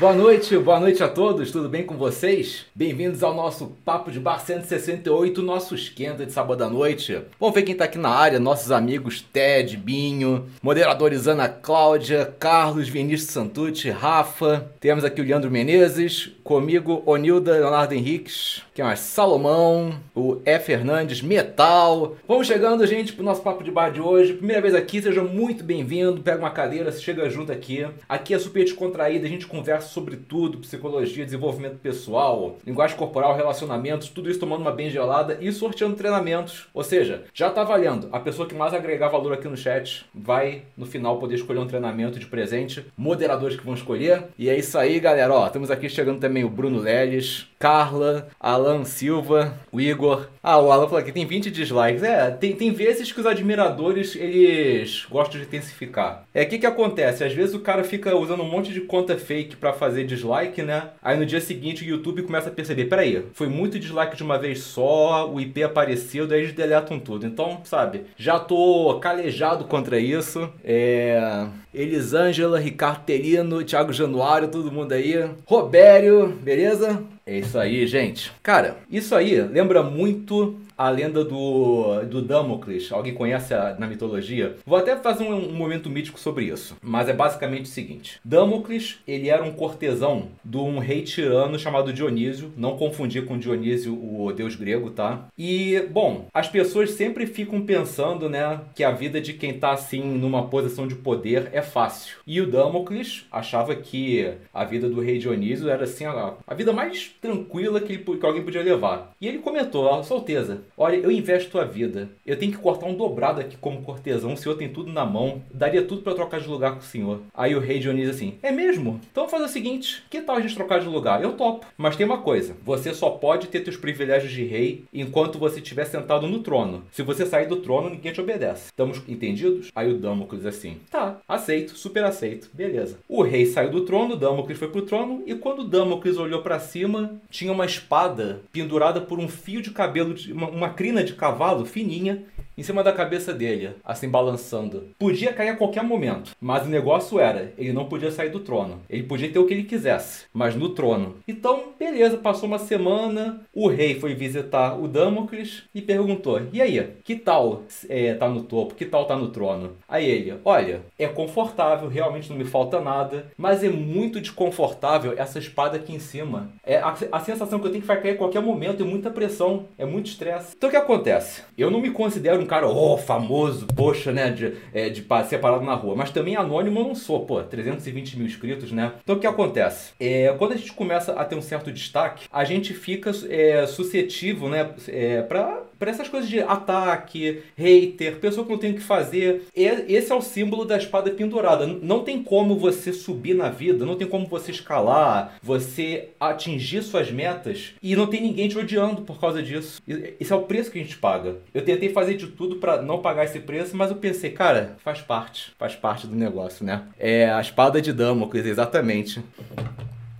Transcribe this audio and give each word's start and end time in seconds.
Boa 0.00 0.14
noite, 0.14 0.56
boa 0.56 0.80
noite 0.80 1.02
a 1.02 1.08
todos, 1.08 1.52
tudo 1.52 1.68
bem 1.68 1.84
com 1.84 1.94
vocês? 1.94 2.64
Bem-vindos 2.74 3.22
ao 3.22 3.34
nosso 3.34 3.76
Papo 3.84 4.10
de 4.10 4.18
Bar 4.18 4.40
168, 4.40 5.42
nosso 5.42 5.74
esquenta 5.74 6.24
de 6.24 6.32
sábado 6.32 6.64
à 6.64 6.70
noite. 6.70 7.20
Vamos 7.38 7.54
ver 7.54 7.64
quem 7.64 7.74
tá 7.74 7.84
aqui 7.84 7.98
na 7.98 8.08
área, 8.08 8.40
nossos 8.40 8.72
amigos 8.72 9.20
Ted, 9.20 9.76
Binho, 9.76 10.46
moderadores 10.62 11.26
Ana 11.26 11.50
Cláudia, 11.50 12.34
Carlos, 12.38 12.88
Vinícius 12.88 13.30
Santucci, 13.30 13.90
Rafa. 13.90 14.70
Temos 14.80 15.04
aqui 15.04 15.20
o 15.20 15.24
Leandro 15.24 15.50
Menezes, 15.50 16.30
comigo 16.50 17.00
Onilda, 17.06 17.52
Leonardo 17.52 17.94
Henriques, 17.94 18.60
quem 18.74 18.84
mais? 18.84 18.98
Salomão, 18.98 20.00
o 20.16 20.40
E. 20.44 20.58
Fernandes, 20.58 21.22
Metal. 21.22 22.16
Vamos 22.26 22.48
chegando, 22.48 22.84
gente, 22.88 23.12
pro 23.12 23.22
nosso 23.22 23.40
Papo 23.40 23.62
de 23.62 23.70
Bar 23.70 23.90
de 23.90 24.00
hoje. 24.00 24.32
Primeira 24.32 24.60
vez 24.60 24.74
aqui, 24.74 25.00
seja 25.00 25.22
muito 25.22 25.62
bem-vindo. 25.62 26.22
Pega 26.22 26.40
uma 26.40 26.50
cadeira, 26.50 26.90
chega 26.90 27.30
junto 27.30 27.52
aqui. 27.52 27.86
Aqui 28.08 28.34
é 28.34 28.38
super 28.40 28.64
descontraído, 28.64 29.26
a 29.26 29.28
gente 29.28 29.46
conversa 29.46 29.86
sobre 29.90 30.16
tudo, 30.16 30.58
psicologia, 30.58 31.24
desenvolvimento 31.24 31.76
pessoal, 31.76 32.56
linguagem 32.66 32.96
corporal, 32.96 33.36
relacionamentos, 33.36 34.08
tudo 34.08 34.28
isso 34.28 34.40
tomando 34.40 34.62
uma 34.62 34.72
bem 34.72 34.90
gelada 34.90 35.38
e 35.40 35.52
sorteando 35.52 35.94
treinamentos. 35.94 36.66
Ou 36.74 36.82
seja, 36.82 37.22
já 37.32 37.48
tá 37.48 37.62
valendo. 37.62 38.08
A 38.10 38.18
pessoa 38.18 38.48
que 38.48 38.56
mais 38.56 38.74
agregar 38.74 39.06
valor 39.06 39.34
aqui 39.34 39.46
no 39.46 39.56
chat 39.56 40.04
vai 40.12 40.62
no 40.76 40.84
final 40.84 41.18
poder 41.20 41.36
escolher 41.36 41.60
um 41.60 41.66
treinamento 41.68 42.18
de 42.18 42.26
presente, 42.26 42.84
moderadores 42.96 43.56
que 43.56 43.64
vão 43.64 43.74
escolher. 43.74 44.24
E 44.36 44.48
é 44.48 44.58
isso 44.58 44.76
aí, 44.76 44.98
galera. 44.98 45.32
Ó, 45.32 45.48
temos 45.48 45.70
aqui 45.70 45.88
chegando 45.88 46.18
também 46.18 46.39
o 46.44 46.50
Bruno 46.50 46.78
Leles, 46.78 47.46
Carla, 47.58 48.28
Alan 48.40 48.84
Silva, 48.84 49.54
o 49.70 49.78
Igor. 49.80 50.28
Ah, 50.42 50.58
o 50.58 50.72
Alan 50.72 50.88
falou 50.88 51.04
que 51.04 51.12
tem 51.12 51.26
20 51.26 51.50
dislikes. 51.50 52.02
É, 52.02 52.30
tem, 52.30 52.56
tem 52.56 52.72
vezes 52.72 53.12
que 53.12 53.20
os 53.20 53.26
admiradores, 53.26 54.16
eles 54.16 55.06
gostam 55.10 55.38
de 55.38 55.46
intensificar. 55.46 56.24
É, 56.32 56.42
o 56.42 56.48
que 56.48 56.58
que 56.58 56.66
acontece? 56.66 57.22
Às 57.22 57.34
vezes 57.34 57.54
o 57.54 57.60
cara 57.60 57.84
fica 57.84 58.16
usando 58.16 58.42
um 58.42 58.48
monte 58.48 58.72
de 58.72 58.80
conta 58.80 59.18
fake 59.18 59.56
pra 59.56 59.74
fazer 59.74 60.04
dislike, 60.04 60.62
né? 60.62 60.88
Aí 61.02 61.18
no 61.18 61.26
dia 61.26 61.40
seguinte 61.40 61.84
o 61.84 61.86
YouTube 61.86 62.22
começa 62.22 62.48
a 62.48 62.52
perceber, 62.52 62.86
peraí, 62.86 63.26
foi 63.34 63.48
muito 63.48 63.78
dislike 63.78 64.16
de 64.16 64.22
uma 64.22 64.38
vez 64.38 64.60
só, 64.60 65.30
o 65.30 65.38
IP 65.38 65.62
apareceu, 65.62 66.26
daí 66.26 66.40
eles 66.40 66.54
deletam 66.54 66.98
tudo. 66.98 67.26
Então, 67.26 67.60
sabe, 67.64 68.04
já 68.16 68.38
tô 68.38 68.98
calejado 69.00 69.66
contra 69.66 70.00
isso. 70.00 70.50
É... 70.64 71.46
Elisângela, 71.72 72.58
Ricardo 72.58 73.04
Terino, 73.04 73.62
Thiago 73.62 73.92
Januário, 73.92 74.48
todo 74.48 74.72
mundo 74.72 74.92
aí. 74.92 75.30
Robério, 75.46 76.26
beleza? 76.28 77.02
É 77.24 77.38
isso 77.38 77.58
aí, 77.58 77.86
gente. 77.86 78.32
Cara, 78.42 78.76
isso 78.90 79.14
aí 79.14 79.40
lembra 79.40 79.82
muito 79.82 80.56
a 80.80 80.88
lenda 80.90 81.22
do, 81.24 82.00
do 82.04 82.22
Damocles. 82.22 82.90
Alguém 82.90 83.12
conhece 83.14 83.52
a- 83.52 83.76
na 83.78 83.86
mitologia? 83.86 84.56
Vou 84.64 84.78
até 84.78 84.96
fazer 84.96 85.24
um, 85.24 85.50
um 85.50 85.52
momento 85.52 85.90
mítico 85.90 86.18
sobre 86.18 86.46
isso. 86.46 86.76
Mas 86.82 87.08
é 87.08 87.12
basicamente 87.12 87.64
o 87.66 87.68
seguinte: 87.68 88.18
Damocles, 88.24 88.98
ele 89.06 89.28
era 89.28 89.42
um 89.44 89.52
cortesão 89.52 90.28
de 90.44 90.56
um 90.56 90.78
rei 90.78 91.02
tirano 91.02 91.58
chamado 91.58 91.92
Dionísio. 91.92 92.52
Não 92.56 92.76
confundir 92.78 93.26
com 93.26 93.38
Dionísio, 93.38 93.92
o 93.94 94.32
deus 94.32 94.56
grego, 94.56 94.90
tá? 94.90 95.26
E, 95.36 95.80
bom, 95.90 96.26
as 96.32 96.48
pessoas 96.48 96.92
sempre 96.92 97.26
ficam 97.26 97.60
pensando, 97.62 98.28
né, 98.28 98.60
que 98.74 98.82
a 98.82 98.90
vida 98.90 99.20
de 99.20 99.34
quem 99.34 99.52
tá 99.58 99.72
assim 99.72 100.02
numa 100.02 100.46
posição 100.48 100.86
de 100.86 100.94
poder 100.94 101.50
é 101.52 101.60
fácil. 101.62 102.16
E 102.26 102.40
o 102.40 102.50
Damocles 102.50 103.26
achava 103.30 103.74
que 103.74 104.32
a 104.54 104.64
vida 104.64 104.88
do 104.88 105.00
rei 105.00 105.18
Dionísio 105.18 105.68
era 105.68 105.84
assim 105.84 106.04
a, 106.06 106.34
a 106.46 106.54
vida 106.54 106.72
mais 106.72 107.10
tranquila 107.20 107.80
que, 107.80 107.92
ele, 107.92 108.02
que 108.18 108.26
alguém 108.26 108.42
podia 108.42 108.62
levar. 108.62 109.10
E 109.20 109.28
ele 109.28 109.38
comentou, 109.38 109.84
ó, 109.84 110.02
solteza, 110.02 110.62
olha, 110.80 110.96
eu 110.96 111.10
investo 111.10 111.60
a 111.60 111.64
vida. 111.64 112.08
Eu 112.26 112.38
tenho 112.38 112.52
que 112.52 112.58
cortar 112.58 112.86
um 112.86 112.94
dobrado 112.94 113.38
aqui 113.38 113.56
como 113.58 113.82
cortesão, 113.82 114.32
o 114.32 114.36
senhor 114.36 114.54
tem 114.56 114.70
tudo 114.70 114.90
na 114.90 115.04
mão. 115.04 115.42
Daria 115.52 115.82
tudo 115.82 116.00
pra 116.00 116.14
trocar 116.14 116.40
de 116.40 116.48
lugar 116.48 116.72
com 116.72 116.78
o 116.78 116.82
senhor. 116.82 117.20
Aí 117.34 117.54
o 117.54 117.60
rei 117.60 117.78
Dionísio 117.78 118.10
assim, 118.10 118.34
é 118.42 118.50
mesmo? 118.50 118.98
Então 119.12 119.28
fazer 119.28 119.44
o 119.44 119.48
seguinte, 119.48 120.02
que 120.08 120.22
tal 120.22 120.36
a 120.36 120.40
gente 120.40 120.54
trocar 120.54 120.80
de 120.80 120.88
lugar? 120.88 121.22
Eu 121.22 121.34
topo. 121.34 121.66
Mas 121.76 121.96
tem 121.96 122.06
uma 122.06 122.18
coisa, 122.18 122.56
você 122.64 122.94
só 122.94 123.10
pode 123.10 123.48
ter 123.48 123.60
teus 123.60 123.76
privilégios 123.76 124.32
de 124.32 124.42
rei 124.42 124.84
enquanto 124.92 125.38
você 125.38 125.60
estiver 125.60 125.84
sentado 125.84 126.26
no 126.26 126.38
trono. 126.38 126.84
Se 126.90 127.02
você 127.02 127.26
sair 127.26 127.46
do 127.46 127.56
trono, 127.56 127.90
ninguém 127.90 128.12
te 128.12 128.20
obedece. 128.20 128.66
Estamos 128.66 129.02
entendidos? 129.06 129.70
Aí 129.74 129.92
o 129.92 129.98
Damocles 129.98 130.46
assim, 130.46 130.78
tá, 130.90 131.18
aceito, 131.28 131.76
super 131.76 132.04
aceito, 132.04 132.48
beleza. 132.54 132.98
O 133.06 133.22
rei 133.22 133.44
saiu 133.44 133.70
do 133.70 133.82
trono, 133.82 134.16
Damocles 134.16 134.58
foi 134.58 134.68
pro 134.68 134.82
trono, 134.82 135.22
e 135.26 135.34
quando 135.34 135.64
Damocles 135.64 136.16
olhou 136.16 136.40
pra 136.40 136.58
cima, 136.58 137.20
tinha 137.28 137.52
uma 137.52 137.66
espada 137.66 138.40
pendurada 138.50 139.00
por 139.00 139.18
um 139.18 139.28
fio 139.28 139.60
de 139.60 139.70
cabelo, 139.70 140.14
de, 140.14 140.32
uma, 140.32 140.48
uma 140.48 140.69
crina 140.70 141.04
de 141.04 141.14
cavalo 141.14 141.64
fininha, 141.64 142.24
em 142.60 142.62
cima 142.62 142.84
da 142.84 142.92
cabeça 142.92 143.32
dele, 143.32 143.70
assim 143.82 144.08
balançando. 144.08 144.88
Podia 144.98 145.32
cair 145.32 145.48
a 145.48 145.56
qualquer 145.56 145.82
momento, 145.82 146.32
mas 146.38 146.66
o 146.66 146.70
negócio 146.70 147.18
era, 147.18 147.54
ele 147.56 147.72
não 147.72 147.86
podia 147.86 148.10
sair 148.10 148.28
do 148.28 148.40
trono. 148.40 148.80
Ele 148.88 149.02
podia 149.02 149.30
ter 149.30 149.38
o 149.38 149.46
que 149.46 149.54
ele 149.54 149.64
quisesse, 149.64 150.26
mas 150.32 150.54
no 150.54 150.68
trono. 150.68 151.16
Então, 151.26 151.72
beleza, 151.78 152.18
passou 152.18 152.46
uma 152.46 152.58
semana, 152.58 153.40
o 153.54 153.66
rei 153.66 153.98
foi 153.98 154.14
visitar 154.14 154.78
o 154.78 154.86
Damocles 154.86 155.62
e 155.74 155.80
perguntou: 155.80 156.42
"E 156.52 156.60
aí, 156.60 156.86
que 157.02 157.16
tal 157.16 157.62
é, 157.88 158.12
tá 158.12 158.28
no 158.28 158.42
topo? 158.42 158.74
Que 158.74 158.84
tal 158.84 159.06
tá 159.06 159.16
no 159.16 159.28
trono?" 159.28 159.72
Aí 159.88 160.04
ele: 160.04 160.34
"Olha, 160.44 160.82
é 160.98 161.06
confortável, 161.08 161.88
realmente 161.88 162.28
não 162.28 162.36
me 162.36 162.44
falta 162.44 162.78
nada, 162.78 163.26
mas 163.38 163.64
é 163.64 163.70
muito 163.70 164.20
desconfortável 164.20 165.14
essa 165.16 165.38
espada 165.38 165.78
aqui 165.78 165.94
em 165.94 165.98
cima. 165.98 166.50
É 166.62 166.76
a, 166.76 166.94
a 167.12 167.20
sensação 167.20 167.58
que 167.58 167.66
eu 167.66 167.70
tenho 167.70 167.80
que 167.80 167.88
vai 167.88 168.00
cair 168.02 168.12
a 168.12 168.18
qualquer 168.18 168.42
momento, 168.42 168.82
é 168.82 168.86
muita 168.86 169.10
pressão, 169.10 169.66
é 169.78 169.86
muito 169.86 170.06
estresse. 170.06 170.54
Então 170.60 170.68
o 170.68 170.70
que 170.70 170.76
acontece? 170.76 171.40
Eu 171.56 171.70
não 171.70 171.80
me 171.80 171.90
considero 171.90 172.38
um 172.38 172.44
cara, 172.44 172.68
oh, 172.68 172.98
famoso, 172.98 173.66
poxa, 173.68 174.12
né, 174.12 174.28
de, 174.28 174.58
é, 174.74 174.90
de 174.90 175.02
ser 175.26 175.38
parado 175.38 175.64
na 175.64 175.72
rua, 175.72 175.96
mas 175.96 176.10
também 176.10 176.36
anônimo 176.36 176.80
eu 176.80 176.84
não 176.84 176.94
sou, 176.94 177.24
pô, 177.24 177.42
320 177.42 178.18
mil 178.18 178.26
inscritos, 178.26 178.70
né? 178.70 178.92
Então 179.02 179.16
o 179.16 179.18
que 179.18 179.26
acontece? 179.26 179.92
É, 179.98 180.34
quando 180.36 180.52
a 180.52 180.56
gente 180.58 180.74
começa 180.74 181.14
a 181.14 181.24
ter 181.24 181.34
um 181.34 181.40
certo 181.40 181.72
destaque, 181.72 182.26
a 182.30 182.44
gente 182.44 182.74
fica 182.74 183.10
é, 183.30 183.66
suscetível, 183.66 184.50
né, 184.50 184.70
é, 184.88 185.22
pra, 185.22 185.62
pra 185.80 185.90
essas 185.90 186.08
coisas 186.08 186.28
de 186.28 186.40
ataque, 186.40 187.42
hater, 187.56 188.20
pessoa 188.20 188.44
que 188.44 188.52
não 188.52 188.58
tem 188.58 188.72
o 188.72 188.74
que 188.74 188.80
fazer. 188.80 189.44
Esse 189.56 190.12
é 190.12 190.14
o 190.14 190.20
símbolo 190.20 190.66
da 190.66 190.76
espada 190.76 191.10
pendurada. 191.10 191.66
Não 191.66 192.04
tem 192.04 192.22
como 192.22 192.58
você 192.58 192.92
subir 192.92 193.34
na 193.34 193.48
vida, 193.48 193.86
não 193.86 193.96
tem 193.96 194.06
como 194.06 194.26
você 194.26 194.50
escalar, 194.50 195.36
você 195.42 196.10
atingir 196.20 196.82
suas 196.82 197.10
metas 197.10 197.72
e 197.82 197.96
não 197.96 198.06
tem 198.06 198.20
ninguém 198.20 198.46
te 198.46 198.58
odiando 198.58 199.02
por 199.02 199.18
causa 199.18 199.42
disso. 199.42 199.80
Esse 199.88 200.32
é 200.32 200.36
o 200.36 200.42
preço 200.42 200.70
que 200.70 200.78
a 200.78 200.82
gente 200.82 200.98
paga. 200.98 201.38
Eu 201.54 201.64
tentei 201.64 201.88
fazer 201.88 202.14
de 202.14 202.26
tudo 202.26 202.56
pra 202.56 202.82
não 202.82 202.98
pagar 202.98 203.24
esse 203.24 203.40
preço, 203.40 203.74
mas 203.74 203.90
eu 203.90 203.96
pensei, 203.96 204.30
cara, 204.30 204.76
faz 204.84 205.00
parte, 205.00 205.52
faz 205.58 205.74
parte 205.74 206.06
do 206.06 206.14
negócio, 206.14 206.62
né? 206.62 206.82
É 206.98 207.30
a 207.30 207.40
espada 207.40 207.80
de 207.80 207.90
Damocles, 207.90 208.44
exatamente. 208.44 209.24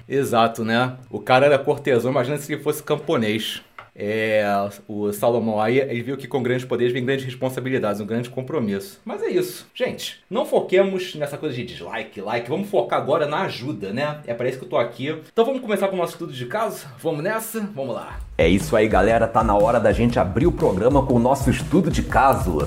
Exato, 0.08 0.64
né? 0.64 0.96
O 1.08 1.20
cara 1.20 1.46
era 1.46 1.56
cortesão, 1.56 2.10
imagina 2.10 2.36
se 2.36 2.52
ele 2.52 2.62
fosse 2.62 2.82
camponês. 2.82 3.62
É, 4.02 4.42
o 4.88 5.12
Salomão 5.12 5.60
aí, 5.60 5.78
ele 5.78 6.02
viu 6.02 6.16
que 6.16 6.26
com 6.26 6.42
grandes 6.42 6.64
poderes 6.64 6.90
vem 6.90 7.04
grandes 7.04 7.26
responsabilidades, 7.26 8.00
um 8.00 8.06
grande 8.06 8.30
compromisso. 8.30 8.98
Mas 9.04 9.22
é 9.22 9.28
isso. 9.28 9.66
Gente, 9.74 10.20
não 10.30 10.46
foquemos 10.46 11.14
nessa 11.14 11.36
coisa 11.36 11.54
de 11.54 11.64
dislike, 11.64 12.18
like. 12.22 12.48
Vamos 12.48 12.70
focar 12.70 12.98
agora 12.98 13.26
na 13.26 13.42
ajuda, 13.42 13.92
né? 13.92 14.20
É 14.26 14.32
para 14.32 14.48
isso 14.48 14.58
que 14.58 14.64
eu 14.64 14.70
tô 14.70 14.78
aqui. 14.78 15.14
Então 15.30 15.44
vamos 15.44 15.60
começar 15.60 15.88
com 15.88 15.96
o 15.96 15.98
nosso 15.98 16.12
estudo 16.12 16.32
de 16.32 16.46
caso? 16.46 16.86
Vamos 16.98 17.22
nessa? 17.22 17.60
Vamos 17.74 17.94
lá. 17.94 18.18
É 18.38 18.48
isso 18.48 18.74
aí, 18.74 18.88
galera. 18.88 19.28
Tá 19.28 19.44
na 19.44 19.54
hora 19.54 19.78
da 19.78 19.92
gente 19.92 20.18
abrir 20.18 20.46
o 20.46 20.52
programa 20.52 21.04
com 21.04 21.14
o 21.14 21.18
nosso 21.18 21.50
estudo 21.50 21.90
de 21.90 22.02
caso. 22.02 22.66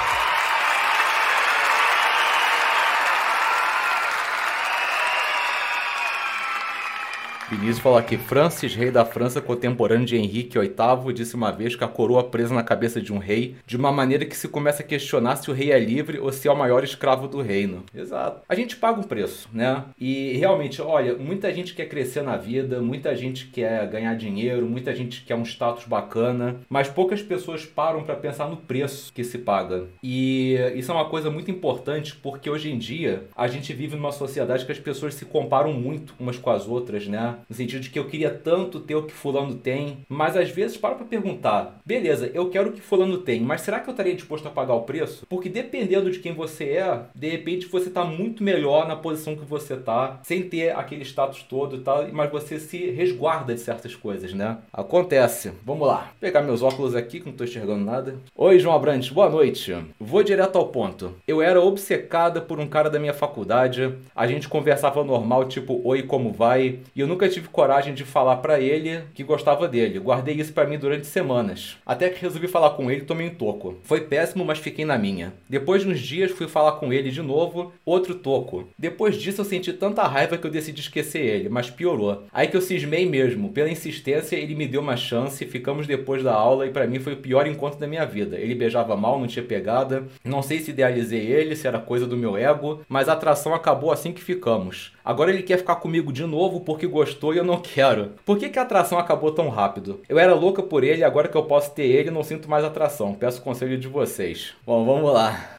Vinícius 7.51 7.79
falou 7.79 7.97
aqui, 7.97 8.17
Francis, 8.17 8.73
rei 8.75 8.91
da 8.91 9.03
França, 9.03 9.41
contemporâneo 9.41 10.05
de 10.05 10.15
Henrique 10.15 10.57
VIII, 10.57 11.13
disse 11.13 11.35
uma 11.35 11.51
vez 11.51 11.75
que 11.75 11.83
a 11.83 11.87
coroa 11.87 12.23
presa 12.23 12.55
na 12.55 12.63
cabeça 12.63 13.01
de 13.01 13.11
um 13.11 13.17
rei, 13.17 13.57
de 13.67 13.75
uma 13.75 13.91
maneira 13.91 14.25
que 14.25 14.37
se 14.37 14.47
começa 14.47 14.81
a 14.81 14.85
questionar 14.85 15.35
se 15.35 15.51
o 15.51 15.53
rei 15.53 15.69
é 15.69 15.77
livre 15.77 16.17
ou 16.17 16.31
se 16.31 16.47
é 16.47 16.51
o 16.51 16.55
maior 16.55 16.81
escravo 16.81 17.27
do 17.27 17.41
reino. 17.41 17.83
Exato. 17.93 18.39
A 18.47 18.55
gente 18.55 18.77
paga 18.77 19.01
um 19.01 19.03
preço, 19.03 19.49
né? 19.51 19.83
E 19.99 20.31
realmente, 20.37 20.81
olha, 20.81 21.17
muita 21.17 21.53
gente 21.53 21.73
quer 21.73 21.89
crescer 21.89 22.23
na 22.23 22.37
vida, 22.37 22.81
muita 22.81 23.13
gente 23.17 23.47
quer 23.47 23.85
ganhar 23.89 24.15
dinheiro, 24.15 24.65
muita 24.65 24.95
gente 24.95 25.21
quer 25.25 25.35
um 25.35 25.43
status 25.43 25.83
bacana, 25.83 26.55
mas 26.69 26.87
poucas 26.87 27.21
pessoas 27.21 27.65
param 27.65 28.03
para 28.03 28.15
pensar 28.15 28.47
no 28.47 28.55
preço 28.55 29.11
que 29.13 29.25
se 29.25 29.37
paga. 29.37 29.87
E 30.01 30.55
isso 30.73 30.89
é 30.89 30.95
uma 30.95 31.09
coisa 31.09 31.29
muito 31.29 31.51
importante 31.51 32.15
porque 32.15 32.49
hoje 32.49 32.71
em 32.71 32.77
dia 32.77 33.23
a 33.35 33.49
gente 33.49 33.73
vive 33.73 33.97
numa 33.97 34.13
sociedade 34.13 34.65
que 34.65 34.71
as 34.71 34.79
pessoas 34.79 35.15
se 35.15 35.25
comparam 35.25 35.73
muito 35.73 36.15
umas 36.17 36.37
com 36.37 36.49
as 36.49 36.65
outras, 36.65 37.07
né? 37.07 37.35
No 37.49 37.55
sentido 37.55 37.81
de 37.81 37.89
que 37.89 37.99
eu 37.99 38.07
queria 38.07 38.29
tanto 38.29 38.79
ter 38.79 38.95
o 38.95 39.03
que 39.03 39.13
fulano 39.13 39.55
tem, 39.55 39.99
mas 40.07 40.35
às 40.35 40.49
vezes 40.49 40.77
para 40.77 40.95
pra 40.95 41.05
perguntar, 41.05 41.79
beleza, 41.85 42.31
eu 42.33 42.49
quero 42.49 42.69
o 42.69 42.73
que 42.73 42.81
fulano 42.81 43.17
tem, 43.19 43.41
mas 43.41 43.61
será 43.61 43.79
que 43.79 43.89
eu 43.89 43.91
estaria 43.91 44.15
disposto 44.15 44.47
a 44.47 44.51
pagar 44.51 44.73
o 44.73 44.81
preço? 44.83 45.25
Porque 45.29 45.49
dependendo 45.49 46.11
de 46.11 46.19
quem 46.19 46.33
você 46.33 46.65
é, 46.65 47.01
de 47.15 47.29
repente 47.29 47.67
você 47.67 47.89
tá 47.89 48.03
muito 48.03 48.43
melhor 48.43 48.87
na 48.87 48.95
posição 48.95 49.35
que 49.35 49.45
você 49.45 49.75
tá, 49.77 50.19
sem 50.23 50.43
ter 50.43 50.75
aquele 50.75 51.03
status 51.03 51.43
todo 51.43 51.75
e 51.75 51.79
tal, 51.79 52.07
mas 52.11 52.31
você 52.31 52.59
se 52.59 52.91
resguarda 52.91 53.53
de 53.53 53.59
certas 53.59 53.95
coisas, 53.95 54.33
né? 54.33 54.57
Acontece. 54.71 55.51
Vamos 55.65 55.87
lá. 55.87 56.03
Vou 56.03 56.13
pegar 56.19 56.41
meus 56.41 56.61
óculos 56.61 56.95
aqui 56.95 57.19
que 57.19 57.25
não 57.25 57.33
tô 57.33 57.43
enxergando 57.43 57.83
nada. 57.83 58.15
Oi, 58.35 58.59
João 58.59 58.75
Abrantes, 58.75 59.09
boa 59.09 59.29
noite. 59.29 59.75
Vou 59.99 60.23
direto 60.23 60.57
ao 60.57 60.67
ponto. 60.67 61.15
Eu 61.27 61.41
era 61.41 61.61
obcecada 61.61 62.41
por 62.41 62.59
um 62.59 62.67
cara 62.67 62.89
da 62.89 62.99
minha 62.99 63.13
faculdade, 63.13 63.93
a 64.15 64.27
gente 64.27 64.47
conversava 64.47 65.03
normal, 65.03 65.45
tipo, 65.45 65.81
oi, 65.83 66.03
como 66.03 66.31
vai? 66.31 66.79
E 66.95 66.99
eu 67.01 67.07
nunca 67.07 67.29
tive 67.31 67.47
coragem 67.47 67.93
de 67.93 68.03
falar 68.03 68.37
para 68.37 68.59
ele 68.59 69.03
que 69.13 69.23
gostava 69.23 69.67
dele. 69.67 69.99
Guardei 69.99 70.35
isso 70.35 70.53
para 70.53 70.67
mim 70.67 70.77
durante 70.77 71.07
semanas. 71.07 71.77
Até 71.85 72.09
que 72.09 72.21
resolvi 72.21 72.47
falar 72.47 72.71
com 72.71 72.91
ele 72.91 73.01
e 73.01 73.05
tomei 73.05 73.27
um 73.27 73.35
toco. 73.35 73.77
Foi 73.83 74.01
péssimo, 74.01 74.45
mas 74.45 74.59
fiquei 74.59 74.85
na 74.85 74.97
minha. 74.97 75.33
Depois 75.49 75.81
de 75.81 75.89
uns 75.89 75.99
dias 75.99 76.31
fui 76.31 76.47
falar 76.47 76.73
com 76.73 76.91
ele 76.91 77.09
de 77.09 77.21
novo, 77.21 77.73
outro 77.85 78.15
toco. 78.15 78.67
Depois 78.77 79.15
disso 79.15 79.41
eu 79.41 79.45
senti 79.45 79.73
tanta 79.73 80.03
raiva 80.03 80.37
que 80.37 80.45
eu 80.45 80.51
decidi 80.51 80.81
esquecer 80.81 81.21
ele, 81.21 81.49
mas 81.49 81.69
piorou. 81.69 82.23
Aí 82.31 82.47
que 82.47 82.57
eu 82.57 82.61
cismei 82.61 83.05
mesmo. 83.05 83.49
Pela 83.51 83.69
insistência, 83.69 84.35
ele 84.35 84.55
me 84.55 84.67
deu 84.67 84.81
uma 84.81 84.97
chance, 84.97 85.45
ficamos 85.45 85.87
depois 85.87 86.23
da 86.23 86.33
aula 86.33 86.67
e 86.67 86.71
para 86.71 86.87
mim 86.87 86.99
foi 86.99 87.13
o 87.13 87.17
pior 87.17 87.47
encontro 87.47 87.79
da 87.79 87.87
minha 87.87 88.05
vida. 88.05 88.37
Ele 88.37 88.55
beijava 88.55 88.95
mal, 88.95 89.19
não 89.19 89.27
tinha 89.27 89.43
pegada. 89.45 90.03
Não 90.23 90.41
sei 90.41 90.59
se 90.59 90.71
idealizei 90.71 91.25
ele, 91.25 91.55
se 91.55 91.67
era 91.67 91.79
coisa 91.79 92.05
do 92.05 92.17
meu 92.17 92.37
ego, 92.37 92.81
mas 92.87 93.07
a 93.09 93.13
atração 93.13 93.53
acabou 93.53 93.91
assim 93.91 94.11
que 94.11 94.21
ficamos. 94.21 94.93
Agora 95.03 95.31
ele 95.31 95.43
quer 95.43 95.57
ficar 95.57 95.75
comigo 95.75 96.11
de 96.11 96.25
novo 96.25 96.61
porque 96.61 96.87
gostou 96.87 97.33
e 97.33 97.37
eu 97.37 97.43
não 97.43 97.57
quero. 97.57 98.11
Por 98.25 98.37
que, 98.37 98.49
que 98.49 98.59
a 98.59 98.61
atração 98.61 98.97
acabou 98.97 99.31
tão 99.31 99.49
rápido? 99.49 99.99
Eu 100.07 100.19
era 100.19 100.33
louca 100.33 100.63
por 100.63 100.83
ele, 100.83 101.03
agora 101.03 101.27
que 101.27 101.37
eu 101.37 101.43
posso 101.43 101.71
ter 101.71 101.83
ele, 101.83 102.11
não 102.11 102.23
sinto 102.23 102.49
mais 102.49 102.63
atração. 102.63 103.13
Peço 103.13 103.41
conselho 103.41 103.77
de 103.77 103.87
vocês. 103.87 104.53
Bom, 104.65 104.85
vamos 104.85 105.13
lá 105.13 105.57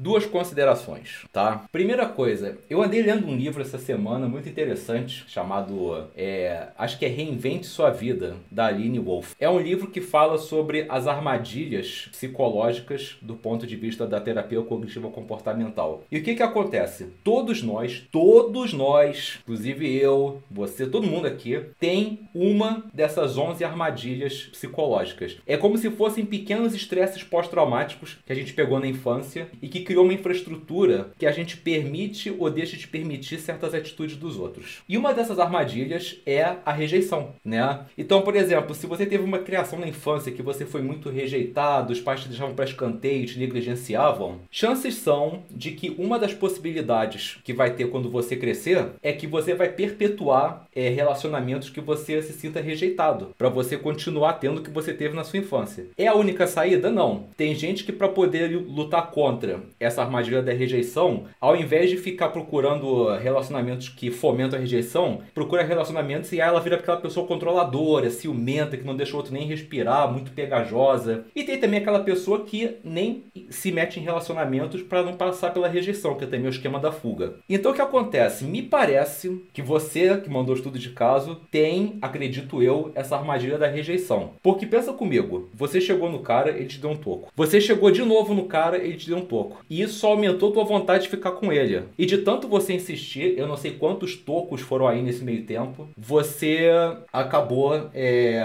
duas 0.00 0.24
considerações, 0.24 1.26
tá? 1.30 1.66
Primeira 1.70 2.06
coisa, 2.06 2.58
eu 2.68 2.82
andei 2.82 3.02
lendo 3.02 3.26
um 3.26 3.36
livro 3.36 3.60
essa 3.60 3.78
semana 3.78 4.26
muito 4.26 4.48
interessante 4.48 5.24
chamado, 5.28 6.08
é, 6.16 6.68
acho 6.78 6.98
que 6.98 7.04
é 7.04 7.08
Reinvente 7.08 7.66
Sua 7.66 7.90
Vida, 7.90 8.36
da 8.50 8.66
Aline 8.66 8.98
Wolf. 8.98 9.34
É 9.38 9.48
um 9.48 9.60
livro 9.60 9.88
que 9.88 10.00
fala 10.00 10.38
sobre 10.38 10.86
as 10.88 11.06
armadilhas 11.06 12.08
psicológicas 12.10 13.18
do 13.20 13.34
ponto 13.34 13.66
de 13.66 13.76
vista 13.76 14.06
da 14.06 14.20
terapia 14.20 14.62
cognitiva 14.62 15.10
comportamental. 15.10 16.04
E 16.10 16.18
o 16.18 16.22
que 16.22 16.34
que 16.34 16.42
acontece? 16.42 17.08
Todos 17.22 17.62
nós, 17.62 18.06
todos 18.10 18.72
nós, 18.72 19.38
inclusive 19.42 19.94
eu, 19.94 20.42
você, 20.50 20.86
todo 20.86 21.06
mundo 21.06 21.26
aqui, 21.26 21.60
tem 21.78 22.20
uma 22.34 22.84
dessas 22.94 23.36
11 23.36 23.62
armadilhas 23.64 24.44
psicológicas. 24.44 25.36
É 25.46 25.56
como 25.56 25.76
se 25.76 25.90
fossem 25.90 26.24
pequenos 26.24 26.74
estresses 26.74 27.22
pós-traumáticos 27.22 28.18
que 28.24 28.32
a 28.32 28.36
gente 28.36 28.54
pegou 28.54 28.80
na 28.80 28.86
infância 28.86 29.48
e 29.60 29.68
que 29.68 29.89
criou 29.90 30.04
uma 30.04 30.14
infraestrutura 30.14 31.10
que 31.18 31.26
a 31.26 31.32
gente 31.32 31.56
permite 31.56 32.32
ou 32.38 32.48
deixa 32.48 32.76
de 32.76 32.86
permitir 32.86 33.40
certas 33.40 33.74
atitudes 33.74 34.14
dos 34.14 34.38
outros. 34.38 34.84
E 34.88 34.96
uma 34.96 35.12
dessas 35.12 35.40
armadilhas 35.40 36.20
é 36.24 36.58
a 36.64 36.72
rejeição, 36.72 37.34
né? 37.44 37.80
Então, 37.98 38.22
por 38.22 38.36
exemplo, 38.36 38.72
se 38.72 38.86
você 38.86 39.04
teve 39.04 39.24
uma 39.24 39.40
criação 39.40 39.80
na 39.80 39.88
infância 39.88 40.30
que 40.30 40.42
você 40.42 40.64
foi 40.64 40.80
muito 40.80 41.10
rejeitado, 41.10 41.92
os 41.92 42.00
pais 42.00 42.20
te 42.20 42.28
deixavam 42.28 42.54
para 42.54 42.66
escanteio, 42.66 43.26
te 43.26 43.36
negligenciavam, 43.36 44.38
chances 44.48 44.94
são 44.94 45.42
de 45.50 45.72
que 45.72 45.92
uma 45.98 46.20
das 46.20 46.32
possibilidades 46.32 47.38
que 47.42 47.52
vai 47.52 47.74
ter 47.74 47.90
quando 47.90 48.08
você 48.08 48.36
crescer 48.36 48.90
é 49.02 49.12
que 49.12 49.26
você 49.26 49.54
vai 49.54 49.70
perpetuar 49.70 50.68
é, 50.72 50.88
relacionamentos 50.88 51.68
que 51.68 51.80
você 51.80 52.22
se 52.22 52.32
sinta 52.34 52.60
rejeitado, 52.60 53.34
para 53.36 53.48
você 53.48 53.76
continuar 53.76 54.34
tendo 54.34 54.58
o 54.58 54.62
que 54.62 54.70
você 54.70 54.94
teve 54.94 55.16
na 55.16 55.24
sua 55.24 55.40
infância. 55.40 55.88
É 55.98 56.06
a 56.06 56.14
única 56.14 56.46
saída? 56.46 56.92
Não. 56.92 57.24
Tem 57.36 57.56
gente 57.56 57.82
que 57.82 57.90
para 57.90 58.08
poder 58.08 58.56
lutar 58.56 59.10
contra 59.10 59.60
essa 59.80 60.02
armadilha 60.02 60.42
da 60.42 60.52
rejeição, 60.52 61.24
ao 61.40 61.56
invés 61.56 61.88
de 61.88 61.96
ficar 61.96 62.28
procurando 62.28 63.16
relacionamentos 63.16 63.88
que 63.88 64.10
fomentam 64.10 64.58
a 64.58 64.60
rejeição, 64.60 65.22
procura 65.34 65.62
relacionamentos 65.62 66.30
e 66.32 66.40
aí 66.40 66.48
ela 66.48 66.60
vira 66.60 66.76
aquela 66.76 66.98
pessoa 66.98 67.26
controladora, 67.26 68.10
ciumenta, 68.10 68.76
que 68.76 68.84
não 68.84 68.94
deixa 68.94 69.14
o 69.14 69.16
outro 69.16 69.32
nem 69.32 69.46
respirar, 69.46 70.12
muito 70.12 70.32
pegajosa. 70.32 71.24
E 71.34 71.42
tem 71.42 71.58
também 71.58 71.80
aquela 71.80 72.00
pessoa 72.00 72.44
que 72.44 72.76
nem 72.84 73.24
se 73.48 73.72
mete 73.72 73.98
em 73.98 74.02
relacionamentos 74.02 74.82
para 74.82 75.02
não 75.02 75.14
passar 75.14 75.52
pela 75.52 75.68
rejeição, 75.68 76.14
que 76.14 76.24
é 76.24 76.26
também 76.26 76.46
o 76.46 76.50
esquema 76.50 76.78
da 76.78 76.92
fuga. 76.92 77.36
Então 77.48 77.72
o 77.72 77.74
que 77.74 77.80
acontece? 77.80 78.44
Me 78.44 78.62
parece 78.62 79.42
que 79.52 79.62
você 79.62 80.16
que 80.18 80.28
mandou 80.28 80.54
estudo 80.54 80.78
de 80.78 80.90
caso 80.90 81.40
tem, 81.50 81.98
acredito 82.02 82.62
eu, 82.62 82.92
essa 82.94 83.16
armadilha 83.16 83.56
da 83.56 83.66
rejeição. 83.66 84.32
Porque 84.42 84.66
pensa 84.66 84.92
comigo, 84.92 85.48
você 85.54 85.80
chegou 85.80 86.10
no 86.10 86.20
cara, 86.20 86.50
ele 86.50 86.66
te 86.66 86.78
deu 86.78 86.90
um 86.90 86.96
toco. 86.96 87.32
Você 87.34 87.60
chegou 87.60 87.90
de 87.90 88.04
novo 88.04 88.34
no 88.34 88.44
cara, 88.44 88.76
ele 88.76 88.96
te 88.96 89.08
deu 89.08 89.18
um 89.18 89.24
toco. 89.24 89.64
E 89.70 89.80
isso 89.80 90.04
aumentou 90.04 90.50
tua 90.50 90.64
vontade 90.64 91.04
de 91.04 91.08
ficar 91.08 91.30
com 91.30 91.52
ele. 91.52 91.84
E 91.96 92.04
de 92.04 92.18
tanto 92.18 92.48
você 92.48 92.72
insistir, 92.72 93.38
eu 93.38 93.46
não 93.46 93.56
sei 93.56 93.70
quantos 93.70 94.16
tocos 94.16 94.60
foram 94.60 94.88
aí 94.88 95.00
nesse 95.00 95.22
meio 95.22 95.44
tempo, 95.44 95.88
você 95.96 96.68
acabou. 97.12 97.88
É... 97.94 98.42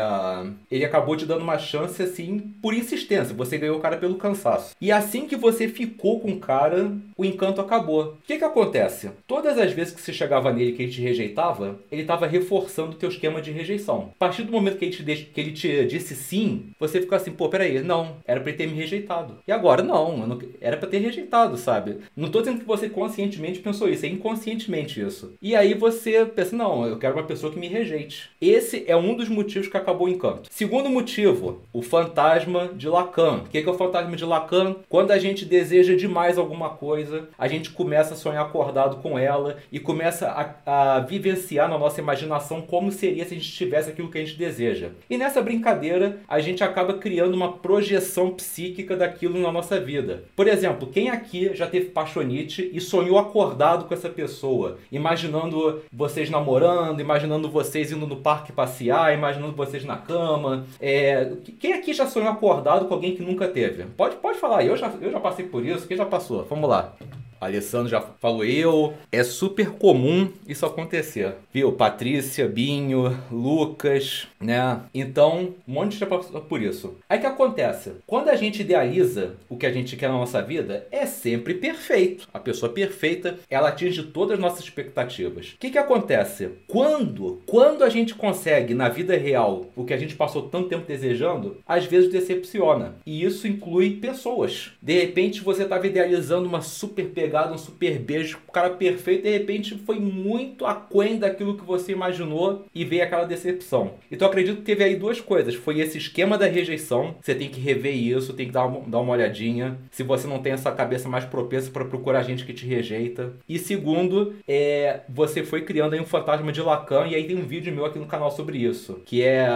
Ele 0.70 0.86
acabou 0.86 1.17
te 1.17 1.25
dando 1.25 1.41
uma 1.41 1.58
chance 1.58 2.01
assim 2.03 2.38
por 2.62 2.75
insistência. 2.75 3.34
Você 3.34 3.58
ganhou 3.58 3.77
o 3.77 3.82
cara 3.82 3.98
pelo 3.98 4.15
cansaço. 4.15 4.75
E 4.79 4.91
assim 4.91 5.27
que 5.27 5.36
você 5.36 5.67
ficou 5.67 6.20
com 6.20 6.32
o 6.32 6.39
cara, 6.39 6.91
o 7.17 7.25
encanto 7.25 7.60
acabou. 7.60 8.03
O 8.03 8.17
que 8.27 8.38
que 8.38 8.44
acontece? 8.44 9.10
Todas 9.25 9.58
as 9.58 9.72
vezes 9.72 9.96
que 9.96 10.01
você 10.01 10.13
chegava 10.13 10.53
nele 10.53 10.74
que 10.74 10.84
ele 10.84 10.91
te 10.91 11.01
rejeitava, 11.01 11.79
ele 11.91 12.03
estava 12.03 12.27
reforçando 12.27 12.91
o 12.91 12.96
teu 12.96 13.10
esquema 13.10 13.41
de 13.41 13.51
rejeição. 13.51 14.12
A 14.15 14.20
partir 14.20 14.44
do 14.44 14.51
momento 14.51 14.77
que 14.77 14.86
ele, 14.86 15.15
te, 15.15 15.25
que 15.25 15.41
ele 15.41 15.51
te 15.51 15.86
disse 15.86 16.15
sim, 16.15 16.67
você 16.79 17.01
ficou 17.01 17.15
assim, 17.15 17.32
pô, 17.32 17.50
peraí, 17.50 17.82
não, 17.82 18.17
era 18.27 18.39
pra 18.39 18.50
ele 18.50 18.58
ter 18.58 18.67
me 18.67 18.75
rejeitado. 18.75 19.39
E 19.48 19.51
agora, 19.51 19.82
não, 19.82 20.15
não 20.27 20.39
era 20.62 20.77
pra 20.77 20.88
ter 20.88 21.00
rejeitado 21.00 21.14
rejeitado, 21.15 21.57
sabe? 21.57 21.98
Não 22.15 22.29
tô 22.29 22.39
dizendo 22.39 22.60
que 22.60 22.65
você 22.65 22.89
conscientemente 22.89 23.60
pensou 23.60 23.88
isso, 23.88 24.05
é 24.05 24.10
inconscientemente 24.10 25.01
isso. 25.01 25.34
E 25.41 25.55
aí 25.55 25.74
você 25.74 26.25
pensa, 26.25 26.55
não, 26.55 26.86
eu 26.86 26.98
quero 26.98 27.15
uma 27.15 27.24
pessoa 27.24 27.51
que 27.51 27.60
me 27.60 27.67
rejeite. 27.67 28.29
Esse 28.41 28.84
é 28.88 28.95
um 28.95 29.15
dos 29.15 29.29
motivos 29.29 29.67
que 29.67 29.77
acabou 29.77 30.07
o 30.07 30.10
encanto. 30.10 30.50
Segundo 30.51 30.89
motivo, 30.89 31.62
o 31.72 31.81
fantasma 31.81 32.69
de 32.75 32.88
Lacan. 32.88 33.43
O 33.45 33.50
que 33.50 33.57
é 33.57 33.69
o 33.69 33.74
fantasma 33.74 34.15
de 34.15 34.25
Lacan? 34.25 34.75
Quando 34.89 35.12
a 35.12 35.17
gente 35.17 35.45
deseja 35.45 35.95
demais 35.95 36.38
alguma 36.38 36.69
coisa, 36.69 37.29
a 37.38 37.48
gente 37.48 37.72
começa 37.72 38.13
a 38.13 38.17
sonhar 38.17 38.45
acordado 38.45 38.98
com 38.98 39.17
ela 39.17 39.57
e 39.72 39.79
começa 39.79 40.27
a, 40.65 40.95
a 40.98 41.00
vivenciar 41.00 41.69
na 41.69 41.77
nossa 41.77 42.01
imaginação 42.01 42.62
como 42.62 42.91
seria 42.91 43.25
se 43.25 43.34
a 43.34 43.38
gente 43.38 43.51
tivesse 43.51 43.89
aquilo 43.89 44.12
que 44.12 44.17
a 44.17 44.25
gente 44.25 44.38
deseja. 44.38 44.89
E 45.10 45.17
nessa 45.17 45.41
brincadeira, 45.41 46.19
a 46.27 46.39
gente 46.39 46.63
acaba 46.63 46.93
criando 46.95 47.34
uma 47.34 47.53
projeção 47.53 48.31
psíquica 48.31 48.95
daquilo 48.95 49.39
na 49.39 49.51
nossa 49.51 49.79
vida. 49.79 50.24
Por 50.36 50.48
exemplo, 50.48 50.88
quem 50.88 51.04
aqui 51.09 51.53
já 51.53 51.67
teve 51.67 51.88
paixonite 51.88 52.69
e 52.74 52.79
sonhou 52.79 53.17
acordado 53.17 53.85
com 53.85 53.93
essa 53.93 54.09
pessoa? 54.09 54.77
Imaginando 54.91 55.81
vocês 55.91 56.29
namorando, 56.29 57.00
imaginando 57.00 57.50
vocês 57.50 57.91
indo 57.91 58.07
no 58.07 58.17
parque 58.17 58.51
passear, 58.51 59.13
imaginando 59.13 59.55
vocês 59.55 59.83
na 59.83 59.97
cama. 59.97 60.65
É... 60.79 61.33
Quem 61.59 61.74
aqui 61.74 61.93
já 61.93 62.07
sonhou 62.07 62.29
acordado 62.29 62.85
com 62.85 62.93
alguém 62.93 63.15
que 63.15 63.24
nunca 63.24 63.47
teve? 63.47 63.83
Pode, 63.97 64.15
pode 64.17 64.38
falar, 64.38 64.63
eu 64.63 64.75
já, 64.75 64.91
eu 65.01 65.12
já 65.12 65.19
passei 65.19 65.45
por 65.45 65.65
isso, 65.65 65.88
quem 65.88 65.97
já 65.97 66.05
passou? 66.05 66.45
Vamos 66.50 66.69
lá. 66.69 66.95
Alessandro 67.39 67.89
já 67.89 68.01
falou 68.01 68.46
eu. 68.46 68.94
É 69.12 69.24
super 69.24 69.72
comum 69.72 70.32
isso 70.48 70.65
acontecer. 70.65 71.34
Viu? 71.54 71.72
Patrícia, 71.74 72.48
Binho, 72.48 73.18
Lucas, 73.32 74.27
né? 74.39 74.82
Então, 74.94 75.54
um 75.68 75.74
monte 75.74 75.92
de 75.92 76.00
gente 76.00 76.10
passou 76.10 76.42
por 76.42 76.62
isso. 76.62 76.98
Aí 77.10 77.20
que 77.20 77.25
acontece? 77.25 77.94
Quando 78.06 78.30
a 78.30 78.36
gente 78.36 78.62
idealiza 78.62 79.36
o 79.50 79.58
que 79.58 79.65
a 79.65 79.72
gente 79.72 79.96
quer 79.96 80.10
na 80.10 80.18
nossa 80.18 80.42
vida, 80.42 80.88
é 80.92 81.06
sempre 81.06 81.56
perfeito. 81.56 82.27
A 82.34 82.39
pessoa 82.39 82.72
perfeita, 82.72 83.39
ela 83.50 83.70
atinge 83.70 84.04
todas 84.04 84.34
as 84.34 84.39
nossas 84.39 84.63
expectativas. 84.63 85.54
O 85.54 85.58
que 85.58 85.72
que 85.72 85.77
acontece? 85.77 86.50
Quando, 86.68 87.42
quando 87.46 87.84
a 87.84 87.89
gente 87.89 88.13
consegue 88.13 88.74
na 88.74 88.89
vida 88.89 89.15
real 89.15 89.65
o 89.75 89.86
que 89.86 89.94
a 89.94 89.98
gente 89.98 90.15
passou 90.15 90.44
tanto 90.44 90.70
tempo 90.70 90.88
desejando, 90.88 91.58
às 91.68 91.86
vezes 91.86 92.12
decepciona. 92.12 92.96
E 93.06 93.24
isso 93.24 93.48
inclui 93.48 93.98
pessoas. 93.98 94.72
De 94.82 95.00
repente 95.00 95.42
você 95.42 95.63
estava 95.63 95.88
idealizando 95.88 96.48
uma 96.48 96.62
super 96.62 97.08
pegada, 97.25 97.53
um 97.53 97.58
super 97.58 97.98
beijo, 97.98 98.38
o 98.48 98.51
cara 98.51 98.70
perfeito, 98.70 99.24
de 99.24 99.32
repente 99.32 99.75
foi 99.86 100.00
muito 100.00 100.65
aquém 100.65 101.17
daquilo 101.17 101.58
que 101.58 101.65
você 101.65 101.91
imaginou 101.91 102.65
e 102.74 102.86
veio 102.86 103.03
aquela 103.03 103.25
decepção. 103.25 103.94
Então 104.12 104.27
acredito 104.27 104.58
que 104.58 104.62
teve 104.62 104.84
aí 104.84 104.96
duas 104.96 105.20
coisas. 105.20 105.55
Foi 105.55 105.79
esse 105.79 105.98
esquema 105.98 106.38
da 106.38 106.46
rejeição, 106.46 107.15
você 107.22 107.34
tem 107.34 107.50
que 107.50 107.60
rever 107.60 107.96
isso, 107.96 108.34
tem 108.34 108.46
que 108.46 108.51
dar 108.51 108.65
uma, 108.65 108.82
dar 108.88 109.00
uma 109.00 109.13
olhadinha. 109.13 109.77
Se 109.89 110.03
você 110.03 110.27
não 110.27 110.39
tem 110.39 110.53
essa 110.53 110.72
cabeça 110.72 111.10
mais 111.10 111.25
propensa 111.25 111.72
para 111.72 111.86
procurar 111.86 112.22
gente 112.24 112.46
que 112.46 112.53
te 112.53 112.65
rejeita. 112.65 113.34
E 113.50 113.58
segundo, 113.58 114.36
é, 114.48 115.00
você 115.10 115.44
foi 115.44 115.62
criando 115.62 115.94
aí 115.94 116.00
um 116.00 116.05
fantasma 116.05 116.51
de 116.51 116.62
Lacan, 116.62 117.08
e 117.08 117.15
aí 117.15 117.24
tem 117.24 117.38
um 117.38 117.46
vídeo 117.46 117.74
meu 117.74 117.86
aqui 117.86 117.98
no 117.98 118.05
canal 118.05 118.29
sobre 118.29 118.58
isso. 118.60 119.01
Que 119.05 119.24
é. 119.24 119.48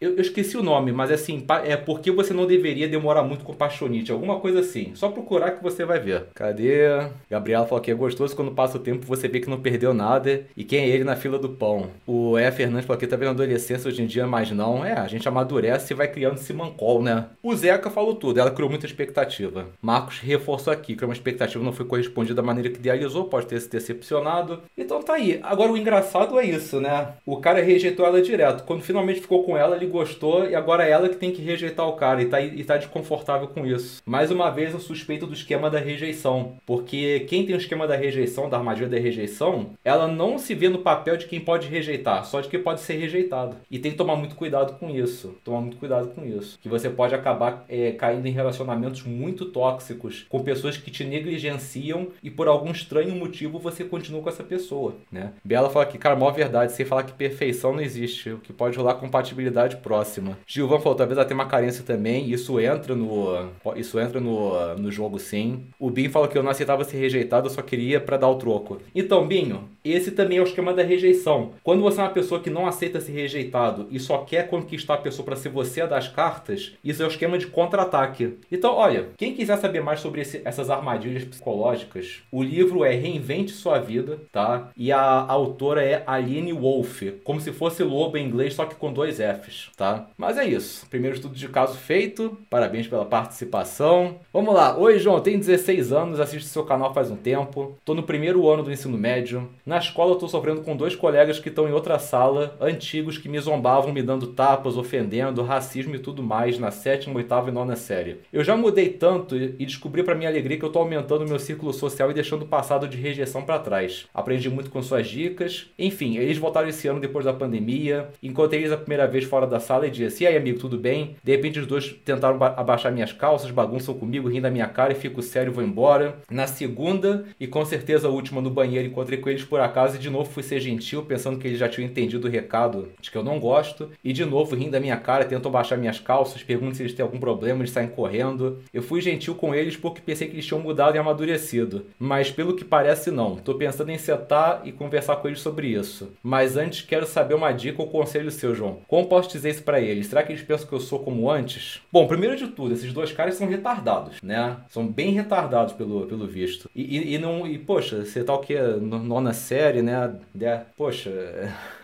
Eu, 0.00 0.14
eu 0.16 0.20
esqueci 0.20 0.56
o 0.56 0.62
nome, 0.62 0.92
mas 0.92 1.10
assim, 1.10 1.44
é 1.64 1.76
porque 1.76 2.10
você 2.10 2.34
não 2.34 2.46
deveria 2.46 2.88
demorar 2.88 3.22
muito 3.22 3.44
com 3.44 3.54
paixonite, 3.54 4.12
alguma 4.12 4.38
coisa 4.38 4.60
assim. 4.60 4.92
Só 4.94 5.08
procurar 5.08 5.52
que 5.52 5.62
você 5.62 5.84
vai 5.84 5.98
ver. 5.98 6.26
Cadê? 6.34 7.05
Gabriela 7.30 7.66
falou 7.66 7.82
que 7.82 7.90
é 7.90 7.94
gostoso 7.94 8.34
quando 8.34 8.52
passa 8.52 8.76
o 8.76 8.80
tempo 8.80 9.06
você 9.06 9.28
vê 9.28 9.40
que 9.40 9.50
não 9.50 9.60
perdeu 9.60 9.94
nada. 9.94 10.44
E 10.56 10.64
quem 10.64 10.80
é 10.80 10.88
ele 10.88 11.04
na 11.04 11.16
fila 11.16 11.38
do 11.38 11.48
pão? 11.48 11.90
O 12.06 12.38
E. 12.38 12.50
Fernandes 12.52 12.86
falou 12.86 12.98
que 12.98 13.06
tá 13.06 13.16
vendo 13.16 13.30
adolescência 13.30 13.88
hoje 13.88 14.02
em 14.02 14.06
dia, 14.06 14.26
mas 14.26 14.50
não. 14.50 14.84
É, 14.84 14.92
a 14.92 15.06
gente 15.06 15.28
amadurece 15.28 15.92
e 15.92 15.96
vai 15.96 16.08
criando 16.08 16.36
esse 16.36 16.52
mancol, 16.52 17.02
né? 17.02 17.26
O 17.42 17.54
Zeca 17.54 17.90
falou 17.90 18.14
tudo, 18.14 18.40
ela 18.40 18.50
criou 18.50 18.70
muita 18.70 18.86
expectativa. 18.86 19.66
Marcos 19.80 20.18
reforçou 20.18 20.72
aqui 20.72 20.96
que 20.96 21.04
uma 21.04 21.14
expectativa 21.14 21.62
não 21.62 21.72
foi 21.72 21.86
correspondida 21.86 22.34
da 22.34 22.42
maneira 22.42 22.70
que 22.70 22.78
idealizou, 22.78 23.24
pode 23.24 23.46
ter 23.46 23.60
se 23.60 23.70
decepcionado. 23.70 24.60
Então 24.76 25.02
tá 25.02 25.14
aí. 25.14 25.40
Agora 25.42 25.72
o 25.72 25.76
engraçado 25.76 26.38
é 26.38 26.44
isso, 26.44 26.80
né? 26.80 27.08
O 27.24 27.38
cara 27.38 27.62
rejeitou 27.62 28.06
ela 28.06 28.20
direto. 28.22 28.64
Quando 28.64 28.82
finalmente 28.82 29.20
ficou 29.20 29.44
com 29.44 29.56
ela, 29.56 29.76
ele 29.76 29.86
gostou 29.86 30.48
e 30.48 30.54
agora 30.54 30.86
é 30.86 30.90
ela 30.90 31.08
que 31.08 31.16
tem 31.16 31.32
que 31.32 31.42
rejeitar 31.42 31.86
o 31.86 31.94
cara 31.94 32.22
e 32.22 32.26
tá, 32.26 32.40
e 32.40 32.64
tá 32.64 32.76
desconfortável 32.76 33.48
com 33.48 33.66
isso. 33.66 34.02
Mais 34.06 34.30
uma 34.30 34.50
vez 34.50 34.72
eu 34.72 34.80
suspeito 34.80 35.26
do 35.26 35.34
esquema 35.34 35.70
da 35.70 35.78
rejeição, 35.78 36.54
porque 36.64 36.95
quem 37.28 37.44
tem 37.44 37.54
o 37.54 37.58
esquema 37.58 37.86
da 37.86 37.96
rejeição, 37.96 38.48
da 38.48 38.58
armadilha 38.58 38.88
da 38.88 38.98
rejeição, 38.98 39.70
ela 39.84 40.06
não 40.06 40.38
se 40.38 40.54
vê 40.54 40.68
no 40.68 40.78
papel 40.78 41.16
de 41.16 41.26
quem 41.26 41.40
pode 41.40 41.68
rejeitar, 41.68 42.24
só 42.24 42.40
de 42.40 42.48
quem 42.48 42.62
pode 42.62 42.80
ser 42.80 42.94
rejeitado. 42.94 43.56
E 43.70 43.78
tem 43.78 43.92
que 43.92 43.98
tomar 43.98 44.16
muito 44.16 44.34
cuidado 44.34 44.78
com 44.78 44.90
isso. 44.90 45.36
Tomar 45.44 45.60
muito 45.60 45.76
cuidado 45.76 46.08
com 46.08 46.24
isso. 46.24 46.58
Que 46.60 46.68
você 46.68 46.88
pode 46.88 47.14
acabar 47.14 47.64
é, 47.68 47.92
caindo 47.92 48.26
em 48.26 48.32
relacionamentos 48.32 49.02
muito 49.02 49.46
tóxicos 49.46 50.26
com 50.28 50.42
pessoas 50.42 50.76
que 50.76 50.90
te 50.90 51.04
negligenciam 51.04 52.08
e 52.22 52.30
por 52.30 52.48
algum 52.48 52.70
estranho 52.70 53.14
motivo 53.14 53.58
você 53.58 53.84
continua 53.84 54.22
com 54.22 54.28
essa 54.28 54.44
pessoa, 54.44 54.96
né? 55.10 55.32
Bela 55.44 55.70
fala 55.70 55.86
que, 55.86 55.98
cara, 55.98 56.16
maior 56.16 56.32
verdade, 56.32 56.72
sem 56.72 56.86
falar 56.86 57.04
que 57.04 57.12
perfeição 57.12 57.72
não 57.72 57.80
existe, 57.80 58.30
o 58.30 58.38
que 58.38 58.52
pode 58.52 58.76
rolar 58.76 58.94
compatibilidade 58.94 59.76
próxima. 59.76 60.38
Gilvan 60.46 60.78
falou, 60.78 60.96
talvez 60.96 61.18
ela 61.18 61.26
tenha 61.26 61.38
uma 61.38 61.46
carência 61.46 61.84
também, 61.84 62.30
isso 62.30 62.58
entra 62.60 62.94
no 62.94 63.50
isso 63.76 63.98
entra 63.98 64.20
no, 64.20 64.76
no 64.76 64.90
jogo 64.90 65.18
sim. 65.18 65.66
O 65.78 65.90
Bin 65.90 66.08
falou 66.08 66.28
que 66.28 66.36
eu 66.36 66.42
não 66.42 66.50
aceitava 66.50 66.84
ser 66.86 66.98
rejeitado, 66.98 67.46
eu 67.46 67.50
só 67.52 67.62
queria 67.62 68.00
para 68.00 68.16
dar 68.16 68.28
o 68.28 68.36
troco. 68.36 68.80
Então, 68.94 69.26
Binho, 69.26 69.68
esse 69.84 70.10
também 70.10 70.38
é 70.38 70.40
o 70.40 70.44
esquema 70.44 70.74
da 70.74 70.82
rejeição. 70.82 71.52
Quando 71.62 71.82
você 71.82 72.00
é 72.00 72.04
uma 72.04 72.10
pessoa 72.10 72.40
que 72.40 72.50
não 72.50 72.66
aceita 72.66 73.00
ser 73.00 73.12
rejeitado 73.12 73.86
e 73.90 74.00
só 74.00 74.18
quer 74.18 74.48
conquistar 74.48 74.94
a 74.94 74.98
pessoa 74.98 75.24
para 75.24 75.36
ser 75.36 75.48
você 75.48 75.82
a 75.82 75.86
das 75.86 76.08
cartas, 76.08 76.72
isso 76.82 77.02
é 77.02 77.06
o 77.06 77.08
esquema 77.08 77.38
de 77.38 77.46
contra-ataque. 77.46 78.38
Então, 78.50 78.74
olha, 78.74 79.08
quem 79.16 79.34
quiser 79.34 79.56
saber 79.58 79.82
mais 79.82 80.00
sobre 80.00 80.22
esse, 80.22 80.42
essas 80.44 80.70
armadilhas 80.70 81.24
psicológicas, 81.24 82.22
o 82.32 82.42
livro 82.42 82.84
é 82.84 82.94
Reinvente 82.94 83.52
Sua 83.52 83.78
Vida, 83.78 84.20
tá? 84.32 84.70
E 84.76 84.90
a 84.90 85.00
autora 85.00 85.82
é 85.82 86.02
Aline 86.06 86.52
Wolf, 86.52 87.02
como 87.22 87.40
se 87.40 87.52
fosse 87.52 87.82
lobo 87.82 88.16
em 88.16 88.26
inglês, 88.26 88.54
só 88.54 88.64
que 88.64 88.74
com 88.74 88.92
dois 88.92 89.18
Fs, 89.18 89.70
tá? 89.76 90.08
Mas 90.16 90.38
é 90.38 90.44
isso. 90.44 90.86
Primeiro 90.88 91.16
estudo 91.16 91.34
de 91.34 91.48
caso 91.48 91.76
feito. 91.76 92.36
Parabéns 92.50 92.88
pela 92.88 93.04
participação. 93.04 94.16
Vamos 94.32 94.54
lá. 94.54 94.76
Oi, 94.76 94.98
João. 94.98 95.20
Tenho 95.20 95.38
16 95.38 95.92
anos, 95.92 96.20
assisto 96.20 96.48
seu 96.48 96.64
canal 96.64 96.75
faz 96.92 97.10
um 97.10 97.16
tempo. 97.16 97.76
Tô 97.84 97.94
no 97.94 98.02
primeiro 98.02 98.48
ano 98.48 98.62
do 98.62 98.72
ensino 98.72 98.96
médio. 98.96 99.48
Na 99.64 99.78
escola 99.78 100.12
eu 100.12 100.18
tô 100.18 100.28
sofrendo 100.28 100.62
com 100.62 100.76
dois 100.76 100.94
colegas 100.94 101.38
que 101.38 101.48
estão 101.48 101.68
em 101.68 101.72
outra 101.72 101.98
sala, 101.98 102.56
antigos 102.60 103.18
que 103.18 103.28
me 103.28 103.38
zombavam, 103.38 103.92
me 103.92 104.02
dando 104.02 104.28
tapas, 104.28 104.76
ofendendo, 104.76 105.42
racismo 105.42 105.94
e 105.94 105.98
tudo 105.98 106.22
mais 106.22 106.58
na 106.58 106.70
sétima, 106.70 107.16
oitava 107.16 107.50
e 107.50 107.52
nona 107.52 107.76
série. 107.76 108.20
Eu 108.32 108.44
já 108.44 108.56
mudei 108.56 108.88
tanto 108.88 109.36
e 109.36 109.66
descobri 109.66 110.02
para 110.02 110.14
minha 110.14 110.30
alegria 110.30 110.58
que 110.58 110.64
eu 110.64 110.72
tô 110.72 110.78
aumentando 110.78 111.26
meu 111.26 111.38
círculo 111.38 111.72
social 111.72 112.10
e 112.10 112.14
deixando 112.14 112.42
o 112.42 112.48
passado 112.48 112.88
de 112.88 112.96
rejeição 112.96 113.42
para 113.42 113.58
trás. 113.58 114.06
Aprendi 114.14 114.48
muito 114.48 114.70
com 114.70 114.82
suas 114.82 115.08
dicas. 115.08 115.66
Enfim, 115.78 116.16
eles 116.16 116.38
voltaram 116.38 116.68
esse 116.68 116.86
ano 116.88 117.00
depois 117.00 117.24
da 117.24 117.32
pandemia. 117.32 118.08
Encontrei 118.22 118.60
eles 118.60 118.72
a 118.72 118.76
primeira 118.76 119.06
vez 119.06 119.24
fora 119.24 119.46
da 119.46 119.58
sala 119.58 119.86
e 119.86 119.90
disse: 119.90 120.24
E 120.24 120.26
aí, 120.26 120.36
amigo, 120.36 120.58
tudo 120.58 120.78
bem? 120.78 121.16
De 121.22 121.32
repente, 121.32 121.58
os 121.58 121.66
dois 121.66 121.92
tentaram 122.04 122.42
abaixar 122.42 122.92
minhas 122.92 123.12
calças, 123.12 123.50
bagunçam 123.50 123.94
comigo, 123.94 124.28
rindo 124.28 124.42
da 124.42 124.50
minha 124.50 124.68
cara 124.68 124.92
e 124.92 124.96
fico 124.96 125.22
sério 125.22 125.52
vou 125.56 125.64
embora. 125.64 126.18
Na 126.30 126.46
segunda, 126.66 127.24
e 127.38 127.46
com 127.46 127.64
certeza 127.64 128.08
a 128.08 128.10
última 128.10 128.40
no 128.40 128.50
banheiro, 128.50 128.88
encontrei 128.88 129.18
com 129.18 129.30
eles 129.30 129.44
por 129.44 129.60
acaso 129.60 129.96
e 129.96 130.00
de 130.00 130.10
novo 130.10 130.30
fui 130.30 130.42
ser 130.42 130.58
gentil, 130.58 131.04
pensando 131.04 131.38
que 131.38 131.46
eles 131.46 131.58
já 131.58 131.68
tinham 131.68 131.88
entendido 131.88 132.26
o 132.26 132.30
recado 132.30 132.88
de 133.00 133.10
que 133.10 133.16
eu 133.16 133.22
não 133.22 133.38
gosto. 133.38 133.90
E 134.02 134.12
de 134.12 134.24
novo, 134.24 134.56
rindo 134.56 134.72
da 134.72 134.80
minha 134.80 134.96
cara, 134.96 135.24
tentam 135.24 135.48
abaixar 135.48 135.78
minhas 135.78 136.00
calças, 136.00 136.42
perguntam 136.42 136.74
se 136.74 136.82
eles 136.82 136.92
têm 136.92 137.04
algum 137.04 137.20
problema, 137.20 137.60
eles 137.60 137.70
saem 137.70 137.88
correndo. 137.88 138.58
Eu 138.74 138.82
fui 138.82 139.00
gentil 139.00 139.36
com 139.36 139.54
eles 139.54 139.76
porque 139.76 140.00
pensei 140.00 140.26
que 140.26 140.34
eles 140.34 140.46
tinham 140.46 140.60
mudado 140.60 140.96
e 140.96 140.98
amadurecido. 140.98 141.86
Mas 141.98 142.30
pelo 142.30 142.56
que 142.56 142.64
parece, 142.64 143.10
não. 143.10 143.36
Tô 143.36 143.54
pensando 143.54 143.90
em 143.90 143.98
sentar 143.98 144.62
e 144.64 144.72
conversar 144.72 145.16
com 145.16 145.28
eles 145.28 145.40
sobre 145.40 145.68
isso. 145.68 146.12
Mas 146.22 146.56
antes 146.56 146.82
quero 146.82 147.06
saber 147.06 147.34
uma 147.34 147.52
dica 147.52 147.80
ou 147.80 147.88
conselho 147.88 148.30
seu, 148.30 148.54
João. 148.54 148.80
Como 148.88 149.06
posso 149.06 149.30
dizer 149.30 149.50
isso 149.50 149.62
para 149.62 149.80
eles? 149.80 150.08
Será 150.08 150.22
que 150.22 150.32
eles 150.32 150.42
pensam 150.42 150.66
que 150.66 150.74
eu 150.74 150.80
sou 150.80 150.98
como 150.98 151.30
antes? 151.30 151.80
Bom, 151.92 152.08
primeiro 152.08 152.36
de 152.36 152.48
tudo, 152.48 152.74
esses 152.74 152.92
dois 152.92 153.12
caras 153.12 153.36
são 153.36 153.46
retardados, 153.46 154.20
né? 154.20 154.56
São 154.68 154.86
bem 154.86 155.12
retardados 155.12 155.74
pelo, 155.74 156.06
pelo 156.06 156.26
visto. 156.26 156.55
E, 156.74 156.82
e, 156.82 157.14
e 157.14 157.18
não. 157.18 157.46
E, 157.46 157.58
poxa, 157.58 158.04
você 158.04 158.22
tá 158.22 158.34
o 158.34 158.38
que? 158.38 158.56
Nona 158.56 159.32
série, 159.32 159.82
né? 159.82 160.14
De, 160.34 160.46
poxa. 160.76 161.10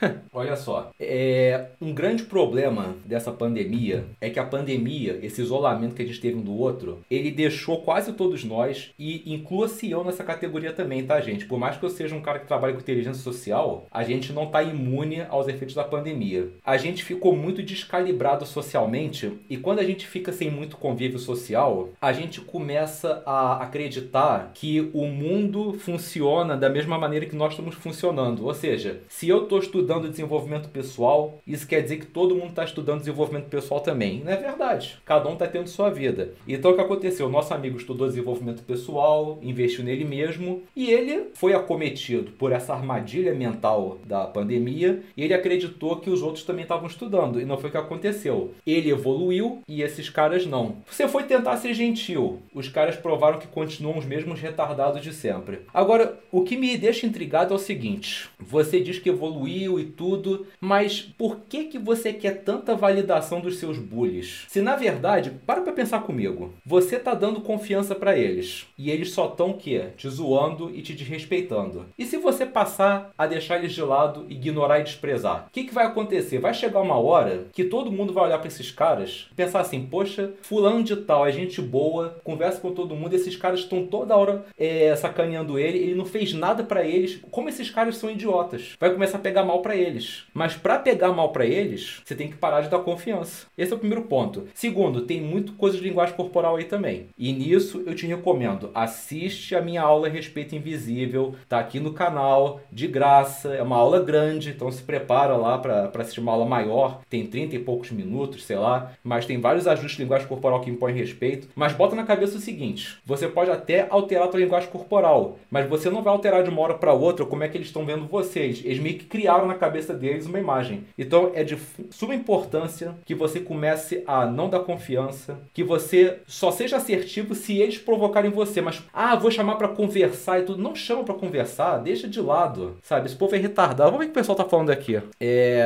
Olha 0.32 0.56
só. 0.56 0.90
É, 0.98 1.66
um 1.80 1.92
grande 1.92 2.24
problema 2.24 2.94
dessa 3.04 3.30
pandemia 3.30 4.04
é 4.20 4.30
que 4.30 4.38
a 4.38 4.44
pandemia, 4.44 5.18
esse 5.22 5.40
isolamento 5.40 5.94
que 5.94 6.02
a 6.02 6.06
gente 6.06 6.20
teve 6.20 6.36
um 6.36 6.42
do 6.42 6.56
outro, 6.56 7.00
ele 7.10 7.30
deixou 7.30 7.82
quase 7.82 8.12
todos 8.12 8.44
nós, 8.44 8.90
e 8.98 9.32
inclua-se 9.32 9.90
eu 9.90 10.04
nessa 10.04 10.24
categoria 10.24 10.72
também, 10.72 11.04
tá, 11.04 11.20
gente? 11.20 11.46
Por 11.46 11.58
mais 11.58 11.76
que 11.76 11.84
eu 11.84 11.90
seja 11.90 12.14
um 12.14 12.20
cara 12.20 12.38
que 12.38 12.46
trabalha 12.46 12.72
com 12.72 12.80
inteligência 12.80 13.22
social, 13.22 13.86
a 13.90 14.02
gente 14.02 14.32
não 14.32 14.46
tá 14.46 14.62
imune 14.62 15.22
aos 15.28 15.48
efeitos 15.48 15.74
da 15.74 15.84
pandemia. 15.84 16.48
A 16.64 16.76
gente 16.76 17.04
ficou 17.04 17.36
muito 17.36 17.62
descalibrado 17.62 18.46
socialmente, 18.46 19.32
e 19.48 19.56
quando 19.56 19.80
a 19.80 19.84
gente 19.84 20.06
fica 20.06 20.32
sem 20.32 20.50
muito 20.50 20.76
convívio 20.76 21.18
social, 21.18 21.90
a 22.00 22.12
gente 22.12 22.40
começa 22.40 23.22
a 23.26 23.62
acreditar 23.62 24.50
que 24.62 24.88
o 24.94 25.06
mundo 25.06 25.72
funciona 25.72 26.56
da 26.56 26.70
mesma 26.70 26.96
maneira 26.96 27.26
que 27.26 27.34
nós 27.34 27.50
estamos 27.50 27.74
funcionando. 27.74 28.46
Ou 28.46 28.54
seja, 28.54 29.00
se 29.08 29.28
eu 29.28 29.42
estou 29.42 29.58
estudando 29.58 30.08
desenvolvimento 30.08 30.68
pessoal, 30.68 31.40
isso 31.44 31.66
quer 31.66 31.82
dizer 31.82 31.96
que 31.96 32.06
todo 32.06 32.36
mundo 32.36 32.50
está 32.50 32.62
estudando 32.62 33.00
desenvolvimento 33.00 33.46
pessoal 33.46 33.80
também. 33.80 34.22
Não 34.24 34.30
é 34.30 34.36
verdade. 34.36 35.00
Cada 35.04 35.28
um 35.28 35.32
está 35.32 35.48
tendo 35.48 35.66
sua 35.66 35.90
vida. 35.90 36.34
Então 36.46 36.70
o 36.70 36.74
que 36.76 36.80
aconteceu? 36.80 37.28
Nosso 37.28 37.52
amigo 37.52 37.76
estudou 37.76 38.06
desenvolvimento 38.06 38.62
pessoal, 38.62 39.40
investiu 39.42 39.82
nele 39.82 40.04
mesmo 40.04 40.62
e 40.76 40.92
ele 40.92 41.30
foi 41.34 41.54
acometido 41.54 42.30
por 42.30 42.52
essa 42.52 42.72
armadilha 42.72 43.34
mental 43.34 43.98
da 44.06 44.26
pandemia 44.26 45.02
e 45.16 45.24
ele 45.24 45.34
acreditou 45.34 45.96
que 45.96 46.08
os 46.08 46.22
outros 46.22 46.44
também 46.44 46.62
estavam 46.62 46.86
estudando 46.86 47.40
e 47.40 47.44
não 47.44 47.58
foi 47.58 47.68
o 47.68 47.72
que 47.72 47.78
aconteceu. 47.78 48.54
Ele 48.64 48.90
evoluiu 48.90 49.60
e 49.66 49.82
esses 49.82 50.08
caras 50.08 50.46
não. 50.46 50.76
Você 50.88 51.08
foi 51.08 51.24
tentar 51.24 51.56
ser 51.56 51.74
gentil. 51.74 52.38
Os 52.54 52.68
caras 52.68 52.94
provaram 52.94 53.40
que 53.40 53.48
continuam 53.48 53.98
os 53.98 54.06
mesmos 54.06 54.38
retardados 54.42 55.02
de 55.02 55.12
sempre. 55.12 55.60
Agora, 55.72 56.18
o 56.30 56.42
que 56.42 56.56
me 56.56 56.76
deixa 56.76 57.06
intrigado 57.06 57.54
é 57.54 57.56
o 57.56 57.60
seguinte: 57.60 58.28
você 58.38 58.80
diz 58.80 58.98
que 58.98 59.08
evoluiu 59.08 59.78
e 59.78 59.84
tudo, 59.84 60.46
mas 60.60 61.00
por 61.00 61.40
que 61.48 61.64
que 61.64 61.78
você 61.78 62.12
quer 62.12 62.42
tanta 62.42 62.74
validação 62.74 63.40
dos 63.40 63.58
seus 63.58 63.78
bullies? 63.78 64.44
Se 64.48 64.60
na 64.60 64.76
verdade, 64.76 65.30
para 65.46 65.62
pra 65.62 65.72
pensar 65.72 66.02
comigo, 66.02 66.52
você 66.64 66.98
tá 66.98 67.14
dando 67.14 67.40
confiança 67.40 67.94
para 67.94 68.18
eles 68.18 68.66
e 68.76 68.90
eles 68.90 69.10
só 69.12 69.26
estão 69.26 69.50
o 69.50 69.56
quê? 69.56 69.86
Te 69.96 70.08
zoando 70.08 70.70
e 70.74 70.82
te 70.82 70.92
desrespeitando. 70.92 71.86
E 71.96 72.04
se 72.04 72.16
você 72.16 72.44
passar 72.44 73.10
a 73.16 73.26
deixar 73.26 73.58
eles 73.58 73.72
de 73.72 73.82
lado, 73.82 74.26
ignorar 74.28 74.80
e 74.80 74.84
desprezar? 74.84 75.46
O 75.48 75.50
que, 75.50 75.64
que 75.64 75.74
vai 75.74 75.86
acontecer? 75.86 76.38
Vai 76.38 76.52
chegar 76.52 76.80
uma 76.80 76.98
hora 76.98 77.46
que 77.52 77.64
todo 77.64 77.92
mundo 77.92 78.12
vai 78.12 78.24
olhar 78.24 78.38
para 78.38 78.48
esses 78.48 78.70
caras 78.70 79.28
e 79.30 79.34
pensar 79.34 79.60
assim: 79.60 79.86
poxa, 79.86 80.32
fulano 80.42 80.82
de 80.82 80.96
tal 80.96 81.26
é 81.26 81.32
gente 81.32 81.60
boa, 81.60 82.20
conversa 82.24 82.60
com 82.60 82.72
todo 82.72 82.96
mundo, 82.96 83.14
esses 83.14 83.36
caras 83.36 83.60
estão 83.60 83.86
toda 83.86 84.16
hora 84.16 84.31
fora 84.32 84.44
é, 84.58 84.94
sacaneando 84.96 85.58
ele, 85.58 85.78
ele 85.78 85.94
não 85.94 86.04
fez 86.04 86.32
nada 86.32 86.62
para 86.64 86.84
eles. 86.84 87.20
Como 87.30 87.48
esses 87.48 87.70
caras 87.70 87.96
são 87.96 88.10
idiotas, 88.10 88.76
vai 88.80 88.90
começar 88.90 89.18
a 89.18 89.20
pegar 89.20 89.44
mal 89.44 89.60
para 89.60 89.76
eles. 89.76 90.24
Mas 90.32 90.54
para 90.54 90.78
pegar 90.78 91.12
mal 91.12 91.30
para 91.30 91.44
eles, 91.44 92.00
você 92.04 92.14
tem 92.14 92.28
que 92.28 92.36
parar 92.36 92.62
de 92.62 92.68
dar 92.68 92.78
confiança. 92.80 93.46
Esse 93.56 93.72
é 93.72 93.76
o 93.76 93.78
primeiro 93.78 94.04
ponto. 94.04 94.48
Segundo, 94.54 95.02
tem 95.02 95.20
muito 95.20 95.52
coisa 95.54 95.76
de 95.76 95.84
linguagem 95.84 96.14
corporal 96.14 96.56
aí 96.56 96.64
também. 96.64 97.08
E 97.18 97.32
nisso 97.32 97.82
eu 97.86 97.94
te 97.94 98.06
recomendo, 98.06 98.70
assiste 98.74 99.54
a 99.54 99.60
minha 99.60 99.82
aula 99.82 100.08
Respeito 100.08 100.54
Invisível, 100.54 101.34
tá 101.48 101.58
aqui 101.58 101.80
no 101.80 101.92
canal, 101.92 102.60
de 102.70 102.86
graça, 102.86 103.54
é 103.54 103.62
uma 103.62 103.76
aula 103.76 104.00
grande, 104.00 104.50
então 104.50 104.70
se 104.70 104.82
prepara 104.82 105.36
lá 105.36 105.58
para 105.58 105.90
assistir 105.98 106.20
uma 106.20 106.32
aula 106.32 106.46
maior, 106.46 107.00
tem 107.08 107.26
30 107.26 107.56
e 107.56 107.58
poucos 107.58 107.90
minutos, 107.90 108.44
sei 108.44 108.56
lá, 108.56 108.92
mas 109.02 109.26
tem 109.26 109.40
vários 109.40 109.66
ajustes 109.66 109.96
de 109.96 110.02
linguagem 110.02 110.28
corporal 110.28 110.60
que 110.60 110.70
impõem 110.70 110.94
respeito. 110.94 111.48
Mas 111.54 111.72
bota 111.72 111.94
na 111.94 112.04
cabeça 112.04 112.36
o 112.36 112.40
seguinte: 112.40 112.98
você 113.04 113.28
pode 113.28 113.50
até 113.50 113.86
alterar 113.90 114.21
a 114.24 114.28
tua 114.28 114.40
linguagem 114.40 114.70
corporal, 114.70 115.38
mas 115.50 115.68
você 115.68 115.90
não 115.90 116.02
vai 116.02 116.12
alterar 116.12 116.42
de 116.42 116.50
uma 116.50 116.60
hora 116.62 116.74
para 116.74 116.92
outra 116.92 117.24
como 117.24 117.42
é 117.42 117.48
que 117.48 117.56
eles 117.56 117.68
estão 117.68 117.84
vendo 117.84 118.06
vocês. 118.06 118.62
Eles 118.64 118.78
meio 118.78 118.98
que 118.98 119.04
criaram 119.04 119.46
na 119.46 119.54
cabeça 119.54 119.94
deles 119.94 120.26
uma 120.26 120.38
imagem. 120.38 120.84
Então 120.98 121.30
é 121.34 121.42
de 121.44 121.58
suma 121.90 122.14
importância 122.14 122.94
que 123.04 123.14
você 123.14 123.40
comece 123.40 124.02
a 124.06 124.26
não 124.26 124.48
dar 124.48 124.60
confiança, 124.60 125.38
que 125.52 125.64
você 125.64 126.18
só 126.26 126.50
seja 126.50 126.76
assertivo 126.76 127.34
se 127.34 127.58
eles 127.58 127.78
provocarem 127.78 128.30
você. 128.30 128.60
Mas, 128.60 128.82
ah, 128.92 129.16
vou 129.16 129.30
chamar 129.30 129.56
para 129.56 129.68
conversar 129.68 130.40
e 130.40 130.42
tudo. 130.42 130.62
Não 130.62 130.74
chama 130.74 131.04
para 131.04 131.14
conversar, 131.14 131.78
deixa 131.78 132.08
de 132.08 132.20
lado, 132.20 132.76
sabe? 132.82 133.06
Esse 133.06 133.16
povo 133.16 133.34
é 133.34 133.38
retardado. 133.38 133.90
Vamos 133.90 133.98
ver 133.98 134.04
o 134.04 134.08
que 134.08 134.18
o 134.18 134.20
pessoal 134.20 134.36
tá 134.36 134.44
falando 134.44 134.70
aqui. 134.70 135.00
É, 135.20 135.62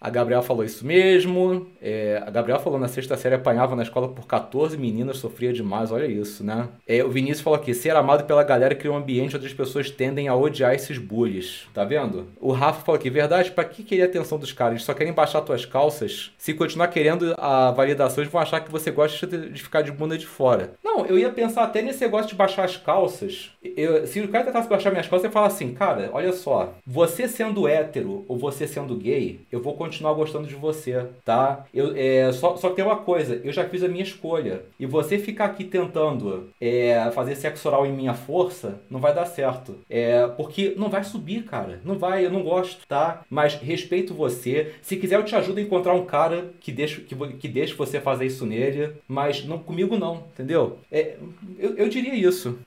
a 0.00 0.10
Gabriela 0.10 0.42
falou 0.42 0.64
isso 0.64 0.86
mesmo. 0.86 1.66
É, 1.80 2.22
a 2.26 2.30
Gabriela 2.30 2.60
falou 2.60 2.78
na 2.78 2.88
sexta 2.88 3.16
série 3.16 3.34
apanhava 3.34 3.76
na 3.76 3.82
escola 3.82 4.08
por 4.08 4.26
14 4.26 4.76
meninas, 4.76 5.18
sofria 5.18 5.52
demais. 5.52 5.92
Olha 5.92 6.06
isso, 6.06 6.44
né? 6.44 6.68
É, 6.86 7.04
o 7.04 7.10
Vinícius 7.10 7.40
falou 7.40 7.58
aqui: 7.58 7.74
ser 7.84 7.94
amado 7.94 8.24
pela 8.24 8.42
galera 8.42 8.74
cria 8.74 8.90
um 8.90 8.96
ambiente 8.96 9.36
onde 9.36 9.46
as 9.46 9.52
pessoas 9.52 9.90
tendem 9.90 10.26
a 10.26 10.34
odiar 10.34 10.74
esses 10.74 10.96
bullies. 10.96 11.66
Tá 11.74 11.84
vendo? 11.84 12.28
O 12.40 12.50
Rafa 12.50 12.80
falou 12.80 12.98
aqui: 12.98 13.10
verdade, 13.10 13.50
para 13.50 13.64
que 13.64 13.82
querer 13.82 14.02
a 14.02 14.06
atenção 14.06 14.38
dos 14.38 14.52
caras? 14.52 14.72
Eles 14.74 14.84
só 14.84 14.94
querem 14.94 15.12
baixar 15.12 15.42
tuas 15.42 15.66
calças. 15.66 16.32
Se 16.38 16.54
continuar 16.54 16.88
querendo 16.88 17.34
a 17.36 17.70
validação, 17.72 18.22
eles 18.22 18.32
vão 18.32 18.40
achar 18.40 18.60
que 18.60 18.72
você 18.72 18.90
gosta 18.90 19.26
de 19.26 19.62
ficar 19.62 19.82
de 19.82 19.92
bunda 19.92 20.16
de 20.16 20.26
fora. 20.26 20.72
Não, 20.82 21.04
eu 21.04 21.18
ia 21.18 21.28
pensar 21.28 21.64
até 21.64 21.82
nesse 21.82 22.00
negócio 22.00 22.28
de 22.28 22.34
baixar 22.34 22.64
as 22.64 22.78
calças. 22.78 23.50
Eu, 23.76 24.06
se 24.06 24.18
o 24.20 24.28
cara 24.28 24.44
tentasse 24.44 24.68
baixar 24.68 24.90
minhas 24.90 25.06
calças, 25.06 25.24
eu 25.24 25.28
ia 25.28 25.32
falar 25.32 25.48
assim: 25.48 25.74
cara, 25.74 26.08
olha 26.10 26.32
só, 26.32 26.72
você 26.86 27.28
sendo 27.28 27.68
hétero 27.68 28.24
ou 28.26 28.38
você 28.38 28.66
sendo 28.66 28.96
gay, 28.96 29.40
eu 29.52 29.60
vou 29.60 29.74
continuar 29.74 30.14
gostando 30.14 30.48
de 30.48 30.54
você, 30.54 31.04
tá? 31.22 31.66
Eu, 31.74 31.92
é, 31.94 32.32
só, 32.32 32.56
só 32.56 32.70
que 32.70 32.76
tem 32.76 32.84
uma 32.84 32.96
coisa: 32.96 33.42
eu 33.44 33.52
já 33.52 33.68
fiz 33.68 33.82
a 33.82 33.88
minha 33.88 34.02
escolha. 34.02 34.62
E 34.80 34.86
você 34.86 35.18
ficar 35.18 35.44
aqui 35.44 35.64
tentando 35.64 36.48
é, 36.58 37.10
fazer 37.10 37.34
sexo 37.36 37.73
em 37.86 37.92
minha 37.92 38.14
força, 38.14 38.80
não 38.90 39.00
vai 39.00 39.14
dar 39.14 39.26
certo. 39.26 39.76
É, 39.88 40.26
porque 40.28 40.74
não 40.76 40.88
vai 40.88 41.02
subir, 41.02 41.44
cara. 41.44 41.80
Não 41.84 41.98
vai, 41.98 42.24
eu 42.24 42.30
não 42.30 42.42
gosto, 42.42 42.86
tá? 42.86 43.22
Mas 43.30 43.54
respeito 43.54 44.14
você. 44.14 44.74
Se 44.82 44.96
quiser, 44.96 45.16
eu 45.16 45.24
te 45.24 45.34
ajudo 45.34 45.58
a 45.58 45.62
encontrar 45.62 45.94
um 45.94 46.04
cara 46.04 46.50
que 46.60 46.70
deixe, 46.70 47.00
que, 47.00 47.14
que 47.14 47.48
deixe 47.48 47.74
você 47.74 48.00
fazer 48.00 48.26
isso 48.26 48.44
nele. 48.46 48.92
Mas 49.08 49.44
não 49.44 49.58
comigo 49.58 49.96
não, 49.96 50.24
entendeu? 50.32 50.78
É, 50.90 51.16
eu, 51.58 51.76
eu 51.76 51.88
diria 51.88 52.14
isso. 52.14 52.58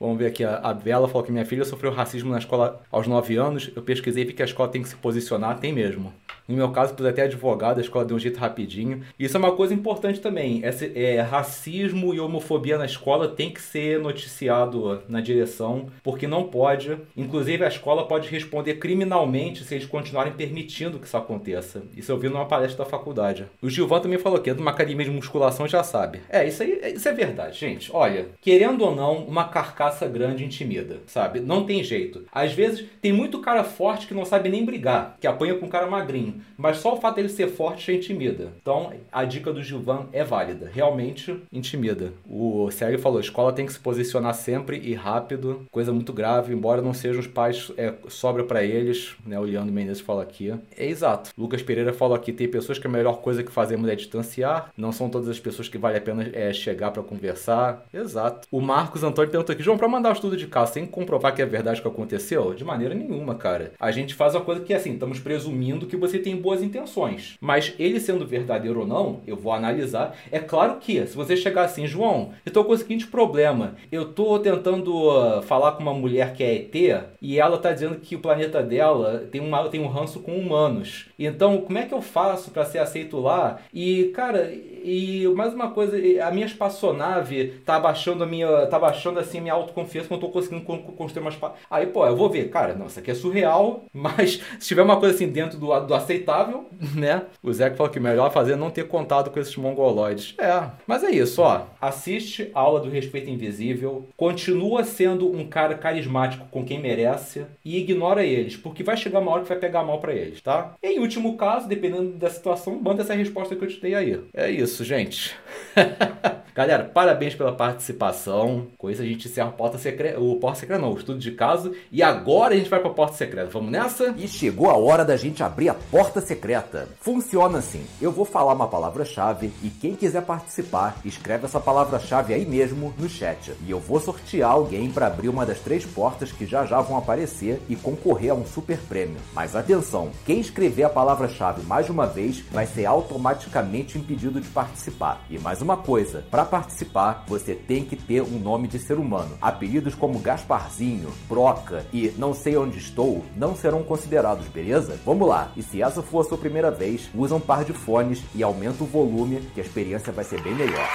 Vamos 0.00 0.16
ver 0.16 0.26
aqui, 0.26 0.44
a 0.44 0.72
Bela 0.72 1.08
falou 1.08 1.24
que 1.24 1.32
minha 1.32 1.44
filha 1.44 1.64
sofreu 1.64 1.90
racismo 1.90 2.30
na 2.30 2.38
escola 2.38 2.80
aos 2.90 3.08
9 3.08 3.36
anos. 3.36 3.70
Eu 3.74 3.82
pesquisei 3.82 4.22
e 4.22 4.26
vi 4.26 4.32
que 4.32 4.42
a 4.42 4.44
escola 4.44 4.68
tem 4.68 4.80
que 4.80 4.88
se 4.88 4.94
posicionar, 4.94 5.58
tem 5.58 5.72
mesmo. 5.72 6.12
No 6.48 6.56
meu 6.56 6.70
caso, 6.70 6.94
pus 6.94 7.04
até 7.04 7.22
advogado, 7.22 7.78
a 7.78 7.82
escola 7.82 8.06
deu 8.06 8.16
um 8.16 8.20
jeito 8.20 8.38
rapidinho. 8.38 9.02
Isso 9.18 9.36
é 9.36 9.40
uma 9.40 9.52
coisa 9.52 9.74
importante 9.74 10.18
também. 10.18 10.64
Esse, 10.64 10.90
é, 10.94 11.20
racismo 11.20 12.14
e 12.14 12.20
homofobia 12.20 12.78
na 12.78 12.86
escola 12.86 13.28
tem 13.28 13.50
que 13.50 13.60
ser 13.60 14.00
noticiado 14.00 15.02
na 15.08 15.20
direção, 15.20 15.88
porque 16.02 16.26
não 16.26 16.44
pode. 16.44 16.96
Inclusive, 17.14 17.64
a 17.64 17.68
escola 17.68 18.06
pode 18.06 18.28
responder 18.28 18.74
criminalmente 18.74 19.62
se 19.62 19.74
eles 19.74 19.86
continuarem 19.86 20.32
permitindo 20.32 20.98
que 20.98 21.06
isso 21.06 21.16
aconteça. 21.16 21.82
Isso 21.94 22.10
eu 22.10 22.18
vi 22.18 22.30
numa 22.30 22.46
palestra 22.46 22.84
da 22.84 22.90
faculdade. 22.90 23.46
O 23.60 23.68
Gilvan 23.68 24.00
também 24.00 24.18
falou 24.18 24.40
que 24.40 24.48
é 24.48 24.54
de 24.54 24.60
uma 24.60 24.70
academia 24.70 25.04
de 25.04 25.10
musculação 25.10 25.68
já 25.68 25.82
sabe. 25.82 26.20
É, 26.30 26.46
isso 26.46 26.62
aí 26.62 26.78
isso 26.94 27.08
é 27.08 27.12
verdade, 27.12 27.58
gente. 27.58 27.90
Olha, 27.92 28.28
querendo 28.40 28.82
ou 28.84 28.94
não, 28.94 29.18
uma 29.24 29.48
carcaça 29.48 30.06
grande 30.06 30.44
intimida, 30.44 31.00
sabe? 31.06 31.40
Não 31.40 31.64
tem 31.64 31.84
jeito. 31.84 32.24
Às 32.32 32.52
vezes, 32.52 32.86
tem 33.02 33.12
muito 33.12 33.40
cara 33.40 33.64
forte 33.64 34.06
que 34.06 34.14
não 34.14 34.24
sabe 34.24 34.48
nem 34.48 34.64
brigar, 34.64 35.16
que 35.20 35.26
apanha 35.26 35.54
com 35.54 35.66
um 35.66 35.70
cara 35.70 35.86
magrinho. 35.86 36.37
Mas 36.56 36.78
só 36.78 36.94
o 36.94 37.00
fato 37.00 37.16
dele 37.16 37.28
ser 37.28 37.48
forte 37.48 37.86
já 37.86 37.92
intimida. 37.92 38.52
Então, 38.60 38.92
a 39.12 39.24
dica 39.24 39.52
do 39.52 39.62
Gilvan 39.62 40.06
é 40.12 40.24
válida. 40.24 40.70
Realmente 40.72 41.36
intimida. 41.52 42.12
O 42.28 42.70
Sérgio 42.70 42.98
falou: 42.98 43.18
a 43.18 43.22
escola 43.22 43.52
tem 43.52 43.66
que 43.66 43.72
se 43.72 43.80
posicionar 43.80 44.34
sempre 44.34 44.78
e 44.78 44.94
rápido. 44.94 45.66
Coisa 45.70 45.92
muito 45.92 46.12
grave, 46.12 46.54
embora 46.54 46.82
não 46.82 46.94
sejam 46.94 47.20
os 47.20 47.26
pais, 47.26 47.70
é, 47.76 47.94
sobra 48.08 48.44
para 48.44 48.62
eles. 48.62 49.14
Né? 49.24 49.38
O 49.38 49.42
Leandro 49.42 49.72
Menezes 49.72 50.00
fala 50.00 50.22
aqui. 50.22 50.52
É 50.76 50.86
exato. 50.86 51.30
Lucas 51.36 51.62
Pereira 51.62 51.92
falou 51.92 52.16
aqui: 52.16 52.32
tem 52.32 52.48
pessoas 52.48 52.78
que 52.78 52.86
a 52.86 52.90
melhor 52.90 53.20
coisa 53.20 53.42
que 53.42 53.50
fazemos 53.50 53.88
é 53.88 53.94
distanciar. 53.94 54.72
Não 54.76 54.92
são 54.92 55.08
todas 55.08 55.28
as 55.28 55.40
pessoas 55.40 55.68
que 55.68 55.78
vale 55.78 55.98
a 55.98 56.00
pena 56.00 56.28
é, 56.32 56.52
chegar 56.52 56.90
para 56.90 57.02
conversar. 57.02 57.84
Exato. 57.92 58.46
O 58.50 58.60
Marcos 58.60 59.02
Antônio 59.02 59.30
perguntou 59.30 59.52
aqui: 59.52 59.62
João, 59.62 59.78
para 59.78 59.88
mandar 59.88 60.10
o 60.10 60.12
estudo 60.12 60.36
de 60.36 60.46
casa, 60.46 60.74
sem 60.74 60.86
comprovar 60.86 61.34
que 61.34 61.42
é 61.42 61.46
verdade 61.46 61.80
que 61.80 61.88
aconteceu? 61.88 62.54
De 62.54 62.64
maneira 62.64 62.94
nenhuma, 62.94 63.34
cara. 63.34 63.72
A 63.78 63.90
gente 63.90 64.14
faz 64.14 64.34
uma 64.34 64.44
coisa 64.44 64.62
que 64.62 64.74
assim: 64.74 64.94
estamos 64.94 65.18
presumindo 65.20 65.86
que 65.86 65.96
você 65.96 66.18
tem 66.18 66.27
tem 66.28 66.36
boas 66.36 66.62
intenções. 66.62 67.38
Mas 67.40 67.74
ele 67.78 67.98
sendo 67.98 68.26
verdadeiro 68.26 68.80
ou 68.80 68.86
não, 68.86 69.20
eu 69.26 69.34
vou 69.34 69.50
analisar. 69.50 70.14
É 70.30 70.38
claro 70.38 70.76
que, 70.76 71.06
se 71.06 71.16
você 71.16 71.36
chegar 71.36 71.62
assim, 71.62 71.86
João, 71.86 72.32
eu 72.44 72.52
tô 72.52 72.64
com 72.64 72.72
o 72.72 72.76
seguinte 72.76 73.06
problema. 73.06 73.76
Eu 73.90 74.12
tô 74.12 74.38
tentando 74.38 74.92
uh, 75.08 75.42
falar 75.42 75.72
com 75.72 75.82
uma 75.82 75.94
mulher 75.94 76.34
que 76.34 76.44
é 76.44 76.54
ET 76.54 76.74
e 77.22 77.40
ela 77.40 77.56
tá 77.56 77.72
dizendo 77.72 77.96
que 77.96 78.14
o 78.14 78.20
planeta 78.20 78.62
dela 78.62 79.26
tem, 79.30 79.40
uma, 79.40 79.68
tem 79.70 79.80
um 79.80 79.88
ranço 79.88 80.20
com 80.20 80.36
humanos. 80.36 81.06
Então, 81.18 81.62
como 81.62 81.78
é 81.78 81.86
que 81.86 81.94
eu 81.94 82.02
faço 82.02 82.50
para 82.50 82.64
ser 82.66 82.78
aceito 82.78 83.18
lá? 83.18 83.58
E, 83.72 84.10
cara, 84.14 84.52
e 84.52 85.26
mais 85.34 85.54
uma 85.54 85.70
coisa, 85.70 85.96
a 86.24 86.30
minha 86.30 86.46
espaçonave 86.46 87.60
tá 87.64 87.80
baixando 87.80 88.22
a 88.22 88.26
minha. 88.26 88.66
tá 88.66 88.78
baixando 88.78 89.18
assim 89.18 89.38
a 89.38 89.42
minha 89.42 89.54
autoconfiança, 89.54 90.08
não 90.10 90.18
tô 90.18 90.28
conseguindo 90.28 90.62
construir 90.62 91.26
espaçonave. 91.26 91.60
Aí, 91.70 91.86
pô, 91.86 92.06
eu 92.06 92.16
vou 92.16 92.28
ver, 92.28 92.50
cara, 92.50 92.74
não, 92.74 92.86
isso 92.86 92.98
aqui 92.98 93.10
é 93.10 93.14
surreal, 93.14 93.84
mas 93.92 94.42
se 94.58 94.68
tiver 94.68 94.82
uma 94.82 94.98
coisa 94.98 95.14
assim 95.14 95.28
dentro 95.28 95.58
do, 95.58 95.80
do 95.80 95.94
aceitável, 96.18 96.66
né? 96.94 97.22
O 97.42 97.52
Zé 97.52 97.70
falou 97.70 97.92
que 97.92 98.00
melhor 98.00 98.32
fazer 98.32 98.52
é 98.52 98.56
não 98.56 98.70
ter 98.70 98.86
contato 98.88 99.30
com 99.30 99.38
esses 99.38 99.56
mongoloides. 99.56 100.34
É, 100.38 100.64
mas 100.86 101.04
é 101.04 101.10
isso, 101.10 101.42
ó. 101.42 101.66
Assiste 101.80 102.50
a 102.54 102.60
aula 102.60 102.80
do 102.80 102.90
Respeito 102.90 103.30
Invisível, 103.30 104.08
continua 104.16 104.84
sendo 104.84 105.30
um 105.30 105.46
cara 105.46 105.74
carismático 105.74 106.46
com 106.50 106.64
quem 106.64 106.80
merece 106.80 107.46
e 107.64 107.78
ignora 107.78 108.24
eles, 108.24 108.56
porque 108.56 108.82
vai 108.82 108.96
chegar 108.96 109.20
uma 109.20 109.30
hora 109.30 109.42
que 109.42 109.48
vai 109.48 109.58
pegar 109.58 109.84
mal 109.84 110.00
para 110.00 110.14
eles, 110.14 110.40
tá? 110.40 110.74
Em 110.82 110.98
último 110.98 111.36
caso, 111.36 111.68
dependendo 111.68 112.12
da 112.12 112.30
situação, 112.30 112.78
manda 112.80 113.02
essa 113.02 113.14
resposta 113.14 113.54
que 113.54 113.64
eu 113.64 113.68
te 113.68 113.80
dei 113.80 113.94
aí. 113.94 114.20
É 114.34 114.50
isso, 114.50 114.84
gente. 114.84 115.36
Galera, 116.58 116.82
parabéns 116.82 117.36
pela 117.36 117.52
participação. 117.52 118.66
Com 118.76 118.90
isso 118.90 119.00
a 119.00 119.04
gente 119.04 119.28
encerra 119.28 119.46
a 119.46 119.52
porta 119.52 119.78
secreta. 119.78 120.18
O 120.18 120.34
porta 120.40 120.58
secreta 120.58 120.82
não, 120.82 120.92
o 120.92 120.96
estudo 120.96 121.16
de 121.16 121.30
caso. 121.30 121.72
E 121.92 122.02
agora 122.02 122.52
a 122.52 122.56
gente 122.56 122.68
vai 122.68 122.80
pra 122.80 122.90
porta 122.90 123.14
secreta. 123.14 123.48
Vamos 123.48 123.70
nessa? 123.70 124.12
E 124.18 124.26
chegou 124.26 124.68
a 124.68 124.76
hora 124.76 125.04
da 125.04 125.16
gente 125.16 125.40
abrir 125.40 125.68
a 125.68 125.74
porta 125.74 126.20
secreta. 126.20 126.88
Funciona 127.00 127.58
assim: 127.58 127.86
eu 128.02 128.10
vou 128.10 128.24
falar 128.24 128.54
uma 128.54 128.66
palavra-chave 128.66 129.52
e 129.62 129.70
quem 129.70 129.94
quiser 129.94 130.22
participar, 130.22 130.96
escreve 131.04 131.44
essa 131.44 131.60
palavra-chave 131.60 132.34
aí 132.34 132.44
mesmo 132.44 132.92
no 132.98 133.08
chat. 133.08 133.52
E 133.64 133.70
eu 133.70 133.78
vou 133.78 134.00
sortear 134.00 134.50
alguém 134.50 134.90
para 134.90 135.06
abrir 135.06 135.28
uma 135.28 135.46
das 135.46 135.60
três 135.60 135.86
portas 135.86 136.32
que 136.32 136.44
já 136.44 136.66
já 136.66 136.80
vão 136.80 136.98
aparecer 136.98 137.62
e 137.68 137.76
concorrer 137.76 138.32
a 138.32 138.34
um 138.34 138.44
super 138.44 138.78
prêmio. 138.88 139.20
Mas 139.32 139.54
atenção, 139.54 140.10
quem 140.26 140.40
escrever 140.40 140.82
a 140.82 140.90
palavra-chave 140.90 141.62
mais 141.62 141.88
uma 141.88 142.04
vez 142.04 142.40
vai 142.50 142.66
ser 142.66 142.84
automaticamente 142.84 143.96
impedido 143.96 144.40
de 144.40 144.48
participar. 144.48 145.24
E 145.30 145.38
mais 145.38 145.57
uma 145.62 145.76
coisa, 145.76 146.24
para 146.30 146.44
participar, 146.44 147.24
você 147.26 147.54
tem 147.54 147.84
que 147.84 147.96
ter 147.96 148.22
um 148.22 148.38
nome 148.38 148.68
de 148.68 148.78
ser 148.78 148.98
humano. 148.98 149.36
Apelidos 149.40 149.94
como 149.94 150.18
Gasparzinho, 150.18 151.12
Broca 151.28 151.86
e 151.92 152.12
Não 152.16 152.34
Sei 152.34 152.56
Onde 152.56 152.78
Estou 152.78 153.24
não 153.36 153.56
serão 153.56 153.82
considerados, 153.82 154.46
beleza? 154.48 154.98
Vamos 155.04 155.28
lá! 155.28 155.50
E 155.56 155.62
se 155.62 155.82
essa 155.82 156.02
for 156.02 156.20
a 156.20 156.28
sua 156.28 156.38
primeira 156.38 156.70
vez, 156.70 157.08
usa 157.14 157.34
um 157.34 157.40
par 157.40 157.64
de 157.64 157.72
fones 157.72 158.22
e 158.34 158.42
aumenta 158.42 158.82
o 158.82 158.86
volume, 158.86 159.40
que 159.54 159.60
a 159.60 159.64
experiência 159.64 160.12
vai 160.12 160.24
ser 160.24 160.40
bem 160.42 160.54
melhor. 160.54 160.88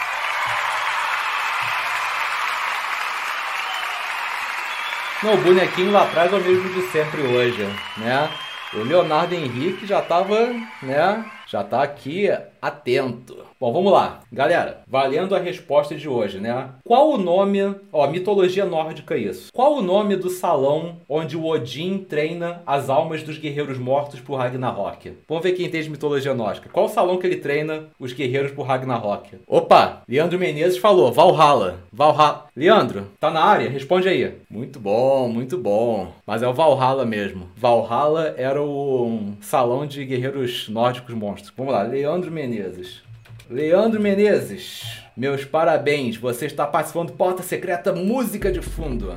Não, 5.23 5.35
o 5.35 5.37
bonequinho 5.37 5.91
lá 5.91 6.03
atrás 6.03 6.33
é 6.33 6.35
o 6.35 6.43
mesmo 6.43 6.69
de 6.73 6.81
sempre 6.91 7.21
hoje, 7.21 7.65
né? 7.97 8.29
O 8.73 8.79
Leonardo 8.79 9.33
Henrique 9.33 9.85
já 9.85 10.01
tava, 10.01 10.35
né? 10.81 11.23
Já 11.53 11.63
tá 11.63 11.83
aqui 11.83 12.31
atento. 12.59 13.37
Bom, 13.59 13.71
vamos 13.71 13.91
lá. 13.91 14.21
Galera, 14.31 14.81
valendo 14.87 15.35
a 15.35 15.39
resposta 15.39 15.95
de 15.95 16.09
hoje, 16.09 16.39
né? 16.39 16.69
Qual 16.83 17.11
o 17.11 17.17
nome, 17.17 17.59
ó, 17.91 18.07
mitologia 18.07 18.65
nórdica 18.65 19.15
isso. 19.15 19.51
Qual 19.53 19.75
o 19.75 19.81
nome 19.81 20.15
do 20.15 20.29
salão 20.29 20.97
onde 21.07 21.37
o 21.37 21.45
Odin 21.45 21.99
treina 21.99 22.61
as 22.65 22.89
almas 22.89 23.21
dos 23.21 23.37
guerreiros 23.37 23.77
mortos 23.77 24.19
por 24.19 24.35
Ragnarok? 24.35 25.13
Vamos 25.27 25.43
ver 25.43 25.51
quem 25.53 25.67
entende 25.67 25.89
mitologia 25.89 26.33
nórdica. 26.33 26.69
Qual 26.69 26.87
o 26.87 26.89
salão 26.89 27.17
que 27.17 27.27
ele 27.27 27.37
treina 27.37 27.85
os 27.99 28.11
guerreiros 28.13 28.51
por 28.51 28.65
Ragnarok? 28.65 29.37
Opa, 29.47 30.01
Leandro 30.09 30.39
Menezes 30.39 30.77
falou, 30.77 31.11
Valhalla. 31.11 31.79
Valhalla. 31.91 32.47
Leandro, 32.55 33.07
tá 33.19 33.29
na 33.31 33.43
área? 33.43 33.69
Responde 33.69 34.09
aí. 34.09 34.33
Muito 34.49 34.79
bom, 34.79 35.29
muito 35.29 35.57
bom. 35.57 36.11
Mas 36.25 36.43
é 36.43 36.47
o 36.47 36.53
Valhalla 36.53 37.05
mesmo. 37.05 37.49
Valhalla 37.55 38.33
era 38.37 38.61
o 38.61 39.05
um 39.05 39.33
salão 39.41 39.85
de 39.85 40.03
guerreiros 40.05 40.67
nórdicos 40.69 41.13
monstros. 41.13 41.42
Vamos 41.51 41.73
lá, 41.73 41.83
Leandro 41.83 42.31
Menezes. 42.31 43.03
Leandro 43.49 43.99
Menezes, 43.99 45.03
meus 45.15 45.43
parabéns, 45.43 46.15
você 46.15 46.45
está 46.45 46.65
participando 46.65 47.07
do 47.07 47.13
Porta 47.13 47.43
Secreta 47.43 47.91
Música 47.91 48.51
de 48.51 48.61
Fundo. 48.61 49.13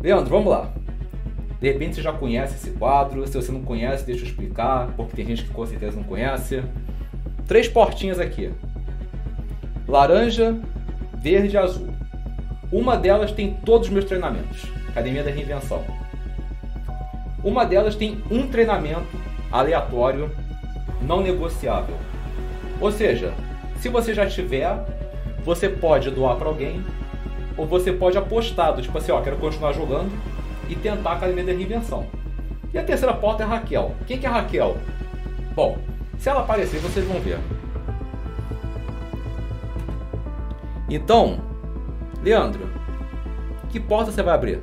Leandro, 0.00 0.30
vamos 0.30 0.50
lá. 0.50 0.72
De 1.60 1.70
repente 1.70 1.96
você 1.96 2.02
já 2.02 2.12
conhece 2.12 2.54
esse 2.54 2.70
quadro, 2.76 3.26
se 3.26 3.34
você 3.34 3.50
não 3.50 3.62
conhece, 3.62 4.06
deixa 4.06 4.22
eu 4.22 4.28
explicar, 4.28 4.94
porque 4.96 5.16
tem 5.16 5.26
gente 5.26 5.44
que 5.44 5.50
com 5.50 5.66
certeza 5.66 5.96
não 5.96 6.04
conhece. 6.04 6.62
Três 7.46 7.68
portinhas 7.68 8.18
aqui: 8.18 8.50
laranja, 9.86 10.56
verde 11.18 11.54
e 11.54 11.58
azul. 11.58 11.88
Uma 12.72 12.96
delas 12.96 13.32
tem 13.32 13.54
todos 13.64 13.88
os 13.88 13.92
meus 13.92 14.04
treinamentos, 14.04 14.62
Academia 14.88 15.24
da 15.24 15.30
Reinvenção. 15.30 15.84
Uma 17.42 17.64
delas 17.64 17.96
tem 17.96 18.22
um 18.30 18.46
treinamento 18.46 19.30
aleatório 19.50 20.30
não 21.00 21.20
negociável. 21.20 21.96
Ou 22.80 22.90
seja, 22.90 23.32
se 23.76 23.88
você 23.88 24.14
já 24.14 24.26
tiver, 24.26 24.74
você 25.44 25.68
pode 25.68 26.10
doar 26.10 26.36
para 26.36 26.48
alguém 26.48 26.84
ou 27.56 27.66
você 27.66 27.92
pode 27.92 28.16
apostar, 28.16 28.74
do 28.74 28.82
tipo 28.82 28.96
assim, 28.96 29.12
ó, 29.12 29.20
quero 29.20 29.36
continuar 29.36 29.72
jogando 29.72 30.10
e 30.68 30.74
tentar 30.74 31.10
a 31.10 31.14
Academia 31.14 31.44
da 31.44 31.52
Reinvenção. 31.52 32.06
E 32.72 32.78
a 32.78 32.84
terceira 32.84 33.12
porta 33.12 33.42
é 33.42 33.46
a 33.46 33.48
Raquel. 33.48 33.94
Quem 34.06 34.18
que 34.18 34.26
é 34.26 34.28
a 34.28 34.32
Raquel? 34.32 34.76
Bom, 35.54 35.78
se 36.18 36.28
ela 36.28 36.40
aparecer, 36.40 36.78
vocês 36.80 37.04
vão 37.06 37.20
ver. 37.20 37.38
Então, 40.88 41.40
Leandro, 42.22 42.68
que 43.70 43.80
porta 43.80 44.12
você 44.12 44.22
vai 44.22 44.34
abrir? 44.34 44.60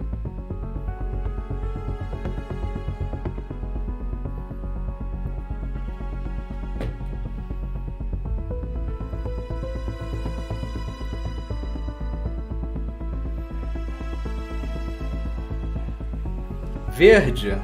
Verde. 16.98 17.56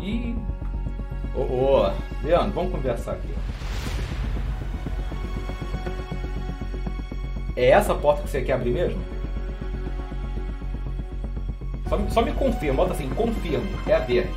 E. 0.00 0.34
Ô, 1.34 1.40
oh, 1.40 1.92
oh. 1.92 2.26
Leandro, 2.26 2.52
vamos 2.52 2.72
conversar 2.72 3.12
aqui. 3.12 3.32
É 7.56 7.70
essa 7.70 7.94
porta 7.94 8.22
que 8.22 8.30
você 8.30 8.42
quer 8.42 8.54
abrir 8.54 8.72
mesmo? 8.72 9.00
Só, 11.88 11.98
só 12.10 12.22
me 12.22 12.32
confirma, 12.32 12.76
bota 12.76 12.92
assim, 12.92 13.08
confirmo. 13.10 13.68
É 13.86 13.94
a 13.94 14.00
verde. 14.00 14.34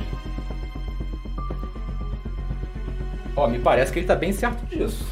Ó, 3.34 3.48
me 3.48 3.58
parece 3.58 3.92
que 3.92 3.98
ele 3.98 4.06
tá 4.06 4.14
bem 4.14 4.32
certo 4.32 4.64
disso. 4.66 5.04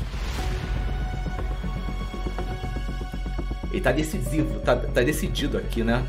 Ele 3.72 3.80
tá 3.80 3.92
decisivo, 3.92 4.60
tá, 4.60 4.76
tá 4.76 5.02
decidido 5.02 5.58
aqui, 5.58 5.82
né? 5.82 6.04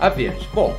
A 0.00 0.08
verde. 0.08 0.48
Bom, 0.52 0.74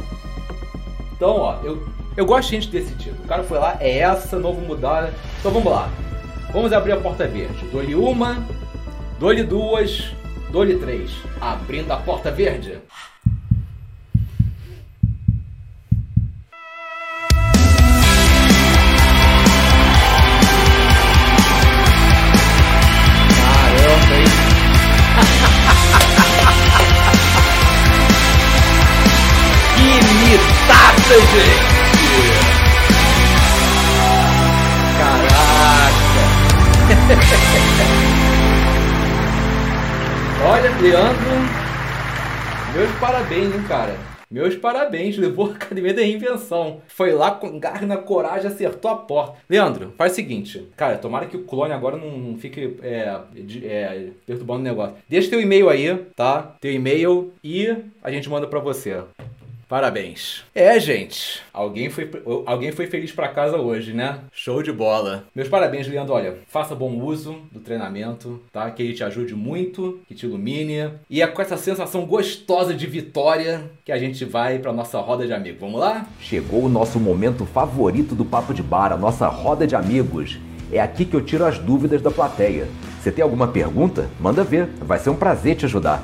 então, 1.21 1.37
ó, 1.37 1.59
eu, 1.63 1.87
eu 2.17 2.25
gosto 2.25 2.49
de 2.49 2.55
gente 2.55 2.69
decidido. 2.69 3.15
O 3.23 3.27
cara 3.27 3.43
foi 3.43 3.59
lá, 3.59 3.77
é 3.79 3.99
essa, 3.99 4.39
não 4.39 4.53
vou 4.53 4.65
mudar. 4.65 5.11
Então 5.39 5.51
vamos 5.51 5.71
lá. 5.71 5.87
Vamos 6.51 6.73
abrir 6.73 6.93
a 6.93 6.97
porta 6.97 7.27
verde. 7.27 7.63
Dou-lhe 7.71 7.93
uma, 7.95 8.43
dou-lhe 9.19 9.43
duas, 9.43 10.11
dou-lhe 10.51 10.77
três. 10.77 11.11
Abrindo 11.39 11.91
a 11.91 11.97
porta 11.97 12.31
verde. 12.31 12.79
Gente! 31.11 31.27
Caraca! 34.97 35.91
Olha, 40.45 40.69
Leandro, 40.81 41.31
meus 42.73 42.91
parabéns, 42.97 43.53
hein, 43.53 43.63
cara. 43.67 43.93
Meus 44.31 44.55
parabéns, 44.55 45.17
levou 45.17 45.47
a 45.47 45.55
Academia 45.55 45.93
da 45.93 46.01
Reinvenção. 46.01 46.81
Foi 46.87 47.11
lá 47.11 47.31
com 47.31 47.59
garra 47.59 47.85
na 47.85 47.97
coragem, 47.97 48.47
acertou 48.47 48.89
a 48.89 48.95
porta. 48.95 49.35
Leandro, 49.49 49.93
faz 49.97 50.13
o 50.13 50.15
seguinte. 50.15 50.65
Cara, 50.77 50.97
tomara 50.97 51.25
que 51.25 51.35
o 51.35 51.43
clone 51.43 51.73
agora 51.73 51.97
não, 51.97 52.17
não 52.17 52.37
fique 52.37 52.77
é, 52.81 53.19
é, 53.65 54.07
perturbando 54.25 54.61
o 54.61 54.63
negócio. 54.63 54.95
Deixa 55.09 55.29
teu 55.29 55.41
e-mail 55.41 55.69
aí, 55.69 55.93
tá? 56.15 56.55
Teu 56.61 56.71
e-mail 56.71 57.33
e 57.43 57.67
a 58.01 58.09
gente 58.09 58.29
manda 58.29 58.47
pra 58.47 58.61
você. 58.61 59.03
Parabéns. 59.71 60.43
É, 60.53 60.77
gente. 60.81 61.41
Alguém 61.53 61.89
foi, 61.89 62.11
alguém 62.45 62.73
foi 62.73 62.87
feliz 62.87 63.13
para 63.13 63.29
casa 63.29 63.55
hoje, 63.55 63.93
né? 63.93 64.19
Show 64.29 64.61
de 64.61 64.69
bola. 64.69 65.23
Meus 65.33 65.47
parabéns, 65.47 65.87
Leandro. 65.87 66.13
Olha, 66.13 66.39
faça 66.49 66.75
bom 66.75 66.91
uso 66.97 67.37
do 67.53 67.61
treinamento, 67.61 68.41
tá? 68.51 68.69
Que 68.69 68.83
ele 68.83 68.93
te 68.93 69.01
ajude 69.01 69.33
muito, 69.33 70.01
que 70.09 70.13
te 70.13 70.25
ilumine. 70.25 70.91
E 71.09 71.21
é 71.21 71.27
com 71.27 71.41
essa 71.41 71.55
sensação 71.55 72.05
gostosa 72.05 72.73
de 72.73 72.85
vitória 72.85 73.71
que 73.85 73.93
a 73.93 73.97
gente 73.97 74.25
vai 74.25 74.59
para 74.59 74.73
nossa 74.73 74.99
roda 74.99 75.25
de 75.25 75.31
amigos. 75.31 75.61
Vamos 75.61 75.79
lá? 75.79 76.05
Chegou 76.19 76.65
o 76.65 76.69
nosso 76.69 76.99
momento 76.99 77.45
favorito 77.45 78.13
do 78.13 78.25
Papo 78.25 78.53
de 78.53 78.61
Bar, 78.61 78.91
a 78.91 78.97
nossa 78.97 79.29
roda 79.29 79.65
de 79.65 79.73
amigos. 79.73 80.37
É 80.69 80.81
aqui 80.81 81.05
que 81.05 81.15
eu 81.15 81.21
tiro 81.21 81.45
as 81.45 81.57
dúvidas 81.57 82.01
da 82.01 82.11
plateia. 82.11 82.67
Você 83.01 83.09
tem 83.09 83.23
alguma 83.23 83.47
pergunta? 83.47 84.09
Manda 84.19 84.43
ver. 84.43 84.65
Vai 84.81 84.99
ser 84.99 85.11
um 85.11 85.15
prazer 85.15 85.55
te 85.55 85.63
ajudar. 85.63 86.03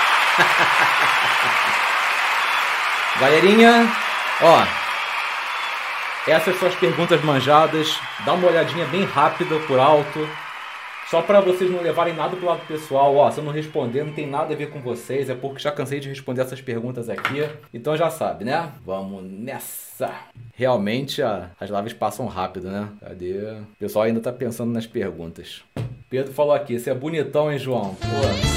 Galerinha, 3.19 3.87
ó, 4.41 4.63
essas 6.27 6.55
são 6.57 6.67
as 6.67 6.75
perguntas 6.75 7.21
manjadas. 7.23 7.99
Dá 8.25 8.33
uma 8.33 8.47
olhadinha 8.47 8.85
bem 8.85 9.05
rápida 9.05 9.59
por 9.61 9.79
alto. 9.79 10.27
Só 11.09 11.21
para 11.21 11.41
vocês 11.41 11.69
não 11.69 11.81
levarem 11.81 12.13
nada 12.13 12.37
pro 12.37 12.45
lado 12.45 12.65
pessoal, 12.65 13.13
ó, 13.17 13.29
se 13.29 13.39
eu 13.39 13.43
não 13.43 13.51
responder, 13.51 14.01
não 14.01 14.13
tem 14.13 14.25
nada 14.25 14.53
a 14.53 14.55
ver 14.55 14.69
com 14.69 14.79
vocês, 14.79 15.29
é 15.29 15.35
porque 15.35 15.59
já 15.59 15.69
cansei 15.69 15.99
de 15.99 16.07
responder 16.07 16.39
essas 16.39 16.61
perguntas 16.61 17.09
aqui. 17.09 17.45
Então 17.73 17.97
já 17.97 18.09
sabe, 18.09 18.45
né? 18.45 18.71
Vamos 18.85 19.21
nessa! 19.23 20.09
Realmente 20.55 21.21
a, 21.21 21.49
as 21.59 21.69
lives 21.69 21.91
passam 21.91 22.27
rápido, 22.27 22.69
né? 22.69 22.87
Cadê? 23.01 23.33
O 23.33 23.65
pessoal 23.77 24.05
ainda 24.05 24.21
tá 24.21 24.31
pensando 24.31 24.71
nas 24.71 24.87
perguntas. 24.87 25.63
Pedro 26.09 26.31
falou 26.31 26.53
aqui, 26.53 26.79
você 26.79 26.91
é 26.91 26.93
bonitão, 26.93 27.51
hein, 27.51 27.59
João? 27.59 27.93
Pô. 27.95 28.50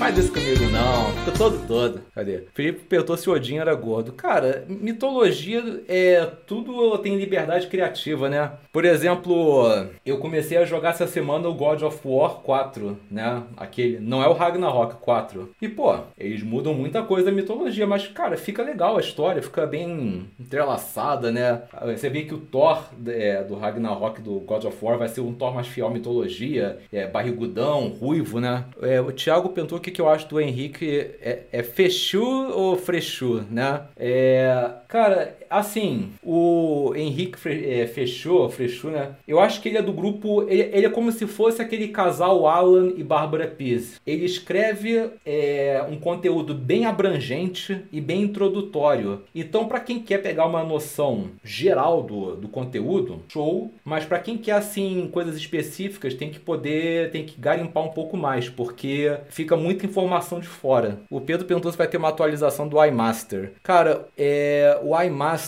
Faz 0.00 0.16
isso 0.16 0.32
comigo 0.32 0.64
não. 0.70 1.12
Fica 1.12 1.32
todo 1.36 1.66
todo. 1.66 2.00
Cadê? 2.14 2.44
Felipe 2.54 2.86
perguntou 2.88 3.18
se 3.18 3.28
Odin 3.28 3.58
era 3.58 3.74
gordo. 3.74 4.12
Cara, 4.12 4.64
mitologia 4.66 5.62
é 5.86 6.24
tudo 6.46 6.96
tem 6.96 7.18
liberdade 7.18 7.66
criativa, 7.66 8.26
né? 8.26 8.50
Por 8.72 8.86
exemplo, 8.86 9.66
eu 10.06 10.16
comecei 10.16 10.56
a 10.56 10.64
jogar 10.64 10.90
essa 10.90 11.06
semana 11.06 11.46
o 11.50 11.54
God 11.54 11.82
of 11.82 11.98
War 12.02 12.36
4, 12.36 12.96
né? 13.10 13.42
Aquele, 13.58 13.98
não 14.00 14.22
é 14.22 14.26
o 14.26 14.32
Ragnarok 14.32 14.94
4. 15.02 15.50
E 15.60 15.68
pô, 15.68 15.94
eles 16.16 16.42
mudam 16.42 16.72
muita 16.72 17.02
coisa 17.02 17.26
da 17.26 17.36
mitologia, 17.36 17.86
mas 17.86 18.08
cara, 18.08 18.38
fica 18.38 18.62
legal 18.62 18.96
a 18.96 19.00
história, 19.00 19.42
fica 19.42 19.66
bem 19.66 20.30
entrelaçada, 20.40 21.30
né? 21.30 21.60
Você 21.94 22.08
vê 22.08 22.22
que 22.22 22.32
o 22.32 22.38
Thor 22.38 22.84
é, 23.06 23.44
do 23.44 23.54
Ragnarok 23.54 24.22
do 24.22 24.40
God 24.40 24.64
of 24.64 24.78
War 24.80 24.96
vai 24.96 25.08
ser 25.08 25.20
um 25.20 25.34
Thor 25.34 25.52
mais 25.52 25.66
fiel 25.66 25.88
à 25.88 25.90
mitologia, 25.90 26.78
é 26.90 27.06
barrigudão, 27.06 27.88
ruivo, 27.88 28.40
né? 28.40 28.64
É, 28.80 28.98
o 28.98 29.12
Thiago 29.12 29.50
perguntou 29.50 29.76
o 29.76 29.89
que, 29.90 29.96
que 29.96 30.00
eu 30.00 30.08
acho 30.08 30.28
do 30.28 30.40
Henrique. 30.40 31.10
É, 31.20 31.40
é 31.52 31.62
Fechu 31.62 32.24
ou 32.24 32.76
Frechu, 32.76 33.44
né? 33.50 33.82
É, 33.96 34.70
cara, 34.88 35.36
assim, 35.50 36.12
o 36.22 36.92
Henrique 36.94 37.38
Fre 37.38 37.68
é, 37.68 37.86
Frechu, 37.86 38.48
né? 38.84 39.16
Eu 39.26 39.40
acho 39.40 39.60
que 39.60 39.68
ele 39.68 39.78
é 39.78 39.82
do 39.82 39.92
grupo. 39.92 40.42
Ele, 40.42 40.70
ele, 40.72 40.86
é 40.86 40.90
como 40.90 41.10
se 41.10 41.26
fosse 41.26 41.60
aquele 41.60 41.88
casal 41.88 42.46
Alan 42.46 42.92
e 42.96 43.02
Bárbara 43.02 43.48
Pise. 43.48 43.96
Ele 44.06 44.24
escreve 44.24 45.10
é, 45.26 45.84
um 45.90 45.98
conteúdo 45.98 46.54
bem 46.54 46.86
abrangente 46.86 47.82
e 47.90 48.00
bem 48.00 48.22
introdutório. 48.22 49.22
Então, 49.34 49.66
para 49.66 49.80
quem 49.80 49.98
quer 49.98 50.18
pegar 50.18 50.46
uma 50.46 50.62
noção 50.62 51.30
geral 51.42 52.02
do, 52.02 52.36
do 52.36 52.48
conteúdo, 52.48 53.22
show. 53.28 53.72
Mas 53.84 54.04
para 54.04 54.20
quem 54.20 54.38
quer, 54.38 54.52
assim, 54.52 55.08
coisas 55.12 55.36
específicas, 55.36 56.14
tem 56.14 56.30
que 56.30 56.38
poder, 56.38 57.10
tem 57.10 57.24
que 57.24 57.40
garimpar 57.40 57.82
um 57.82 57.88
pouco 57.88 58.16
mais, 58.16 58.48
porque 58.48 59.16
fica 59.28 59.56
muita 59.56 59.86
informação 59.86 60.38
de 60.38 60.46
fora. 60.46 61.00
O 61.10 61.20
Pedro 61.20 61.46
perguntou 61.46 61.72
se 61.72 61.78
vai 61.78 61.88
ter 61.88 61.96
uma 61.96 62.08
atualização 62.08 62.68
do 62.68 62.82
iMaster. 62.84 63.52
Cara, 63.62 64.06
é, 64.16 64.78
o 64.82 65.00
iMaster 65.00 65.39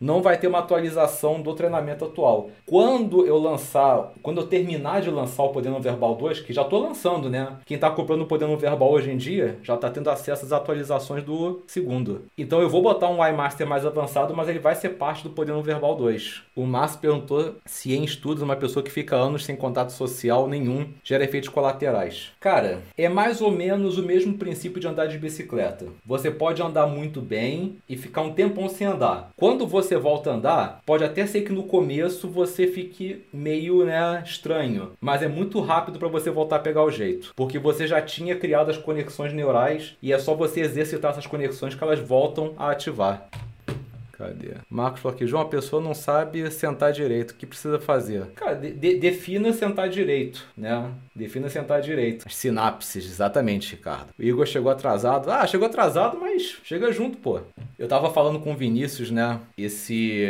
não 0.00 0.22
vai 0.22 0.38
ter 0.38 0.46
uma 0.46 0.58
atualização 0.58 1.40
do 1.40 1.54
treinamento 1.54 2.04
atual. 2.04 2.50
Quando 2.66 3.26
eu 3.26 3.38
lançar, 3.38 4.12
quando 4.22 4.40
eu 4.40 4.46
terminar 4.46 5.00
de 5.00 5.10
lançar 5.10 5.42
o 5.44 5.50
Poder 5.50 5.70
Não 5.70 5.80
Verbal 5.80 6.14
2, 6.14 6.40
que 6.40 6.52
já 6.52 6.64
tô 6.64 6.78
lançando, 6.78 7.28
né? 7.28 7.56
Quem 7.64 7.78
tá 7.78 7.90
comprando 7.90 8.22
o 8.22 8.26
Poder 8.26 8.46
Não 8.46 8.56
Verbal 8.56 8.90
hoje 8.90 9.10
em 9.10 9.16
dia 9.16 9.58
já 9.62 9.76
tá 9.76 9.90
tendo 9.90 10.10
acesso 10.10 10.44
às 10.44 10.52
atualizações 10.52 11.24
do 11.24 11.62
segundo. 11.66 12.22
Então 12.36 12.60
eu 12.60 12.68
vou 12.68 12.82
botar 12.82 13.08
um 13.08 13.24
iMaster 13.26 13.66
mais 13.66 13.86
avançado, 13.86 14.34
mas 14.34 14.48
ele 14.48 14.58
vai 14.58 14.74
ser 14.74 14.90
parte 14.90 15.22
do 15.22 15.30
Poder 15.30 15.52
Não 15.52 15.62
Verbal 15.62 15.94
2. 15.94 16.42
O 16.54 16.66
Márcio 16.66 17.00
perguntou 17.00 17.56
se 17.64 17.94
em 17.94 18.04
estudos 18.04 18.42
uma 18.42 18.56
pessoa 18.56 18.82
que 18.82 18.90
fica 18.90 19.16
anos 19.16 19.44
sem 19.44 19.56
contato 19.56 19.90
social 19.90 20.46
nenhum 20.46 20.88
gera 21.02 21.24
efeitos 21.24 21.48
colaterais. 21.48 22.32
Cara, 22.40 22.82
é 22.96 23.08
mais 23.08 23.40
ou 23.40 23.50
menos 23.50 23.98
o 23.98 24.02
mesmo 24.02 24.34
princípio 24.34 24.80
de 24.80 24.86
andar 24.86 25.06
de 25.06 25.18
bicicleta. 25.18 25.86
Você 26.04 26.30
pode 26.30 26.62
andar 26.62 26.86
muito 26.86 27.20
bem 27.20 27.78
e 27.88 27.96
ficar 27.96 28.22
um 28.22 28.32
tempão 28.32 28.68
sem 28.68 28.86
andar. 28.86 29.30
Quando 29.36 29.66
você 29.66 29.96
volta 29.96 30.30
a 30.30 30.34
andar, 30.34 30.80
pode 30.84 31.04
até 31.04 31.26
ser 31.26 31.42
que 31.42 31.52
no 31.52 31.64
começo 31.64 32.28
você 32.28 32.66
fique 32.66 33.24
meio 33.32 33.84
né, 33.84 34.22
estranho, 34.24 34.92
mas 35.00 35.22
é 35.22 35.28
muito 35.28 35.60
rápido 35.60 35.98
para 35.98 36.08
você 36.08 36.30
voltar 36.30 36.56
a 36.56 36.60
pegar 36.60 36.84
o 36.84 36.90
jeito, 36.90 37.32
porque 37.34 37.58
você 37.58 37.86
já 37.86 38.00
tinha 38.00 38.36
criado 38.36 38.70
as 38.70 38.78
conexões 38.78 39.32
neurais 39.32 39.96
e 40.02 40.12
é 40.12 40.18
só 40.18 40.34
você 40.34 40.60
exercitar 40.60 41.12
essas 41.12 41.26
conexões 41.26 41.74
que 41.74 41.82
elas 41.82 41.98
voltam 41.98 42.54
a 42.56 42.70
ativar. 42.70 43.28
Cadê? 44.22 44.54
Marcos 44.70 45.00
falou 45.00 45.16
aqui, 45.16 45.26
João, 45.26 45.42
a 45.42 45.48
pessoa 45.48 45.82
não 45.82 45.94
sabe 45.94 46.48
sentar 46.50 46.92
direito. 46.92 47.32
O 47.32 47.34
que 47.34 47.44
precisa 47.44 47.80
fazer? 47.80 48.26
Cara, 48.36 48.54
de, 48.54 48.70
de, 48.70 48.96
defina 48.96 49.52
sentar 49.52 49.88
direito, 49.88 50.46
né? 50.56 50.90
Defina 51.14 51.48
sentar 51.48 51.80
direito. 51.80 52.24
As 52.26 52.34
sinapses, 52.34 53.04
exatamente, 53.04 53.74
Ricardo. 53.76 54.08
O 54.18 54.22
Igor 54.22 54.46
chegou 54.46 54.70
atrasado. 54.70 55.30
Ah, 55.30 55.46
chegou 55.46 55.66
atrasado, 55.66 56.18
mas 56.20 56.56
chega 56.64 56.90
junto, 56.92 57.18
pô. 57.18 57.40
Eu 57.78 57.88
tava 57.88 58.10
falando 58.10 58.40
com 58.40 58.52
o 58.52 58.56
Vinícius, 58.56 59.10
né? 59.10 59.40
Esse. 59.56 60.28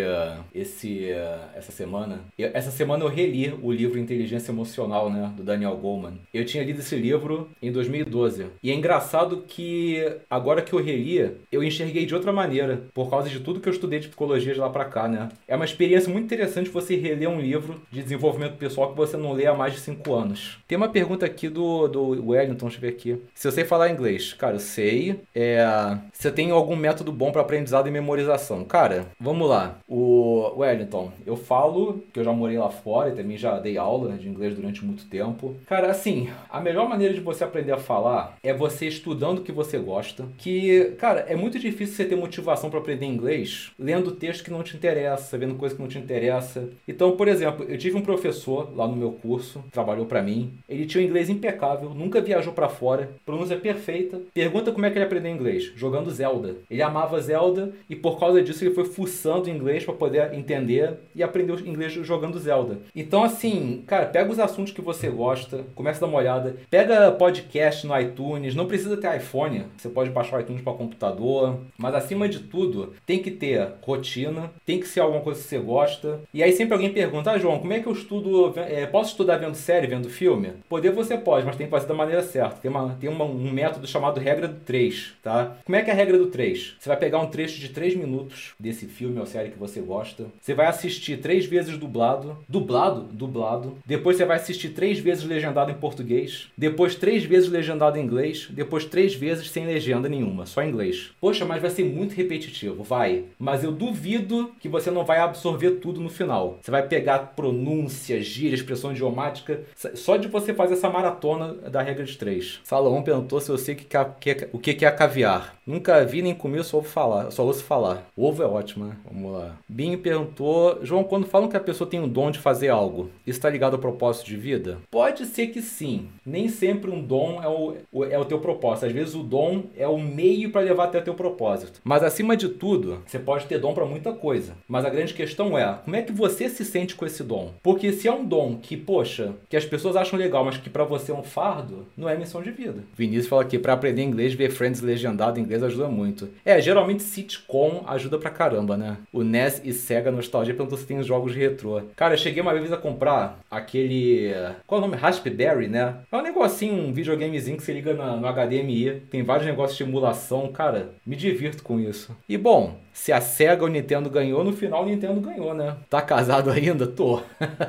Esse. 0.54 1.10
Essa 1.54 1.72
semana. 1.72 2.20
Essa 2.38 2.70
semana 2.70 3.04
eu 3.04 3.08
reli 3.08 3.54
o 3.62 3.70
livro 3.70 3.98
Inteligência 3.98 4.50
Emocional, 4.50 5.10
né? 5.10 5.32
Do 5.36 5.42
Daniel 5.42 5.76
Goleman. 5.76 6.18
Eu 6.32 6.44
tinha 6.44 6.64
lido 6.64 6.80
esse 6.80 6.96
livro 6.96 7.50
em 7.60 7.70
2012. 7.70 8.46
E 8.62 8.70
é 8.70 8.74
engraçado 8.74 9.44
que 9.46 10.04
agora 10.28 10.62
que 10.62 10.72
eu 10.72 10.82
reli, 10.82 11.36
eu 11.50 11.62
enxerguei 11.62 12.06
de 12.06 12.14
outra 12.14 12.32
maneira. 12.32 12.84
Por 12.92 13.08
causa 13.08 13.28
de 13.28 13.40
tudo 13.40 13.60
que 13.60 13.68
eu 13.68 13.72
estudei 13.72 14.00
de 14.00 14.08
psicologia 14.08 14.54
de 14.54 14.60
lá 14.60 14.70
pra 14.70 14.84
cá, 14.84 15.06
né? 15.06 15.28
É 15.46 15.54
uma 15.54 15.64
experiência 15.64 16.12
muito 16.12 16.24
interessante 16.24 16.70
você 16.70 16.96
reler 16.96 17.28
um 17.28 17.40
livro 17.40 17.80
de 17.90 18.02
desenvolvimento 18.02 18.56
pessoal 18.56 18.90
que 18.90 18.96
você 18.96 19.16
não 19.16 19.32
lê 19.32 19.46
há 19.46 19.54
mais 19.54 19.74
de 19.74 19.80
5 19.80 20.12
anos. 20.14 20.58
Tem 20.72 20.76
uma 20.78 20.88
pergunta 20.88 21.26
aqui 21.26 21.50
do, 21.50 21.86
do 21.86 22.30
Wellington, 22.30 22.64
deixa 22.64 22.78
eu 22.78 22.80
ver 22.80 22.88
aqui. 22.88 23.22
Se 23.34 23.46
eu 23.46 23.52
sei 23.52 23.62
falar 23.62 23.90
inglês, 23.90 24.32
cara, 24.32 24.54
eu 24.54 24.58
sei. 24.58 25.20
É, 25.34 25.98
você 26.10 26.30
tem 26.30 26.50
algum 26.50 26.74
método 26.74 27.12
bom 27.12 27.30
para 27.30 27.42
aprendizado 27.42 27.88
e 27.88 27.90
memorização? 27.90 28.64
Cara, 28.64 29.04
vamos 29.20 29.50
lá. 29.50 29.76
O 29.86 30.50
Wellington, 30.56 31.12
eu 31.26 31.36
falo 31.36 32.02
que 32.10 32.18
eu 32.18 32.24
já 32.24 32.32
morei 32.32 32.56
lá 32.56 32.70
fora 32.70 33.10
e 33.10 33.14
também 33.14 33.36
já 33.36 33.58
dei 33.58 33.76
aula 33.76 34.14
de 34.14 34.26
inglês 34.26 34.54
durante 34.54 34.82
muito 34.82 35.04
tempo. 35.04 35.54
Cara, 35.66 35.90
assim, 35.90 36.30
a 36.48 36.58
melhor 36.58 36.88
maneira 36.88 37.12
de 37.12 37.20
você 37.20 37.44
aprender 37.44 37.72
a 37.72 37.78
falar 37.78 38.38
é 38.42 38.54
você 38.54 38.86
estudando 38.86 39.40
o 39.40 39.42
que 39.42 39.52
você 39.52 39.76
gosta. 39.76 40.24
Que, 40.38 40.94
cara, 40.98 41.26
é 41.28 41.36
muito 41.36 41.58
difícil 41.58 41.96
você 41.96 42.06
ter 42.06 42.16
motivação 42.16 42.70
para 42.70 42.78
aprender 42.78 43.04
inglês 43.04 43.72
lendo 43.78 44.12
texto 44.12 44.42
que 44.42 44.50
não 44.50 44.62
te 44.62 44.74
interessa, 44.74 45.36
vendo 45.36 45.56
coisa 45.56 45.74
que 45.74 45.82
não 45.82 45.88
te 45.88 45.98
interessa. 45.98 46.70
Então, 46.88 47.14
por 47.14 47.28
exemplo, 47.28 47.66
eu 47.68 47.76
tive 47.76 47.98
um 47.98 48.02
professor 48.02 48.74
lá 48.74 48.88
no 48.88 48.96
meu 48.96 49.12
curso, 49.12 49.62
trabalhou 49.70 50.06
para 50.06 50.22
mim. 50.22 50.61
Ele 50.68 50.86
tinha 50.86 51.02
um 51.02 51.06
inglês 51.06 51.28
impecável, 51.28 51.90
nunca 51.90 52.20
viajou 52.20 52.52
para 52.52 52.68
fora, 52.68 53.10
pronúncia 53.24 53.56
perfeita. 53.56 54.20
Pergunta 54.32 54.72
como 54.72 54.86
é 54.86 54.90
que 54.90 54.98
ele 54.98 55.04
aprendeu 55.04 55.32
inglês? 55.32 55.72
Jogando 55.76 56.10
Zelda. 56.10 56.56
Ele 56.70 56.82
amava 56.82 57.20
Zelda 57.20 57.72
e 57.88 57.96
por 57.96 58.18
causa 58.18 58.42
disso 58.42 58.64
ele 58.64 58.74
foi 58.74 58.84
fuçando 58.84 59.50
inglês 59.50 59.84
para 59.84 59.94
poder 59.94 60.34
entender 60.34 60.94
e 61.14 61.22
aprendeu 61.22 61.58
inglês 61.60 61.92
jogando 61.92 62.38
Zelda. 62.38 62.78
Então, 62.94 63.22
assim, 63.22 63.82
cara, 63.86 64.06
pega 64.06 64.30
os 64.30 64.38
assuntos 64.38 64.72
que 64.72 64.80
você 64.80 65.08
gosta, 65.08 65.64
começa 65.74 65.98
a 65.98 66.00
dar 66.02 66.06
uma 66.06 66.18
olhada, 66.18 66.56
pega 66.70 67.12
podcast 67.12 67.86
no 67.86 67.98
iTunes, 67.98 68.54
não 68.54 68.66
precisa 68.66 68.96
ter 68.96 69.16
iPhone, 69.16 69.64
você 69.76 69.88
pode 69.88 70.10
baixar 70.10 70.38
o 70.38 70.40
iTunes 70.40 70.62
para 70.62 70.72
computador, 70.72 71.58
mas 71.76 71.94
acima 71.94 72.28
de 72.28 72.40
tudo, 72.40 72.92
tem 73.06 73.22
que 73.22 73.30
ter 73.30 73.68
rotina, 73.82 74.50
tem 74.64 74.80
que 74.80 74.88
ser 74.88 75.00
alguma 75.00 75.20
coisa 75.20 75.40
que 75.40 75.48
você 75.48 75.58
gosta. 75.58 76.20
E 76.32 76.42
aí 76.42 76.52
sempre 76.52 76.74
alguém 76.74 76.92
pergunta: 76.92 77.30
"Ah, 77.30 77.38
João, 77.38 77.58
como 77.58 77.72
é 77.72 77.80
que 77.80 77.86
eu 77.86 77.92
estudo, 77.92 78.52
é, 78.56 78.86
posso 78.86 79.10
estudar 79.10 79.36
vendo 79.36 79.54
série, 79.54 79.86
vendo 79.86 80.08
filme?" 80.08 80.51
Poder 80.68 80.90
você 80.90 81.16
pode, 81.16 81.46
mas 81.46 81.56
tem 81.56 81.66
que 81.66 81.70
fazer 81.70 81.86
da 81.86 81.94
maneira 81.94 82.22
certa. 82.22 82.56
Tem, 82.56 82.70
uma, 82.70 82.94
tem 82.94 83.08
uma, 83.08 83.24
um 83.24 83.52
método 83.52 83.86
chamado 83.86 84.20
regra 84.20 84.48
do 84.48 84.60
3, 84.60 85.14
tá? 85.22 85.56
Como 85.64 85.76
é 85.76 85.82
que 85.82 85.90
é 85.90 85.92
a 85.92 85.96
regra 85.96 86.18
do 86.18 86.26
3? 86.26 86.76
Você 86.78 86.88
vai 86.88 86.98
pegar 86.98 87.18
um 87.18 87.26
trecho 87.26 87.60
de 87.60 87.68
3 87.68 87.94
minutos 87.94 88.54
desse 88.58 88.86
filme 88.86 89.18
ou 89.18 89.26
série 89.26 89.50
que 89.50 89.58
você 89.58 89.80
gosta. 89.80 90.26
Você 90.40 90.54
vai 90.54 90.66
assistir 90.66 91.18
três 91.18 91.46
vezes 91.46 91.78
dublado. 91.78 92.36
Dublado? 92.48 93.02
Dublado. 93.12 93.78
Depois 93.86 94.16
você 94.16 94.24
vai 94.24 94.36
assistir 94.36 94.70
três 94.70 94.98
vezes 94.98 95.24
legendado 95.24 95.70
em 95.70 95.74
português. 95.74 96.48
Depois 96.56 96.94
três 96.94 97.24
vezes 97.24 97.48
legendado 97.48 97.98
em 97.98 98.02
inglês. 98.02 98.48
Depois 98.50 98.84
três 98.84 99.14
vezes 99.14 99.50
sem 99.50 99.66
legenda 99.66 100.08
nenhuma, 100.08 100.46
só 100.46 100.62
em 100.62 100.68
inglês. 100.68 101.12
Poxa, 101.20 101.44
mas 101.44 101.62
vai 101.62 101.70
ser 101.70 101.84
muito 101.84 102.14
repetitivo. 102.14 102.82
Vai. 102.82 103.24
Mas 103.38 103.62
eu 103.62 103.72
duvido 103.72 104.52
que 104.58 104.68
você 104.68 104.90
não 104.90 105.04
vai 105.04 105.18
absorver 105.18 105.72
tudo 105.72 106.00
no 106.00 106.08
final. 106.08 106.58
Você 106.60 106.70
vai 106.70 106.86
pegar 106.86 107.32
pronúncia, 107.36 108.20
gíria, 108.20 108.54
expressão 108.54 108.92
idiomática. 108.92 109.62
Só 109.94 110.16
de 110.16 110.28
você 110.28 110.41
fazer 110.52 110.74
essa 110.74 110.90
maratona 110.90 111.54
da 111.70 111.82
regra 111.82 112.04
de 112.04 112.16
três. 112.16 112.60
Salomão 112.64 113.02
perguntou 113.02 113.40
se 113.40 113.50
eu 113.50 113.58
sei 113.58 113.74
que, 113.74 113.86
que, 114.20 114.48
o 114.52 114.58
que 114.58 114.84
é 114.84 114.90
caviar. 114.90 115.54
Nunca 115.66 116.04
vi 116.04 116.22
nem 116.22 116.34
comi, 116.34 116.62
só 116.64 116.78
ouço 116.78 116.88
falar. 116.88 117.30
Só 117.30 117.44
ouço 117.44 117.62
falar. 117.62 118.08
Ovo 118.16 118.42
é 118.42 118.46
ótimo, 118.46 118.86
né? 118.86 118.96
Vamos 119.04 119.32
lá. 119.32 119.56
Binho 119.68 119.98
perguntou: 119.98 120.80
João, 120.82 121.04
quando 121.04 121.26
falam 121.26 121.48
que 121.48 121.56
a 121.56 121.60
pessoa 121.60 121.88
tem 121.88 122.00
um 122.00 122.08
dom 122.08 122.30
de 122.30 122.38
fazer 122.38 122.68
algo, 122.68 123.10
isso 123.26 123.38
está 123.38 123.48
ligado 123.48 123.74
ao 123.74 123.78
propósito 123.78 124.26
de 124.26 124.36
vida? 124.36 124.78
Pode 124.90 125.24
ser 125.26 125.48
que 125.48 125.62
sim. 125.62 126.08
Nem 126.26 126.48
sempre 126.48 126.90
um 126.90 127.00
dom 127.00 127.40
é 127.42 127.48
o, 127.48 128.04
é 128.04 128.18
o 128.18 128.24
teu 128.24 128.40
propósito. 128.40 128.86
Às 128.86 128.92
vezes 128.92 129.14
o 129.14 129.22
dom 129.22 129.64
é 129.76 129.86
o 129.86 129.98
meio 129.98 130.50
para 130.50 130.62
levar 130.62 130.84
até 130.84 130.98
o 130.98 131.04
teu 131.04 131.14
propósito. 131.14 131.80
Mas 131.84 132.02
acima 132.02 132.36
de 132.36 132.48
tudo, 132.48 133.02
você 133.06 133.18
pode 133.18 133.46
ter 133.46 133.58
dom 133.58 133.72
para 133.72 133.86
muita 133.86 134.12
coisa. 134.12 134.54
Mas 134.66 134.84
a 134.84 134.90
grande 134.90 135.14
questão 135.14 135.56
é: 135.56 135.78
como 135.84 135.96
é 135.96 136.02
que 136.02 136.12
você 136.12 136.48
se 136.48 136.64
sente 136.64 136.94
com 136.94 137.06
esse 137.06 137.22
dom? 137.22 137.52
Porque 137.62 137.92
se 137.92 138.08
é 138.08 138.12
um 138.12 138.24
dom 138.24 138.56
que, 138.60 138.76
poxa, 138.76 139.32
que 139.48 139.56
as 139.56 139.64
pessoas 139.64 139.96
acham 139.96 140.18
legal, 140.18 140.31
mas 140.44 140.56
que 140.56 140.70
para 140.70 140.84
você 140.84 141.12
é 141.12 141.14
um 141.14 141.22
fardo, 141.22 141.86
não 141.96 142.08
é 142.08 142.16
missão 142.16 142.42
de 142.42 142.50
vida. 142.50 142.82
Vinícius 142.96 143.28
fala 143.28 143.42
aqui: 143.42 143.58
para 143.58 143.72
aprender 143.72 144.02
inglês, 144.02 144.34
ver 144.34 144.50
Friends 144.50 144.80
legendado 144.80 145.38
em 145.38 145.42
inglês 145.42 145.62
ajuda 145.62 145.88
muito. 145.88 146.28
É, 146.44 146.60
geralmente 146.60 147.02
sitcom 147.02 147.84
ajuda 147.86 148.18
pra 148.18 148.30
caramba, 148.30 148.76
né? 148.76 148.96
O 149.12 149.22
NES 149.22 149.60
e 149.64 149.72
Sega 149.72 150.10
Nostalgia 150.10 150.54
perguntou 150.54 150.78
se 150.78 150.86
tem 150.86 150.98
os 150.98 151.06
jogos 151.06 151.34
retrô. 151.34 151.82
Cara, 151.96 152.14
eu 152.14 152.18
cheguei 152.18 152.42
uma 152.42 152.52
vez 152.52 152.72
a 152.72 152.76
comprar 152.76 153.38
aquele. 153.50 154.32
Qual 154.66 154.80
é 154.80 154.84
o 154.84 154.86
nome? 154.86 155.00
Raspberry, 155.00 155.68
né? 155.68 155.96
É 156.10 156.16
um 156.16 156.22
negocinho, 156.22 156.74
um 156.74 156.92
videogamezinho 156.92 157.56
que 157.56 157.62
você 157.62 157.72
liga 157.72 157.94
no 157.94 158.26
HDMI. 158.26 159.02
Tem 159.10 159.22
vários 159.22 159.46
negócios 159.46 159.76
de 159.76 159.84
emulação. 159.84 160.48
Cara, 160.52 160.94
me 161.06 161.16
divirto 161.16 161.62
com 161.62 161.80
isso. 161.80 162.16
E 162.28 162.36
bom, 162.36 162.78
se 162.92 163.12
a 163.12 163.20
SEGA 163.20 163.62
ou 163.62 163.68
Nintendo 163.68 164.10
ganhou, 164.10 164.44
no 164.44 164.52
final 164.52 164.82
o 164.82 164.86
Nintendo 164.86 165.20
ganhou, 165.20 165.54
né? 165.54 165.76
Tá 165.88 166.02
casado 166.02 166.50
ainda? 166.50 166.86
Tô. 166.86 167.20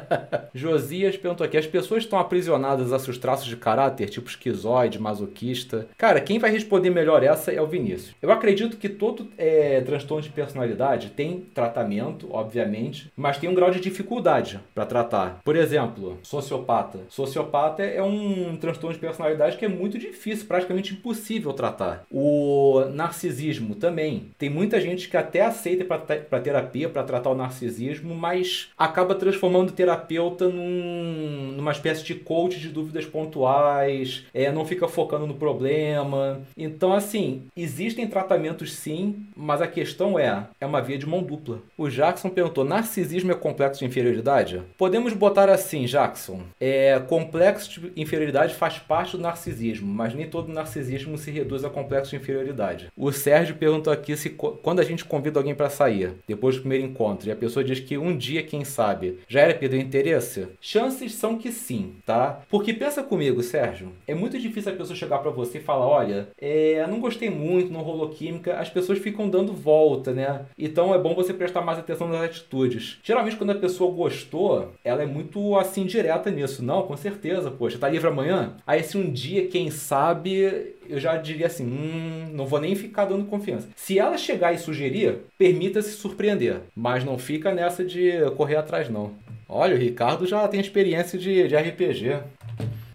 Josias 0.54 1.18
perguntou 1.18 1.46
aqui: 1.46 1.58
as 1.58 1.68
pessoas 1.68 2.04
estão 2.04 2.20
aprisionadas 2.20 2.92
a 2.92 3.00
seus 3.00 3.18
traços 3.18 3.48
de 3.48 3.56
caráter, 3.56 4.10
tipo 4.10 4.30
esquizoide, 4.30 5.00
masoquista? 5.00 5.88
Cara, 5.98 6.20
quem 6.20 6.40
vai 6.40 6.52
responder 6.52 6.90
melhor 6.90 7.24
essa 7.24 7.52
é 7.52 7.62
o 7.62 7.68
Vinícius. 7.68 8.16
Eu 8.22 8.32
acredito 8.32 8.78
que 8.78 8.90
todo 8.90 9.28
é, 9.38 9.82
transtorno 9.82 10.24
de 10.24 10.30
personalidade 10.30 11.10
tem 11.10 11.40
tratamento, 11.54 12.28
obviamente, 12.32 13.12
mas 13.16 13.38
tem 13.38 13.50
um 13.50 13.56
grau 13.56 13.72
de 13.72 13.80
dificuldade 13.80 14.60
para 14.74 14.86
tratar. 14.86 15.42
Por 15.44 15.56
exemplo, 15.56 16.18
sociopata. 16.24 17.00
Sociopata 17.10 17.84
é 17.84 18.02
um 18.02 18.58
transtorno 18.58 18.94
de 18.94 19.00
personalidade 19.00 19.58
que 19.58 19.66
é 19.66 19.70
muito 19.70 19.98
difícil, 19.98 20.48
praticamente 20.48 20.94
impossível 20.94 21.54
tratar. 21.54 22.06
O 22.12 22.86
narcisismo 22.94 23.76
também. 23.76 24.32
Tem 24.38 24.50
muita 24.50 24.80
gente 24.82 25.08
que 25.14 25.18
até 25.18 25.42
aceita 25.42 25.86
para 25.86 26.40
terapia, 26.40 26.90
para 26.90 27.04
tratar 27.04 27.30
o 27.30 27.36
narcisismo, 27.36 28.16
mas 28.16 28.72
acaba 28.76 29.14
transformando 29.14 29.70
o 29.70 29.72
terapeuta 29.72 30.50
num, 30.50 31.54
numa 31.56 31.72
espécie 31.72 32.04
de 32.04 32.16
coach 32.16 32.60
de 32.60 32.70
dúvidas 32.70 33.06
pontuais, 33.06 34.26
é, 34.34 34.52
não 34.52 34.66
fica 34.66 34.88
focando 34.88 35.28
no 35.28 35.36
problema. 35.36 36.42
Então, 36.58 36.92
assim, 36.94 37.44
existem 37.56 38.08
tratamentos 38.08 38.74
sim, 38.74 39.28
mas 39.36 39.62
a 39.62 39.68
questão 39.68 40.18
é, 40.18 40.48
é 40.60 40.66
uma 40.66 40.82
via 40.82 40.98
de 40.98 41.06
mão 41.06 41.22
dupla. 41.22 41.60
O 41.78 41.90
Jackson 41.90 42.30
perguntou, 42.30 42.66
narcisismo 42.66 43.32
é 43.32 43.36
complexo 43.36 43.82
de 43.82 43.86
inferioridade? 43.86 44.64
Podemos 44.80 45.14
botar 45.14 45.48
assim, 45.48 45.86
Jackson, 45.86 46.42
é, 46.60 47.00
complexo 47.08 47.82
de 47.82 48.02
inferioridade 48.02 48.56
faz 48.56 48.80
parte 48.80 49.16
do 49.16 49.22
narcisismo, 49.22 49.94
mas 49.94 50.16
nem 50.16 50.28
todo 50.28 50.52
narcisismo 50.52 51.20
se 51.20 51.30
reduz 51.30 51.64
a 51.64 51.70
complexo 51.70 52.10
de 52.10 52.18
inferioridade. 52.18 52.88
O 52.98 53.12
Sérgio 53.12 53.56
perguntou 53.56 53.94
aqui 53.94 54.18
se 54.18 54.32
quando 54.32 54.80
a 54.80 54.84
gente 54.84 55.03
gente 55.04 55.08
convida 55.08 55.40
alguém 55.40 55.54
para 55.54 55.70
sair, 55.70 56.14
depois 56.28 56.56
do 56.56 56.62
primeiro 56.62 56.86
encontro, 56.86 57.28
e 57.28 57.32
a 57.32 57.36
pessoa 57.36 57.64
diz 57.64 57.80
que 57.80 57.98
um 57.98 58.16
dia, 58.16 58.42
quem 58.42 58.64
sabe, 58.64 59.20
já 59.28 59.42
era 59.42 59.54
perder 59.54 59.80
interesse, 59.80 60.48
chances 60.62 61.14
são 61.14 61.38
que 61.38 61.52
sim, 61.52 61.96
tá? 62.06 62.42
Porque 62.50 62.74
pensa 62.74 63.04
comigo, 63.04 63.44
Sérgio, 63.44 63.92
é 64.08 64.16
muito 64.16 64.40
difícil 64.40 64.72
a 64.72 64.76
pessoa 64.76 64.96
chegar 64.96 65.20
para 65.20 65.32
você 65.32 65.58
e 65.58 65.62
falar, 65.62 65.86
olha, 65.86 66.30
é, 66.40 66.86
não 66.88 67.00
gostei 67.00 67.30
muito, 67.30 67.72
não 67.72 67.82
rolou 67.82 68.10
química, 68.10 68.58
as 68.58 68.70
pessoas 68.70 69.00
ficam 69.00 69.30
dando 69.30 69.54
volta, 69.54 70.14
né? 70.14 70.46
Então 70.58 70.94
é 70.94 70.98
bom 70.98 71.14
você 71.14 71.34
prestar 71.34 71.62
mais 71.62 71.80
atenção 71.80 72.08
nas 72.08 72.22
atitudes. 72.22 73.00
Geralmente 73.04 73.36
quando 73.36 73.52
a 73.52 73.56
pessoa 73.56 73.94
gostou, 73.94 74.72
ela 74.84 75.04
é 75.04 75.06
muito 75.06 75.58
assim 75.58 75.86
direta 75.86 76.32
nisso. 76.32 76.64
Não, 76.64 76.84
com 76.84 76.96
certeza, 76.96 77.52
poxa, 77.52 77.78
tá 77.78 77.90
livre 77.90 78.08
amanhã? 78.08 78.56
Aí 78.66 78.84
se 78.84 78.98
um 78.98 79.12
dia, 79.12 79.48
quem 79.48 79.70
sabe, 79.70 80.76
eu 80.90 81.00
já 81.00 81.18
diria 81.18 81.48
assim, 81.48 81.66
hum, 81.66 82.30
não 82.34 82.46
vou 82.46 82.60
nem 82.60 82.76
ficar 82.76 83.06
dando 83.06 83.26
confiança. 83.26 83.70
Se 83.76 84.00
ela 84.00 84.18
chegar 84.18 84.54
e 84.54 84.58
sugerir, 84.58 85.18
permita-se 85.38 85.92
surpreender, 85.92 86.62
mas 86.76 87.04
não 87.04 87.18
fica 87.18 87.54
nessa 87.54 87.84
de 87.84 88.12
correr 88.36 88.56
atrás 88.56 88.90
não. 88.90 89.12
Olha, 89.48 89.76
o 89.76 89.80
Ricardo 89.80 90.26
já 90.26 90.48
tem 90.48 90.60
experiência 90.60 91.18
de, 91.18 91.48
de 91.48 91.56
RPG. 91.56 92.20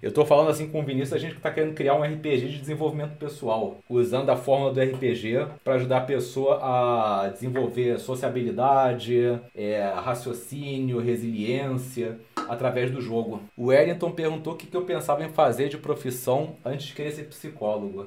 Eu 0.00 0.10
estou 0.10 0.24
falando 0.24 0.50
assim 0.50 0.68
com 0.68 0.80
o 0.80 0.84
Vinícius, 0.84 1.12
a 1.12 1.18
gente 1.18 1.36
está 1.36 1.50
querendo 1.50 1.74
criar 1.74 1.94
um 1.94 2.02
RPG 2.02 2.48
de 2.48 2.58
desenvolvimento 2.58 3.16
pessoal, 3.16 3.78
usando 3.88 4.30
a 4.30 4.36
fórmula 4.36 4.72
do 4.72 4.80
RPG 4.80 5.46
para 5.64 5.74
ajudar 5.74 5.98
a 5.98 6.02
pessoa 6.02 6.60
a 6.62 7.28
desenvolver 7.28 7.98
sociabilidade, 7.98 9.40
é, 9.54 9.92
raciocínio, 9.96 11.00
resiliência 11.00 12.18
através 12.48 12.90
do 12.90 13.00
jogo. 13.00 13.40
O 13.56 13.66
Wellington 13.66 14.10
perguntou 14.12 14.52
o 14.54 14.56
que, 14.56 14.66
que 14.66 14.76
eu 14.76 14.82
pensava 14.82 15.24
em 15.24 15.28
fazer 15.28 15.68
de 15.68 15.76
profissão 15.76 16.56
antes 16.64 16.86
de 16.86 16.94
querer 16.94 17.12
ser 17.12 17.24
psicólogo. 17.24 18.06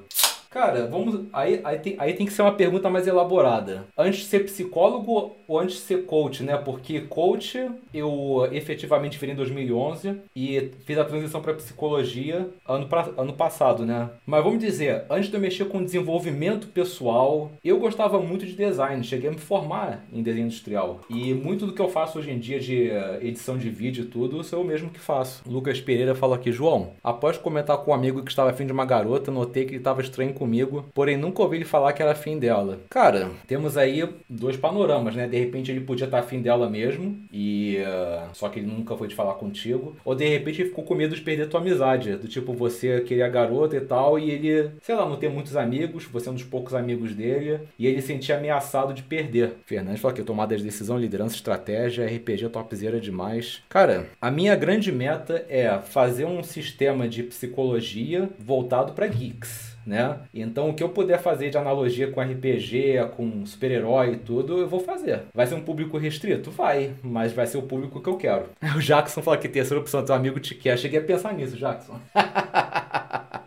Cara, 0.52 0.86
vamos. 0.86 1.28
Aí, 1.32 1.62
aí, 1.64 1.80
tem, 1.80 1.96
aí 1.98 2.14
tem 2.14 2.26
que 2.26 2.34
ser 2.34 2.42
uma 2.42 2.52
pergunta 2.52 2.90
mais 2.90 3.08
elaborada. 3.08 3.86
Antes 3.98 4.20
de 4.20 4.26
ser 4.26 4.44
psicólogo 4.44 5.38
ou 5.48 5.58
antes 5.58 5.78
de 5.78 5.82
ser 5.84 6.06
coach, 6.06 6.44
né? 6.44 6.58
Porque 6.58 7.00
coach 7.02 7.58
eu 7.94 8.48
efetivamente 8.52 9.18
virei 9.18 9.34
em 9.34 9.38
2011 9.38 10.14
e 10.36 10.72
fiz 10.86 10.98
a 10.98 11.06
transição 11.06 11.42
para 11.42 11.54
psicologia 11.54 12.50
ano, 12.68 12.86
pra, 12.88 13.10
ano 13.18 13.32
passado, 13.32 13.86
né? 13.86 14.10
Mas 14.26 14.44
vamos 14.44 14.60
dizer, 14.60 15.06
antes 15.10 15.30
de 15.30 15.36
eu 15.36 15.40
mexer 15.40 15.66
com 15.66 15.82
desenvolvimento 15.82 16.68
pessoal, 16.68 17.50
eu 17.64 17.80
gostava 17.80 18.20
muito 18.20 18.46
de 18.46 18.54
design. 18.54 19.02
Cheguei 19.06 19.30
a 19.30 19.34
me 19.34 19.40
formar 19.40 20.06
em 20.12 20.22
desenho 20.22 20.48
industrial. 20.48 21.00
E 21.10 21.34
muito 21.34 21.66
do 21.66 21.72
que 21.74 21.82
eu 21.82 21.88
faço 21.88 22.20
hoje 22.20 22.30
em 22.30 22.38
dia 22.38 22.60
de 22.60 22.90
edição 23.22 23.58
de 23.58 23.70
vídeo 23.70 24.04
e 24.04 24.08
tudo, 24.08 24.44
sou 24.44 24.60
eu 24.60 24.66
mesmo 24.66 24.90
que 24.90 25.00
faço. 25.00 25.44
Lucas 25.50 25.80
Pereira 25.80 26.14
falou 26.14 26.36
aqui, 26.36 26.52
João, 26.52 26.92
após 27.02 27.38
comentar 27.38 27.78
com 27.78 27.92
um 27.92 27.94
amigo 27.94 28.22
que 28.22 28.32
estava 28.32 28.50
afim 28.50 28.66
de 28.66 28.74
uma 28.74 28.84
garota, 28.86 29.32
notei 29.32 29.64
que 29.64 29.72
ele 29.72 29.78
estava 29.78 30.02
estranho 30.02 30.41
comigo, 30.42 30.90
porém 30.92 31.18
nunca 31.18 31.44
ouvi 31.44 31.58
ele 31.58 31.66
falar 31.66 31.94
que 31.94 32.02
era 32.02 32.14
afim 32.14 32.40
dela. 32.40 32.80
Cara, 32.90 33.30
temos 33.46 33.78
aí 33.78 34.04
dois 34.28 34.58
panoramas, 34.58 35.16
né? 35.16 35.28
De 35.28 35.38
repente 35.38 35.70
ele 35.70 35.82
podia 35.82 36.06
estar 36.06 36.18
afim 36.18 36.42
dela 36.42 36.68
mesmo, 36.68 37.16
e 37.32 37.78
uh, 37.78 38.30
só 38.34 38.50
que 38.50 38.60
ele 38.60 38.66
nunca 38.66 38.98
foi 38.98 39.08
de 39.08 39.14
falar 39.14 39.36
contigo. 39.36 39.96
Ou 40.04 40.16
de 40.16 40.28
repente 40.28 40.64
ele 40.64 40.70
ficou 40.70 40.84
com 40.84 40.96
medo 40.96 41.16
de 41.16 41.22
perder 41.22 41.48
tua 41.48 41.60
amizade. 41.60 42.16
Do 42.16 42.28
tipo, 42.28 42.54
você 42.54 43.02
queria 43.02 43.28
a 43.28 43.30
garota 43.30 43.76
e 43.76 43.82
tal, 43.82 44.18
e 44.18 44.32
ele, 44.32 44.72
sei 44.82 44.96
lá, 44.96 45.08
não 45.08 45.18
tem 45.18 45.30
muitos 45.30 45.56
amigos, 45.56 46.06
você 46.06 46.28
é 46.28 46.32
um 46.32 46.36
dos 46.36 46.44
poucos 46.44 46.74
amigos 46.74 47.14
dele, 47.14 47.60
e 47.78 47.86
ele 47.86 48.02
sentia 48.02 48.38
ameaçado 48.38 48.96
de 48.96 49.04
perder. 49.04 49.54
Fernandes 49.68 50.02
falou 50.02 50.16
que 50.16 50.24
tomada 50.24 50.58
de 50.58 50.64
decisão, 50.64 50.98
liderança, 50.98 51.36
estratégia, 51.36 52.08
RPG 52.08 52.50
topzera 52.50 53.00
demais. 53.00 53.62
Cara, 53.70 54.08
a 54.20 54.32
minha 54.32 54.56
grande 54.56 54.92
meta 54.92 55.46
é 55.48 55.78
fazer 55.78 56.26
um 56.26 56.42
sistema 56.42 57.08
de 57.08 57.22
psicologia 57.22 58.28
voltado 58.40 58.94
para 58.94 59.06
geeks 59.06 59.71
né? 59.92 60.20
Então 60.34 60.70
o 60.70 60.74
que 60.74 60.82
eu 60.82 60.88
puder 60.88 61.22
fazer 61.22 61.50
de 61.50 61.58
analogia 61.58 62.10
com 62.10 62.22
RPG, 62.22 63.10
com 63.18 63.46
super-herói 63.46 64.14
e 64.14 64.18
tudo, 64.18 64.58
eu 64.58 64.68
vou 64.68 64.80
fazer. 64.80 65.24
Vai 65.34 65.46
ser 65.46 65.56
um 65.56 65.62
público 65.62 65.98
restrito? 65.98 66.50
Vai, 66.50 66.94
mas 67.04 67.34
vai 67.34 67.46
ser 67.46 67.58
o 67.58 67.64
público 67.64 68.02
que 68.02 68.08
eu 68.10 68.16
quero. 68.18 68.46
O 68.74 68.80
Jackson 68.80 69.22
falou 69.22 69.38
que 69.38 69.50
terceira 69.50 69.82
opção, 69.82 70.04
teu 70.04 70.16
amigo 70.16 70.40
te 70.40 70.56
quer. 70.56 70.78
Cheguei 70.78 71.00
a 71.00 71.04
pensar 71.04 71.34
nisso, 71.34 71.58
Jackson. 71.58 72.00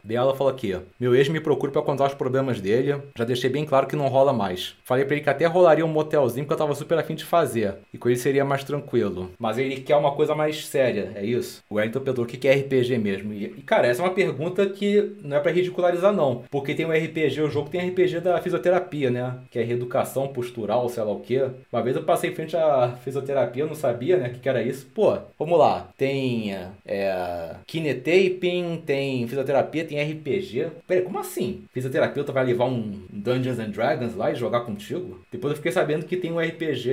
Bela 0.05 0.35
falou 0.35 0.53
aqui, 0.53 0.75
ó. 0.75 0.81
Meu 1.01 1.15
ex 1.15 1.29
me 1.31 1.41
procura 1.41 1.73
para 1.73 1.81
contar 1.81 2.07
os 2.07 2.15
problemas 2.15 2.61
dele. 2.61 2.97
Já 3.17 3.25
deixei 3.25 3.49
bem 3.49 3.65
claro 3.65 3.87
que 3.87 3.97
não 3.97 4.09
rola 4.09 4.35
mais. 4.35 4.77
Falei 4.85 5.05
para 5.05 5.15
ele 5.15 5.25
que 5.25 5.31
até 5.31 5.47
rolaria 5.47 5.85
um 5.85 5.89
motelzinho 5.89 6.47
que 6.47 6.53
eu 6.53 6.57
tava 6.57 6.75
super 6.75 6.99
afim 6.99 7.15
de 7.15 7.25
fazer. 7.25 7.77
E 7.93 7.97
com 7.97 8.09
ele 8.09 8.19
seria 8.19 8.45
mais 8.45 8.63
tranquilo. 8.63 9.31
Mas 9.39 9.57
ele 9.57 9.81
quer 9.81 9.97
uma 9.97 10.13
coisa 10.13 10.35
mais 10.35 10.67
séria, 10.67 11.13
é 11.15 11.25
isso? 11.25 11.63
O 11.71 11.77
Wellington 11.77 12.01
perguntou 12.01 12.25
o 12.25 12.29
que 12.29 12.47
é 12.47 12.55
RPG 12.55 12.99
mesmo. 12.99 13.33
E, 13.33 13.49
cara, 13.63 13.87
essa 13.87 14.03
é 14.03 14.05
uma 14.05 14.13
pergunta 14.13 14.67
que 14.67 15.17
não 15.23 15.39
é 15.39 15.41
para 15.41 15.53
ridicularizar, 15.53 16.13
não. 16.13 16.45
Porque 16.51 16.75
tem 16.75 16.85
um 16.85 16.93
RPG, 16.93 17.41
o 17.41 17.51
jogo 17.51 17.71
tem 17.71 17.89
RPG 17.89 18.21
da 18.21 18.41
fisioterapia, 18.41 19.11
né? 19.11 19.39
Que 19.51 19.59
é 19.59 19.63
reeducação 19.63 20.29
postural, 20.29 20.87
sei 20.91 21.03
lá 21.03 21.13
o 21.13 21.21
quê. 21.21 21.49
Uma 21.73 21.83
vez 21.83 21.97
eu 21.97 22.03
passei 22.03 22.31
em 22.31 22.35
frente 22.35 22.55
à 22.55 22.97
fisioterapia, 23.03 23.63
eu 23.63 23.69
não 23.69 23.75
sabia, 23.75 24.19
né? 24.19 24.29
O 24.29 24.33
que, 24.33 24.41
que 24.41 24.49
era 24.49 24.63
isso. 24.63 24.87
Pô, 24.95 25.17
vamos 25.39 25.59
lá. 25.59 25.89
Tem 25.97 26.55
é, 26.85 27.55
kinetaping, 27.67 28.83
tem 28.85 29.27
fisioterapia, 29.27 29.85
tem 29.85 29.94
tem 29.95 30.13
RPG. 30.13 30.67
Pera, 30.87 31.03
como 31.03 31.19
assim? 31.19 31.65
Fisioterapeuta 31.73 32.33
vai 32.33 32.45
levar 32.45 32.65
um 32.65 33.03
Dungeons 33.11 33.59
and 33.59 33.71
Dragons 33.71 34.17
lá 34.17 34.33
e 34.33 34.35
jogar 34.35 34.61
contigo? 34.61 35.21
Depois 35.31 35.53
eu 35.53 35.57
fiquei 35.57 35.71
sabendo 35.71 36.05
que 36.05 36.17
tem 36.17 36.33
um 36.33 36.41
RPG 36.41 36.91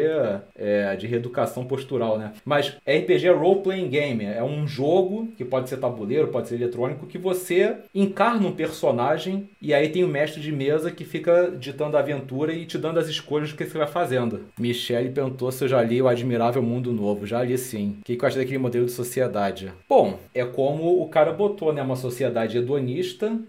é, 0.55 0.95
de 0.95 1.07
reeducação 1.07 1.65
postural, 1.65 2.17
né? 2.17 2.33
Mas 2.45 2.77
RPG 2.87 3.27
é 3.27 3.31
Role 3.31 3.61
Playing 3.61 3.89
Game. 3.89 4.25
É 4.25 4.43
um 4.43 4.67
jogo 4.67 5.29
que 5.35 5.43
pode 5.43 5.69
ser 5.69 5.77
tabuleiro, 5.77 6.27
pode 6.27 6.47
ser 6.47 6.55
eletrônico, 6.55 7.07
que 7.07 7.17
você 7.17 7.77
encarna 7.93 8.47
um 8.47 8.51
personagem 8.51 9.49
e 9.61 9.73
aí 9.73 9.89
tem 9.89 10.03
o 10.03 10.07
mestre 10.07 10.41
de 10.41 10.51
mesa 10.51 10.91
que 10.91 11.03
fica 11.03 11.51
ditando 11.57 11.97
a 11.97 11.99
aventura 11.99 12.53
e 12.53 12.65
te 12.65 12.77
dando 12.77 12.99
as 12.99 13.07
escolhas 13.07 13.51
que 13.51 13.65
você 13.65 13.77
vai 13.77 13.87
fazendo. 13.87 14.41
Michelle 14.59 15.09
perguntou 15.09 15.51
se 15.51 15.63
eu 15.63 15.67
já 15.67 15.81
li 15.81 16.01
o 16.01 16.07
Admirável 16.07 16.61
Mundo 16.61 16.91
Novo. 16.91 17.25
Já 17.25 17.43
li 17.43 17.57
sim. 17.57 17.97
O 18.01 18.03
que 18.03 18.17
eu 18.19 18.27
acho 18.27 18.37
daquele 18.37 18.57
modelo 18.57 18.85
de 18.85 18.91
sociedade? 18.91 19.71
Bom, 19.87 20.19
é 20.33 20.43
como 20.45 21.01
o 21.01 21.07
cara 21.07 21.31
botou, 21.31 21.73
né? 21.73 21.81
Uma 21.81 21.95
sociedade 21.95 22.57
hedonista 22.57 22.90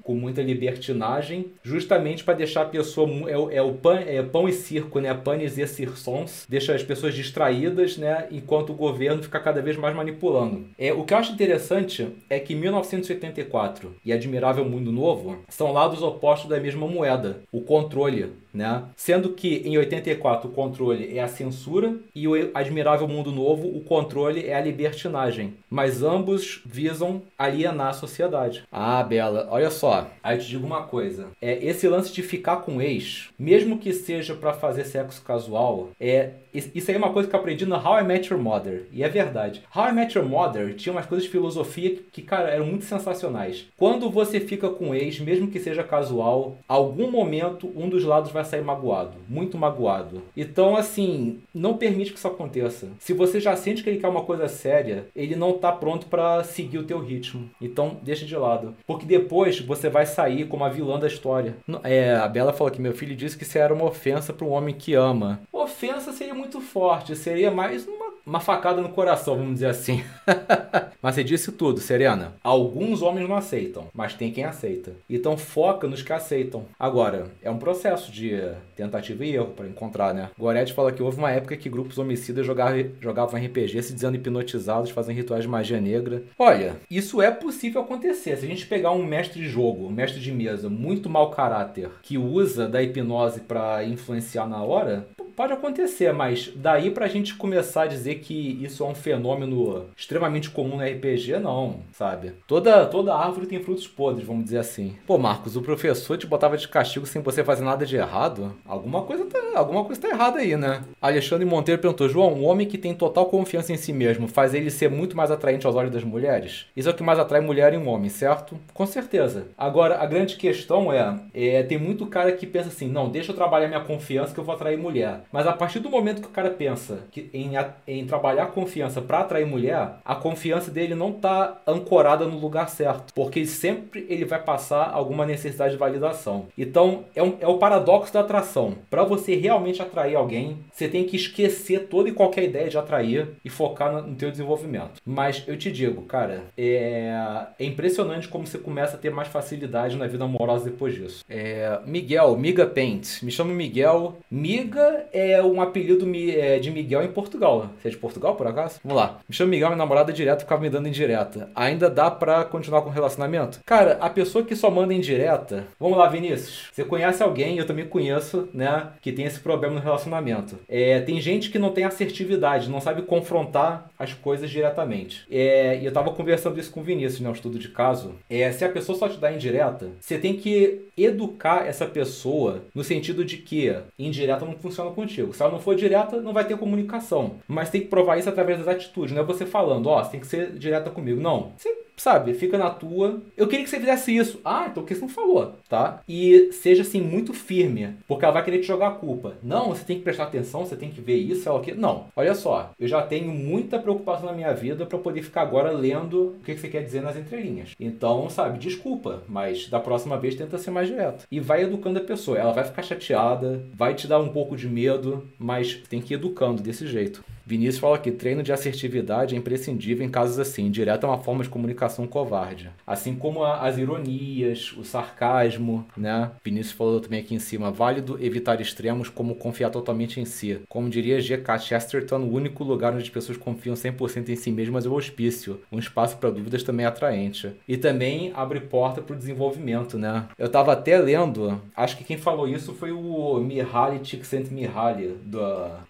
com 0.02 0.14
muita 0.14 0.42
libertinagem, 0.42 1.46
justamente 1.62 2.24
para 2.24 2.34
deixar 2.34 2.62
a 2.62 2.66
pessoa. 2.66 3.08
É, 3.28 3.56
é 3.56 3.62
o 3.62 3.72
pan, 3.72 4.00
é 4.00 4.22
pão 4.22 4.48
e 4.48 4.52
circo, 4.52 5.00
né? 5.00 5.12
Panes 5.14 5.58
e 5.58 5.66
circons, 5.66 6.46
deixa 6.48 6.74
as 6.74 6.82
pessoas 6.82 7.14
distraídas, 7.14 7.96
né? 7.96 8.26
Enquanto 8.30 8.70
o 8.70 8.76
governo 8.76 9.22
fica 9.22 9.40
cada 9.40 9.62
vez 9.62 9.76
mais 9.76 9.94
manipulando. 9.94 10.66
É, 10.78 10.92
o 10.92 11.04
que 11.04 11.14
eu 11.14 11.18
acho 11.18 11.32
interessante 11.32 12.08
é 12.28 12.38
que 12.38 12.54
1984 12.54 13.94
e 14.04 14.12
Admirável 14.12 14.64
Mundo 14.64 14.92
Novo 14.92 15.38
são 15.48 15.72
lados 15.72 16.02
opostos 16.02 16.48
da 16.48 16.60
mesma 16.60 16.86
moeda, 16.86 17.40
o 17.50 17.60
controle 17.60 18.30
né? 18.52 18.84
Sendo 18.96 19.30
que 19.30 19.62
em 19.64 19.78
84 19.78 20.48
o 20.48 20.52
controle 20.52 21.16
é 21.16 21.22
a 21.22 21.28
censura 21.28 21.96
e 22.14 22.28
o 22.28 22.34
Admirável 22.54 23.08
Mundo 23.08 23.32
Novo 23.32 23.66
o 23.66 23.80
controle 23.80 24.46
é 24.46 24.54
a 24.54 24.60
libertinagem. 24.60 25.54
Mas 25.70 26.02
ambos 26.02 26.60
visam 26.64 27.22
alienar 27.38 27.88
a 27.88 27.92
sociedade. 27.94 28.64
Ah, 28.70 29.02
Bela, 29.02 29.31
Olha 29.50 29.70
só, 29.70 30.10
aí 30.22 30.38
te 30.38 30.48
digo 30.48 30.66
uma 30.66 30.84
coisa. 30.84 31.28
É, 31.40 31.64
esse 31.64 31.88
lance 31.88 32.12
de 32.12 32.22
ficar 32.22 32.58
com 32.58 32.80
ex, 32.80 33.30
mesmo 33.38 33.78
que 33.78 33.92
seja 33.92 34.34
para 34.34 34.52
fazer 34.52 34.84
sexo 34.84 35.22
casual, 35.22 35.90
é 36.00 36.30
isso 36.52 36.90
aí 36.90 36.96
é 36.96 36.98
uma 36.98 37.12
coisa 37.12 37.28
que 37.28 37.34
eu 37.34 37.40
aprendi 37.40 37.66
no 37.66 37.76
How 37.76 38.00
I 38.00 38.04
Met 38.04 38.32
Your 38.32 38.42
Mother. 38.42 38.86
E 38.92 39.02
é 39.02 39.08
verdade. 39.08 39.62
How 39.74 39.88
I 39.88 39.92
Met 39.92 40.16
Your 40.16 40.28
Mother 40.28 40.74
tinha 40.74 40.92
umas 40.92 41.06
coisas 41.06 41.24
de 41.24 41.30
filosofia 41.30 41.98
que, 42.10 42.22
cara, 42.22 42.50
eram 42.50 42.66
muito 42.66 42.84
sensacionais. 42.84 43.66
Quando 43.76 44.10
você 44.10 44.40
fica 44.40 44.68
com 44.68 44.94
ex, 44.94 45.18
mesmo 45.20 45.48
que 45.48 45.58
seja 45.58 45.82
casual, 45.82 46.56
algum 46.68 47.10
momento 47.10 47.70
um 47.74 47.88
dos 47.88 48.04
lados 48.04 48.30
vai 48.30 48.44
sair 48.44 48.62
magoado. 48.62 49.16
Muito 49.28 49.56
magoado. 49.56 50.22
Então, 50.36 50.76
assim, 50.76 51.40
não 51.54 51.76
permite 51.76 52.12
que 52.12 52.18
isso 52.18 52.28
aconteça. 52.28 52.88
Se 52.98 53.12
você 53.12 53.40
já 53.40 53.56
sente 53.56 53.82
que 53.82 53.90
ele 53.90 53.98
quer 53.98 54.08
uma 54.08 54.24
coisa 54.24 54.48
séria, 54.48 55.06
ele 55.14 55.36
não 55.36 55.52
tá 55.54 55.72
pronto 55.72 56.06
para 56.06 56.44
seguir 56.44 56.78
o 56.78 56.84
teu 56.84 56.98
ritmo. 56.98 57.50
Então, 57.60 57.96
deixa 58.02 58.26
de 58.26 58.36
lado. 58.36 58.74
Porque 58.86 59.06
depois 59.06 59.60
você 59.60 59.88
vai 59.88 60.06
sair 60.06 60.46
como 60.46 60.64
a 60.64 60.68
vilã 60.68 60.98
da 60.98 61.06
história. 61.06 61.56
É, 61.82 62.14
a 62.14 62.28
Bela 62.28 62.52
falou 62.52 62.72
que 62.72 62.80
meu 62.80 62.92
filho 62.92 63.16
disse 63.16 63.36
que 63.36 63.44
isso 63.44 63.58
era 63.58 63.72
uma 63.72 63.84
ofensa 63.84 64.32
para 64.32 64.46
um 64.46 64.50
homem 64.50 64.74
que 64.74 64.94
ama. 64.94 65.40
Ofensa 65.52 66.12
seria 66.12 66.21
muito 66.52 66.60
forte, 66.60 67.16
seria 67.16 67.50
mais 67.50 67.86
uma 68.26 68.40
facada 68.40 68.80
no 68.80 68.88
coração, 68.90 69.36
vamos 69.36 69.54
dizer 69.54 69.66
assim. 69.66 70.02
mas 71.02 71.14
você 71.14 71.24
disse 71.24 71.52
tudo, 71.52 71.80
Serena. 71.80 72.34
Alguns 72.42 73.02
homens 73.02 73.28
não 73.28 73.36
aceitam, 73.36 73.88
mas 73.92 74.14
tem 74.14 74.30
quem 74.30 74.44
aceita. 74.44 74.92
Então 75.08 75.36
foca 75.36 75.86
nos 75.86 76.02
que 76.02 76.12
aceitam. 76.12 76.64
Agora, 76.78 77.26
é 77.42 77.50
um 77.50 77.58
processo 77.58 78.10
de 78.10 78.40
tentativa 78.76 79.24
e 79.24 79.34
erro 79.34 79.52
para 79.56 79.66
encontrar, 79.66 80.14
né? 80.14 80.30
Goretti 80.38 80.72
fala 80.72 80.92
que 80.92 81.02
houve 81.02 81.18
uma 81.18 81.30
época 81.30 81.56
que 81.56 81.68
grupos 81.68 81.98
homicidas 81.98 82.46
jogavam, 82.46 83.40
RPG 83.40 83.82
se 83.82 83.94
dizendo 83.94 84.16
hipnotizados, 84.16 84.90
fazendo 84.90 85.16
rituais 85.16 85.42
de 85.42 85.48
magia 85.48 85.80
negra. 85.80 86.22
Olha, 86.38 86.76
isso 86.90 87.20
é 87.20 87.30
possível 87.30 87.82
acontecer. 87.82 88.36
Se 88.36 88.44
a 88.44 88.48
gente 88.48 88.66
pegar 88.66 88.92
um 88.92 89.04
mestre 89.04 89.40
de 89.40 89.48
jogo, 89.48 89.86
um 89.86 89.90
mestre 89.90 90.20
de 90.20 90.32
mesa, 90.32 90.68
muito 90.68 91.10
mau 91.10 91.30
caráter, 91.30 91.90
que 92.02 92.18
usa 92.18 92.68
da 92.68 92.82
hipnose 92.82 93.40
para 93.40 93.84
influenciar 93.84 94.46
na 94.46 94.62
hora, 94.62 95.06
pode 95.36 95.52
acontecer, 95.52 96.12
mas 96.12 96.52
daí 96.54 96.90
pra 96.90 97.08
gente 97.08 97.34
começar 97.34 97.82
a 97.82 97.86
dizer 97.86 98.11
que 98.16 98.58
isso 98.62 98.84
é 98.84 98.86
um 98.86 98.94
fenômeno 98.94 99.86
extremamente 99.96 100.50
comum 100.50 100.76
no 100.76 100.84
RPG, 100.84 101.38
não, 101.38 101.80
sabe? 101.92 102.32
Toda, 102.46 102.86
toda 102.86 103.14
árvore 103.14 103.46
tem 103.46 103.62
frutos 103.62 103.86
podres, 103.86 104.26
vamos 104.26 104.44
dizer 104.44 104.58
assim. 104.58 104.96
Pô, 105.06 105.18
Marcos, 105.18 105.56
o 105.56 105.62
professor 105.62 106.16
te 106.16 106.26
botava 106.26 106.56
de 106.56 106.68
castigo 106.68 107.06
sem 107.06 107.22
você 107.22 107.44
fazer 107.44 107.64
nada 107.64 107.84
de 107.84 107.96
errado? 107.96 108.54
Alguma 108.66 109.02
coisa 109.02 109.24
tá, 109.26 109.38
alguma 109.54 109.84
coisa 109.84 110.00
tá 110.00 110.08
errada 110.08 110.38
aí, 110.38 110.56
né? 110.56 110.82
Alexandre 111.00 111.44
Monteiro 111.44 111.80
perguntou: 111.80 112.08
João, 112.08 112.34
um 112.34 112.44
homem 112.44 112.66
que 112.66 112.78
tem 112.78 112.94
total 112.94 113.26
confiança 113.26 113.72
em 113.72 113.76
si 113.76 113.92
mesmo 113.92 114.28
faz 114.28 114.54
ele 114.54 114.70
ser 114.70 114.90
muito 114.90 115.16
mais 115.16 115.30
atraente 115.30 115.66
aos 115.66 115.76
olhos 115.76 115.92
das 115.92 116.04
mulheres? 116.04 116.66
Isso 116.76 116.88
é 116.88 116.92
o 116.92 116.94
que 116.94 117.02
mais 117.02 117.18
atrai 117.18 117.40
mulher 117.40 117.72
em 117.74 117.78
um 117.78 117.88
homem, 117.88 118.08
certo? 118.08 118.58
Com 118.72 118.86
certeza. 118.86 119.48
Agora, 119.56 120.00
a 120.00 120.06
grande 120.06 120.36
questão 120.36 120.92
é, 120.92 121.18
é 121.34 121.62
tem 121.62 121.78
muito 121.78 122.06
cara 122.06 122.32
que 122.32 122.46
pensa 122.46 122.68
assim: 122.68 122.88
não, 122.88 123.10
deixa 123.10 123.32
eu 123.32 123.36
trabalhar 123.36 123.68
minha 123.68 123.80
confiança 123.80 124.34
que 124.34 124.40
eu 124.40 124.44
vou 124.44 124.54
atrair 124.54 124.78
mulher. 124.78 125.22
Mas 125.32 125.46
a 125.46 125.52
partir 125.52 125.78
do 125.78 125.90
momento 125.90 126.20
que 126.20 126.28
o 126.28 126.30
cara 126.30 126.50
pensa 126.50 127.00
que 127.10 127.30
em, 127.32 127.52
em 127.86 128.01
trabalhar 128.06 128.46
confiança 128.46 129.00
para 129.00 129.20
atrair 129.20 129.46
mulher, 129.46 129.96
a 130.04 130.14
confiança 130.14 130.70
dele 130.70 130.94
não 130.94 131.12
tá 131.12 131.60
ancorada 131.66 132.26
no 132.26 132.38
lugar 132.38 132.68
certo, 132.68 133.12
porque 133.14 133.44
sempre 133.46 134.06
ele 134.08 134.24
vai 134.24 134.42
passar 134.42 134.90
alguma 134.92 135.26
necessidade 135.26 135.72
de 135.72 135.78
validação. 135.78 136.46
Então 136.56 137.04
é, 137.14 137.22
um, 137.22 137.36
é 137.40 137.46
o 137.46 137.58
paradoxo 137.58 138.12
da 138.12 138.20
atração. 138.20 138.74
Para 138.90 139.04
você 139.04 139.34
realmente 139.34 139.82
atrair 139.82 140.16
alguém, 140.16 140.58
você 140.72 140.88
tem 140.88 141.04
que 141.04 141.16
esquecer 141.16 141.86
toda 141.88 142.08
e 142.08 142.12
qualquer 142.12 142.44
ideia 142.44 142.68
de 142.68 142.78
atrair 142.78 143.28
e 143.44 143.50
focar 143.50 143.92
no, 143.92 144.02
no 144.08 144.14
teu 144.14 144.30
desenvolvimento. 144.30 145.00
Mas 145.04 145.44
eu 145.46 145.56
te 145.56 145.70
digo, 145.70 146.02
cara, 146.02 146.44
é, 146.56 147.46
é 147.58 147.64
impressionante 147.64 148.28
como 148.28 148.46
você 148.46 148.58
começa 148.58 148.96
a 148.96 148.98
ter 148.98 149.10
mais 149.10 149.28
facilidade 149.28 149.96
na 149.96 150.06
vida 150.06 150.24
amorosa 150.24 150.64
depois 150.64 150.94
disso. 150.94 151.24
É, 151.28 151.78
Miguel, 151.86 152.36
Miga 152.36 152.66
Paint. 152.66 153.22
Me 153.22 153.30
chamo 153.30 153.52
Miguel. 153.52 154.18
Miga 154.30 155.06
é 155.12 155.42
um 155.42 155.60
apelido 155.60 156.10
é, 156.30 156.58
de 156.58 156.70
Miguel 156.70 157.02
em 157.02 157.12
Portugal. 157.12 157.70
Você 157.80 157.91
de 157.92 157.98
Portugal, 157.98 158.34
por 158.34 158.46
acaso? 158.46 158.80
Vamos 158.84 159.00
lá. 159.00 159.18
Me 159.28 159.34
chamo 159.34 159.50
Miguel, 159.50 159.68
minha 159.68 159.78
namorada 159.78 160.12
direto 160.12 160.40
ficava 160.40 160.60
me 160.60 160.70
dando 160.70 160.88
indireta. 160.88 161.50
Ainda 161.54 161.88
dá 161.88 162.10
pra 162.10 162.44
continuar 162.44 162.82
com 162.82 162.88
o 162.88 162.92
relacionamento? 162.92 163.60
Cara, 163.64 163.98
a 164.00 164.10
pessoa 164.10 164.44
que 164.44 164.56
só 164.56 164.70
manda 164.70 164.94
indireta. 164.94 165.66
Vamos 165.78 165.98
lá, 165.98 166.08
Vinícius. 166.08 166.68
Você 166.72 166.84
conhece 166.84 167.22
alguém, 167.22 167.58
eu 167.58 167.66
também 167.66 167.86
conheço, 167.86 168.48
né? 168.52 168.88
Que 169.00 169.12
tem 169.12 169.24
esse 169.24 169.40
problema 169.40 169.74
no 169.74 169.80
relacionamento. 169.80 170.58
É, 170.68 171.00
tem 171.00 171.20
gente 171.20 171.50
que 171.50 171.58
não 171.58 171.70
tem 171.70 171.84
assertividade, 171.84 172.70
não 172.70 172.80
sabe 172.80 173.02
confrontar 173.02 173.90
as 173.98 174.12
coisas 174.12 174.50
diretamente. 174.50 175.26
É, 175.30 175.78
e 175.80 175.84
eu 175.84 175.92
tava 175.92 176.10
conversando 176.12 176.58
isso 176.58 176.70
com 176.70 176.80
o 176.80 176.84
Vinícius, 176.84 177.20
né? 177.20 177.28
Um 177.28 177.32
estudo 177.32 177.58
de 177.58 177.68
caso. 177.68 178.14
É, 178.28 178.50
se 178.52 178.64
a 178.64 178.68
pessoa 178.68 178.98
só 178.98 179.08
te 179.08 179.18
dá 179.18 179.32
indireta, 179.32 179.90
você 180.00 180.18
tem 180.18 180.36
que 180.36 180.88
educar 180.96 181.66
essa 181.66 181.86
pessoa 181.86 182.64
no 182.74 182.84
sentido 182.84 183.24
de 183.24 183.38
que 183.38 183.74
indireta 183.98 184.44
não 184.44 184.54
funciona 184.54 184.90
contigo. 184.90 185.32
Se 185.32 185.42
ela 185.42 185.52
não 185.52 185.60
for 185.60 185.74
direta, 185.74 186.20
não 186.20 186.32
vai 186.32 186.44
ter 186.44 186.56
comunicação. 186.56 187.36
Mas 187.46 187.70
tem 187.70 187.81
que 187.82 187.88
provar 187.88 188.18
isso 188.18 188.28
através 188.28 188.58
das 188.58 188.68
atitudes. 188.68 189.14
Não 189.14 189.22
é 189.22 189.24
você 189.24 189.46
falando, 189.46 189.86
ó, 189.86 190.00
oh, 190.00 190.04
você 190.04 190.10
tem 190.12 190.20
que 190.20 190.26
ser 190.26 190.52
direta 190.52 190.90
comigo. 190.90 191.20
Não. 191.20 191.52
Você 191.56 191.82
sabe, 191.96 192.34
fica 192.34 192.58
na 192.58 192.70
tua. 192.70 193.20
Eu 193.36 193.46
queria 193.46 193.64
que 193.64 193.70
você 193.70 193.78
fizesse 193.78 194.14
isso. 194.16 194.40
Ah, 194.44 194.66
então 194.68 194.82
o 194.82 194.86
que 194.86 194.94
você 194.94 195.00
não 195.00 195.08
falou, 195.08 195.54
tá? 195.68 196.02
E 196.08 196.50
seja 196.52 196.82
assim 196.82 197.00
muito 197.00 197.32
firme, 197.32 197.94
porque 198.08 198.24
ela 198.24 198.34
vai 198.34 198.44
querer 198.44 198.58
te 198.58 198.66
jogar 198.66 198.88
a 198.88 198.92
culpa. 198.92 199.34
Não, 199.42 199.68
você 199.68 199.84
tem 199.84 199.98
que 199.98 200.02
prestar 200.02 200.24
atenção, 200.24 200.64
você 200.64 200.76
tem 200.76 200.90
que 200.90 201.00
ver 201.00 201.16
isso, 201.16 201.48
ela 201.48 201.60
que 201.60 201.72
não. 201.72 202.06
Olha 202.16 202.34
só, 202.34 202.72
eu 202.78 202.88
já 202.88 203.02
tenho 203.02 203.30
muita 203.30 203.78
preocupação 203.78 204.26
na 204.26 204.32
minha 204.32 204.52
vida 204.52 204.84
para 204.84 204.98
poder 204.98 205.22
ficar 205.22 205.42
agora 205.42 205.70
lendo 205.70 206.36
o 206.40 206.44
que 206.44 206.56
você 206.56 206.68
quer 206.68 206.82
dizer 206.82 207.02
nas 207.02 207.16
entrelinhas. 207.16 207.74
Então, 207.78 208.28
sabe, 208.28 208.58
desculpa, 208.58 209.22
mas 209.28 209.68
da 209.68 209.78
próxima 209.78 210.18
vez 210.18 210.34
tenta 210.34 210.58
ser 210.58 210.70
mais 210.70 210.88
direto. 210.88 211.26
E 211.30 211.38
vai 211.38 211.62
educando 211.62 211.98
a 211.98 212.02
pessoa. 212.02 212.38
Ela 212.38 212.52
vai 212.52 212.64
ficar 212.64 212.82
chateada, 212.82 213.62
vai 213.74 213.94
te 213.94 214.08
dar 214.08 214.18
um 214.18 214.28
pouco 214.28 214.56
de 214.56 214.68
medo, 214.68 215.26
mas 215.38 215.76
tem 215.88 216.00
que 216.00 216.14
ir 216.14 216.16
educando 216.16 216.62
desse 216.62 216.86
jeito. 216.86 217.22
Vinícius 217.44 217.78
fala 217.78 217.98
que 217.98 218.10
treino 218.10 218.42
de 218.42 218.52
assertividade 218.52 219.34
é 219.34 219.38
imprescindível 219.38 220.04
em 220.04 220.10
casos 220.10 220.38
assim. 220.38 220.70
Direto 220.70 221.06
é 221.06 221.08
uma 221.08 221.18
forma 221.18 221.42
de 221.42 221.50
comunicação 221.50 222.06
covarde. 222.06 222.70
Assim 222.86 223.14
como 223.14 223.44
as 223.44 223.78
ironias, 223.78 224.72
o 224.76 224.84
sarcasmo, 224.84 225.86
né? 225.96 226.30
Vinícius 226.44 226.76
falou 226.76 227.00
também 227.00 227.20
aqui 227.20 227.34
em 227.34 227.38
cima. 227.38 227.70
Válido 227.70 228.18
evitar 228.20 228.60
extremos 228.60 229.08
como 229.08 229.34
confiar 229.34 229.70
totalmente 229.70 230.20
em 230.20 230.24
si. 230.24 230.60
Como 230.68 230.88
diria 230.88 231.20
G.K. 231.20 231.58
Chesterton, 231.58 232.20
o 232.20 232.32
único 232.32 232.64
lugar 232.64 232.92
onde 232.92 233.02
as 233.02 233.10
pessoas 233.10 233.38
confiam 233.38 233.74
100% 233.74 234.28
em 234.28 234.36
si 234.36 234.50
mesmas 234.50 234.86
é 234.86 234.88
o 234.88 234.94
hospício. 234.94 235.60
Um 235.70 235.78
espaço 235.78 236.16
para 236.16 236.30
dúvidas 236.30 236.62
também 236.62 236.84
é 236.84 236.88
atraente. 236.88 237.52
E 237.66 237.76
também 237.76 238.32
abre 238.34 238.60
porta 238.60 239.00
para 239.00 239.14
o 239.14 239.18
desenvolvimento, 239.18 239.98
né? 239.98 240.26
Eu 240.38 240.48
tava 240.48 240.72
até 240.72 240.98
lendo, 240.98 241.60
acho 241.76 241.96
que 241.96 242.04
quem 242.04 242.16
falou 242.16 242.48
isso 242.48 242.72
foi 242.74 242.92
o 242.92 243.40
Mihaly 243.40 244.00
Csikszentmihalyi, 244.00 245.16
do, 245.24 245.40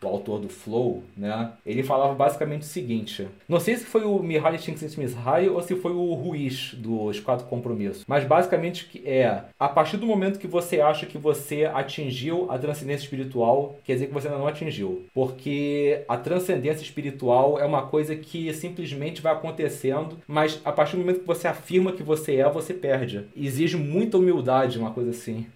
do 0.01 0.09
autor 0.09 0.41
do 0.41 0.49
Flow, 0.49 1.03
né? 1.17 1.42
Ele 1.65 1.83
falava 1.83 2.15
basicamente 2.15 2.63
o 2.63 2.67
seguinte: 2.67 3.27
não 3.49 3.61
sei 3.61 3.77
se 3.77 3.85
foi 3.85 4.05
o 4.05 4.19
Mihaly 4.23 4.59
Csikszentmihalyi 4.59 5.49
ou 5.49 5.63
se 5.63 5.75
foi 5.77 5.93
o 5.93 6.15
Ruiz 6.15 6.75
dos 6.75 7.21
Quatro 7.21 7.47
Compromissos, 7.47 8.05
mas 8.07 8.25
basicamente 8.25 9.03
é 9.05 9.43
a 9.59 9.69
partir 9.69 9.97
do 9.97 10.07
momento 10.07 10.39
que 10.39 10.47
você 10.47 10.81
acha 10.81 11.07
que 11.07 11.19
você 11.19 11.65
atingiu 11.65 12.51
a 12.51 12.59
transcendência 12.59 13.05
espiritual, 13.05 13.77
quer 13.85 13.95
dizer 13.95 14.07
que 14.07 14.15
você 14.15 14.29
ainda 14.29 14.39
não 14.39 14.47
atingiu, 14.47 15.07
porque 15.15 16.03
a 16.09 16.17
transcendência 16.17 16.83
espiritual 16.83 17.59
é 17.59 17.65
uma 17.65 17.83
coisa 17.83 18.15
que 18.17 18.53
simplesmente 18.53 19.23
vai 19.23 19.33
acontecendo, 19.33 20.19
mas 20.27 20.61
a 20.65 20.73
partir 20.73 20.97
do 20.97 21.01
momento 21.01 21.21
que 21.21 21.27
você 21.27 21.49
afirma 21.49 21.93
que 21.93 22.03
você 22.03 22.37
é, 22.37 22.51
você 22.51 22.75
perde. 22.75 23.27
Exige 23.37 23.77
muita 23.77 24.19
humildade, 24.19 24.79
uma 24.79 24.91
coisa 24.91 25.11
assim. 25.11 25.47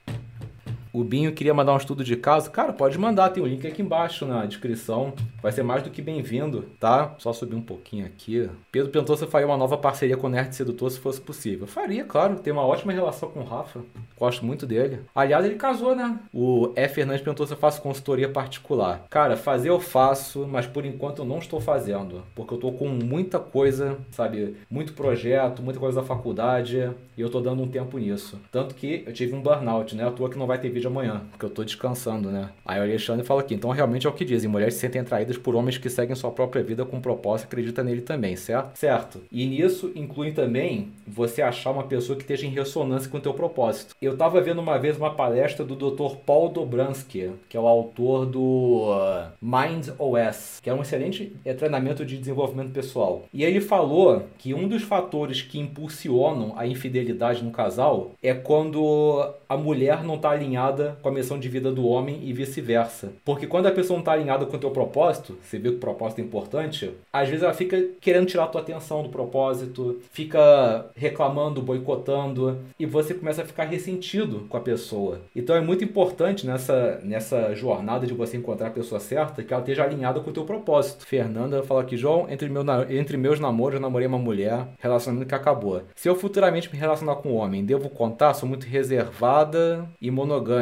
O 0.93 1.05
Binho 1.05 1.33
queria 1.33 1.55
mandar 1.55 1.75
um 1.75 1.79
estudo 1.79 2.03
de 2.03 2.17
caso. 2.17 2.51
Cara, 2.51 2.73
pode 2.73 2.99
mandar, 2.99 3.31
tem 3.31 3.43
o 3.43 3.47
um 3.47 3.49
link 3.49 3.67
aqui 3.67 3.83
embaixo 3.83 4.27
na 4.27 4.45
descrição. 4.45 5.13
Vai 5.43 5.53
ser 5.53 5.63
mais 5.63 5.83
do 5.83 5.91
que 5.91 6.03
bem-vindo, 6.03 6.63
tá? 6.81 7.15
Só 7.19 7.33
subir 7.33 7.55
um 7.55 7.63
pouquinho 7.63 8.05
aqui. 8.05 8.49
Pedro 8.73 8.91
perguntou 8.91 9.17
se 9.17 9.25
eu 9.25 9.29
faria 9.29 9.47
uma 9.47 9.57
nova 9.57 9.77
parceria 9.77 10.17
com 10.17 10.27
o 10.27 10.31
Nerd 10.31 10.55
Sedutor 10.55 10.91
se 10.91 10.99
fosse 10.99 11.21
possível. 11.21 11.63
Eu 11.63 11.67
faria, 11.67 12.05
claro. 12.05 12.37
Tem 12.37 12.53
uma 12.53 12.67
ótima 12.67 12.93
relação 12.93 13.31
com 13.31 13.41
o 13.41 13.45
Rafa. 13.45 13.81
Gosto 14.19 14.45
muito 14.45 14.67
dele. 14.67 15.01
Aliás, 15.15 15.45
ele 15.45 15.57
casou, 15.57 15.95
né? 15.95 16.19
O 16.33 16.73
F. 16.75 16.97
Fernandes 16.97 17.23
perguntou 17.23 17.47
se 17.47 17.53
eu 17.53 17.59
faço 17.59 17.83
consultoria 17.83 18.29
particular. 18.29 19.05
Cara, 19.11 19.37
fazer 19.37 19.69
eu 19.69 19.79
faço, 19.79 20.47
mas 20.49 20.67
por 20.67 20.87
enquanto 20.87 21.19
eu 21.19 21.25
não 21.27 21.39
estou 21.39 21.61
fazendo. 21.61 22.23
Porque 22.35 22.55
eu 22.55 22.59
tô 22.59 22.73
com 22.73 22.89
muita 22.89 23.39
coisa, 23.39 23.99
sabe? 24.11 24.57
Muito 24.71 24.95
projeto, 24.95 25.63
muita 25.63 25.79
coisa 25.79 26.01
da 26.01 26.07
faculdade. 26.07 26.91
E 27.17 27.21
eu 27.21 27.29
tô 27.29 27.41
dando 27.41 27.63
um 27.63 27.69
tempo 27.69 27.99
nisso. 27.99 28.41
Tanto 28.51 28.75
que 28.75 29.05
eu 29.07 29.13
tive 29.13 29.35
um 29.35 29.43
burnout, 29.43 29.95
né? 29.95 30.07
À 30.07 30.11
toa 30.11 30.31
que 30.31 30.39
não 30.39 30.47
vai 30.47 30.59
ter 30.59 30.71
vídeo 30.71 30.86
de 30.87 30.93
amanhã, 30.93 31.23
porque 31.31 31.45
eu 31.45 31.51
tô 31.51 31.65
descansando, 31.65 32.31
né? 32.31 32.51
Aí 32.65 32.79
o 32.79 32.83
Alexandre 32.83 33.25
fala 33.27 33.41
aqui, 33.41 33.55
então 33.55 33.71
realmente 33.71 34.07
é 34.07 34.11
o 34.11 34.13
que 34.13 34.25
dizem, 34.25 34.51
mulheres 34.51 34.75
se 34.75 34.81
sentem 34.81 35.01
atraídas 35.01 35.37
por 35.37 35.55
homens 35.55 35.79
que 35.79 35.91
seguem 35.91 36.15
sua 36.15 36.31
própria 36.31 36.63
vida 36.63 36.85
com 36.85 37.01
propósito 37.01 37.47
e 37.47 37.49
acreditam 37.49 37.85
nele 37.85 38.01
também, 38.01 38.37
certo? 38.37 38.79
Certo. 38.79 39.21
E 39.31 39.47
nisso 39.47 39.93
inclui 39.95 40.33
também 40.33 40.93
você 41.07 41.43
achar 41.43 41.71
uma 41.71 41.85
pessoa 41.85 42.17
que 42.17 42.23
esteja 42.23 42.47
em 42.47 42.51
ressonância 42.51 43.11
com 43.11 43.19
o 43.19 43.21
teu 43.21 43.35
propósito. 43.35 43.95
Eu 44.01 44.17
tava 44.17 44.41
vendo 44.41 44.61
uma 44.61 44.79
vez 44.79 44.97
uma 44.97 45.15
palestra 45.15 45.65
do 45.65 45.75
Dr. 45.75 46.17
Paul 46.25 46.49
Dobransky, 46.49 47.31
que 47.49 47.57
é 47.57 47.61
o 47.61 47.67
autor 47.67 48.27
do 48.27 48.91
uh, 48.91 49.31
Mind 49.41 49.89
OS, 49.99 50.61
que 50.63 50.71
é 50.71 50.75
um 50.75 50.83
excelente 50.83 51.35
é, 51.45 51.53
treinamento 51.53 52.05
de 52.05 52.17
desenvolvimento 52.17 52.73
pessoal. 52.73 53.25
E 53.33 53.45
ele 53.45 53.61
falou 53.61 54.25
que 54.39 54.55
um 54.55 54.69
dos 54.69 54.83
fatores 54.83 55.43
que 55.43 55.59
impulsionam 55.59 56.55
a 56.57 56.67
infidelidade 56.67 57.43
no 57.43 57.51
casal 57.51 58.13
é 58.23 58.35
quando 58.35 59.35
a 59.49 59.57
mulher 59.57 60.03
não 60.03 60.17
está 60.17 60.31
alinhada 60.31 60.66
com 61.03 61.09
a 61.09 61.13
missão 61.13 61.39
de 61.39 61.49
vida 61.49 61.71
do 61.71 61.87
homem 61.87 62.21
e 62.23 62.33
vice-versa. 62.33 63.13
Porque 63.25 63.47
quando 63.47 63.67
a 63.67 63.73
pessoa 63.73 63.97
não 63.97 64.01
está 64.01 64.13
alinhada 64.13 64.47
com 64.47 64.57
o 64.57 64.61
teu 64.61 64.71
propósito, 64.71 65.39
você 65.43 65.59
vê 65.59 65.71
que 65.71 65.77
o 65.77 65.81
propósito 65.81 66.21
é 66.21 66.25
importante, 66.25 66.91
às 67.13 67.29
vezes 67.29 67.43
ela 67.43 67.55
fica 67.55 67.83
querendo 68.01 68.27
tirar 68.27 68.45
a 68.45 68.49
tua 68.49 68.61
atenção 68.61 69.03
do 69.03 69.09
propósito, 69.09 70.01
fica 70.11 70.87
reclamando, 70.95 71.63
boicotando, 71.63 72.59
e 72.79 72.87
você 72.87 73.15
começa 73.15 73.43
a 73.43 73.47
ficar 73.47 73.65
ressentido 73.65 74.47
com 74.49 74.57
a 74.57 74.61
pessoa. 74.61 75.21
Então 75.35 75.55
é 75.55 75.61
muito 75.61 75.85
importante 75.85 76.47
nessa, 76.47 77.01
nessa 77.03 77.55
jornada 77.55 78.07
de 78.07 78.15
você 78.15 78.37
encontrar 78.37 78.69
a 78.69 78.71
pessoa 78.71 79.01
certa 79.01 79.43
que 79.43 79.53
ela 79.53 79.63
esteja 79.63 79.85
alinhada 79.85 80.21
com 80.21 80.31
o 80.31 80.33
teu 80.33 80.45
propósito. 80.45 81.07
Fernanda 81.07 81.63
fala 81.63 81.83
aqui, 81.83 81.97
João, 81.97 82.27
entre, 82.31 82.49
meu, 82.49 82.65
entre 82.89 83.17
meus 83.17 83.41
namoros, 83.41 83.77
eu 83.77 83.81
namorei 83.81 84.07
uma 84.07 84.19
mulher, 84.19 84.67
relacionamento 84.79 85.29
que 85.29 85.35
acabou. 85.35 85.83
Se 85.95 86.09
eu 86.09 86.15
futuramente 86.15 86.73
me 86.73 86.79
relacionar 86.79 87.17
com 87.17 87.31
um 87.31 87.37
homem, 87.37 87.65
devo 87.65 87.89
contar? 87.89 88.35
Sou 88.35 88.49
muito 88.49 88.67
reservada 88.67 89.89
e 90.01 90.11
monogâmica. 90.11 90.56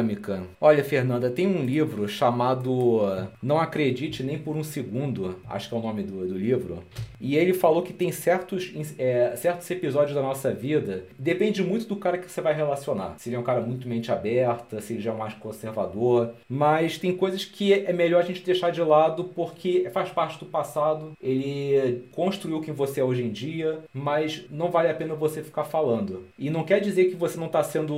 Olha, 0.59 0.83
Fernanda, 0.83 1.29
tem 1.29 1.47
um 1.47 1.65
livro 1.65 2.07
chamado 2.07 3.01
Não 3.41 3.59
Acredite 3.59 4.23
Nem 4.23 4.37
por 4.37 4.55
um 4.55 4.63
Segundo, 4.63 5.37
acho 5.47 5.69
que 5.69 5.75
é 5.75 5.77
o 5.77 5.81
nome 5.81 6.03
do, 6.03 6.27
do 6.27 6.37
livro. 6.37 6.83
E 7.19 7.35
ele 7.35 7.53
falou 7.53 7.81
que 7.81 7.93
tem 7.93 8.11
certos, 8.11 8.73
é, 8.97 9.35
certos 9.35 9.69
episódios 9.71 10.15
da 10.15 10.21
nossa 10.21 10.51
vida, 10.51 11.05
depende 11.17 11.63
muito 11.63 11.87
do 11.87 11.95
cara 11.95 12.17
que 12.17 12.29
você 12.29 12.41
vai 12.41 12.53
relacionar. 12.53 13.15
Se 13.17 13.29
ele 13.29 13.35
é 13.35 13.39
um 13.39 13.43
cara 13.43 13.61
muito 13.61 13.87
mente 13.87 14.11
aberta, 14.11 14.81
se 14.81 14.93
ele 14.93 15.01
já 15.01 15.11
é 15.11 15.15
mais 15.15 15.33
conservador. 15.33 16.33
Mas 16.47 16.97
tem 16.97 17.15
coisas 17.15 17.45
que 17.45 17.73
é 17.73 17.93
melhor 17.93 18.21
a 18.21 18.25
gente 18.25 18.43
deixar 18.43 18.71
de 18.71 18.81
lado 18.81 19.25
porque 19.35 19.89
faz 19.93 20.09
parte 20.09 20.37
do 20.39 20.45
passado, 20.45 21.13
ele 21.21 22.03
construiu 22.11 22.61
quem 22.61 22.73
você 22.73 22.99
é 23.01 23.03
hoje 23.03 23.23
em 23.23 23.31
dia, 23.31 23.79
mas 23.93 24.45
não 24.49 24.69
vale 24.69 24.89
a 24.89 24.93
pena 24.93 25.15
você 25.15 25.41
ficar 25.41 25.63
falando. 25.63 26.25
E 26.37 26.49
não 26.49 26.63
quer 26.63 26.79
dizer 26.79 27.05
que 27.05 27.15
você 27.15 27.37
não 27.37 27.47
está 27.47 27.63
sendo 27.63 27.95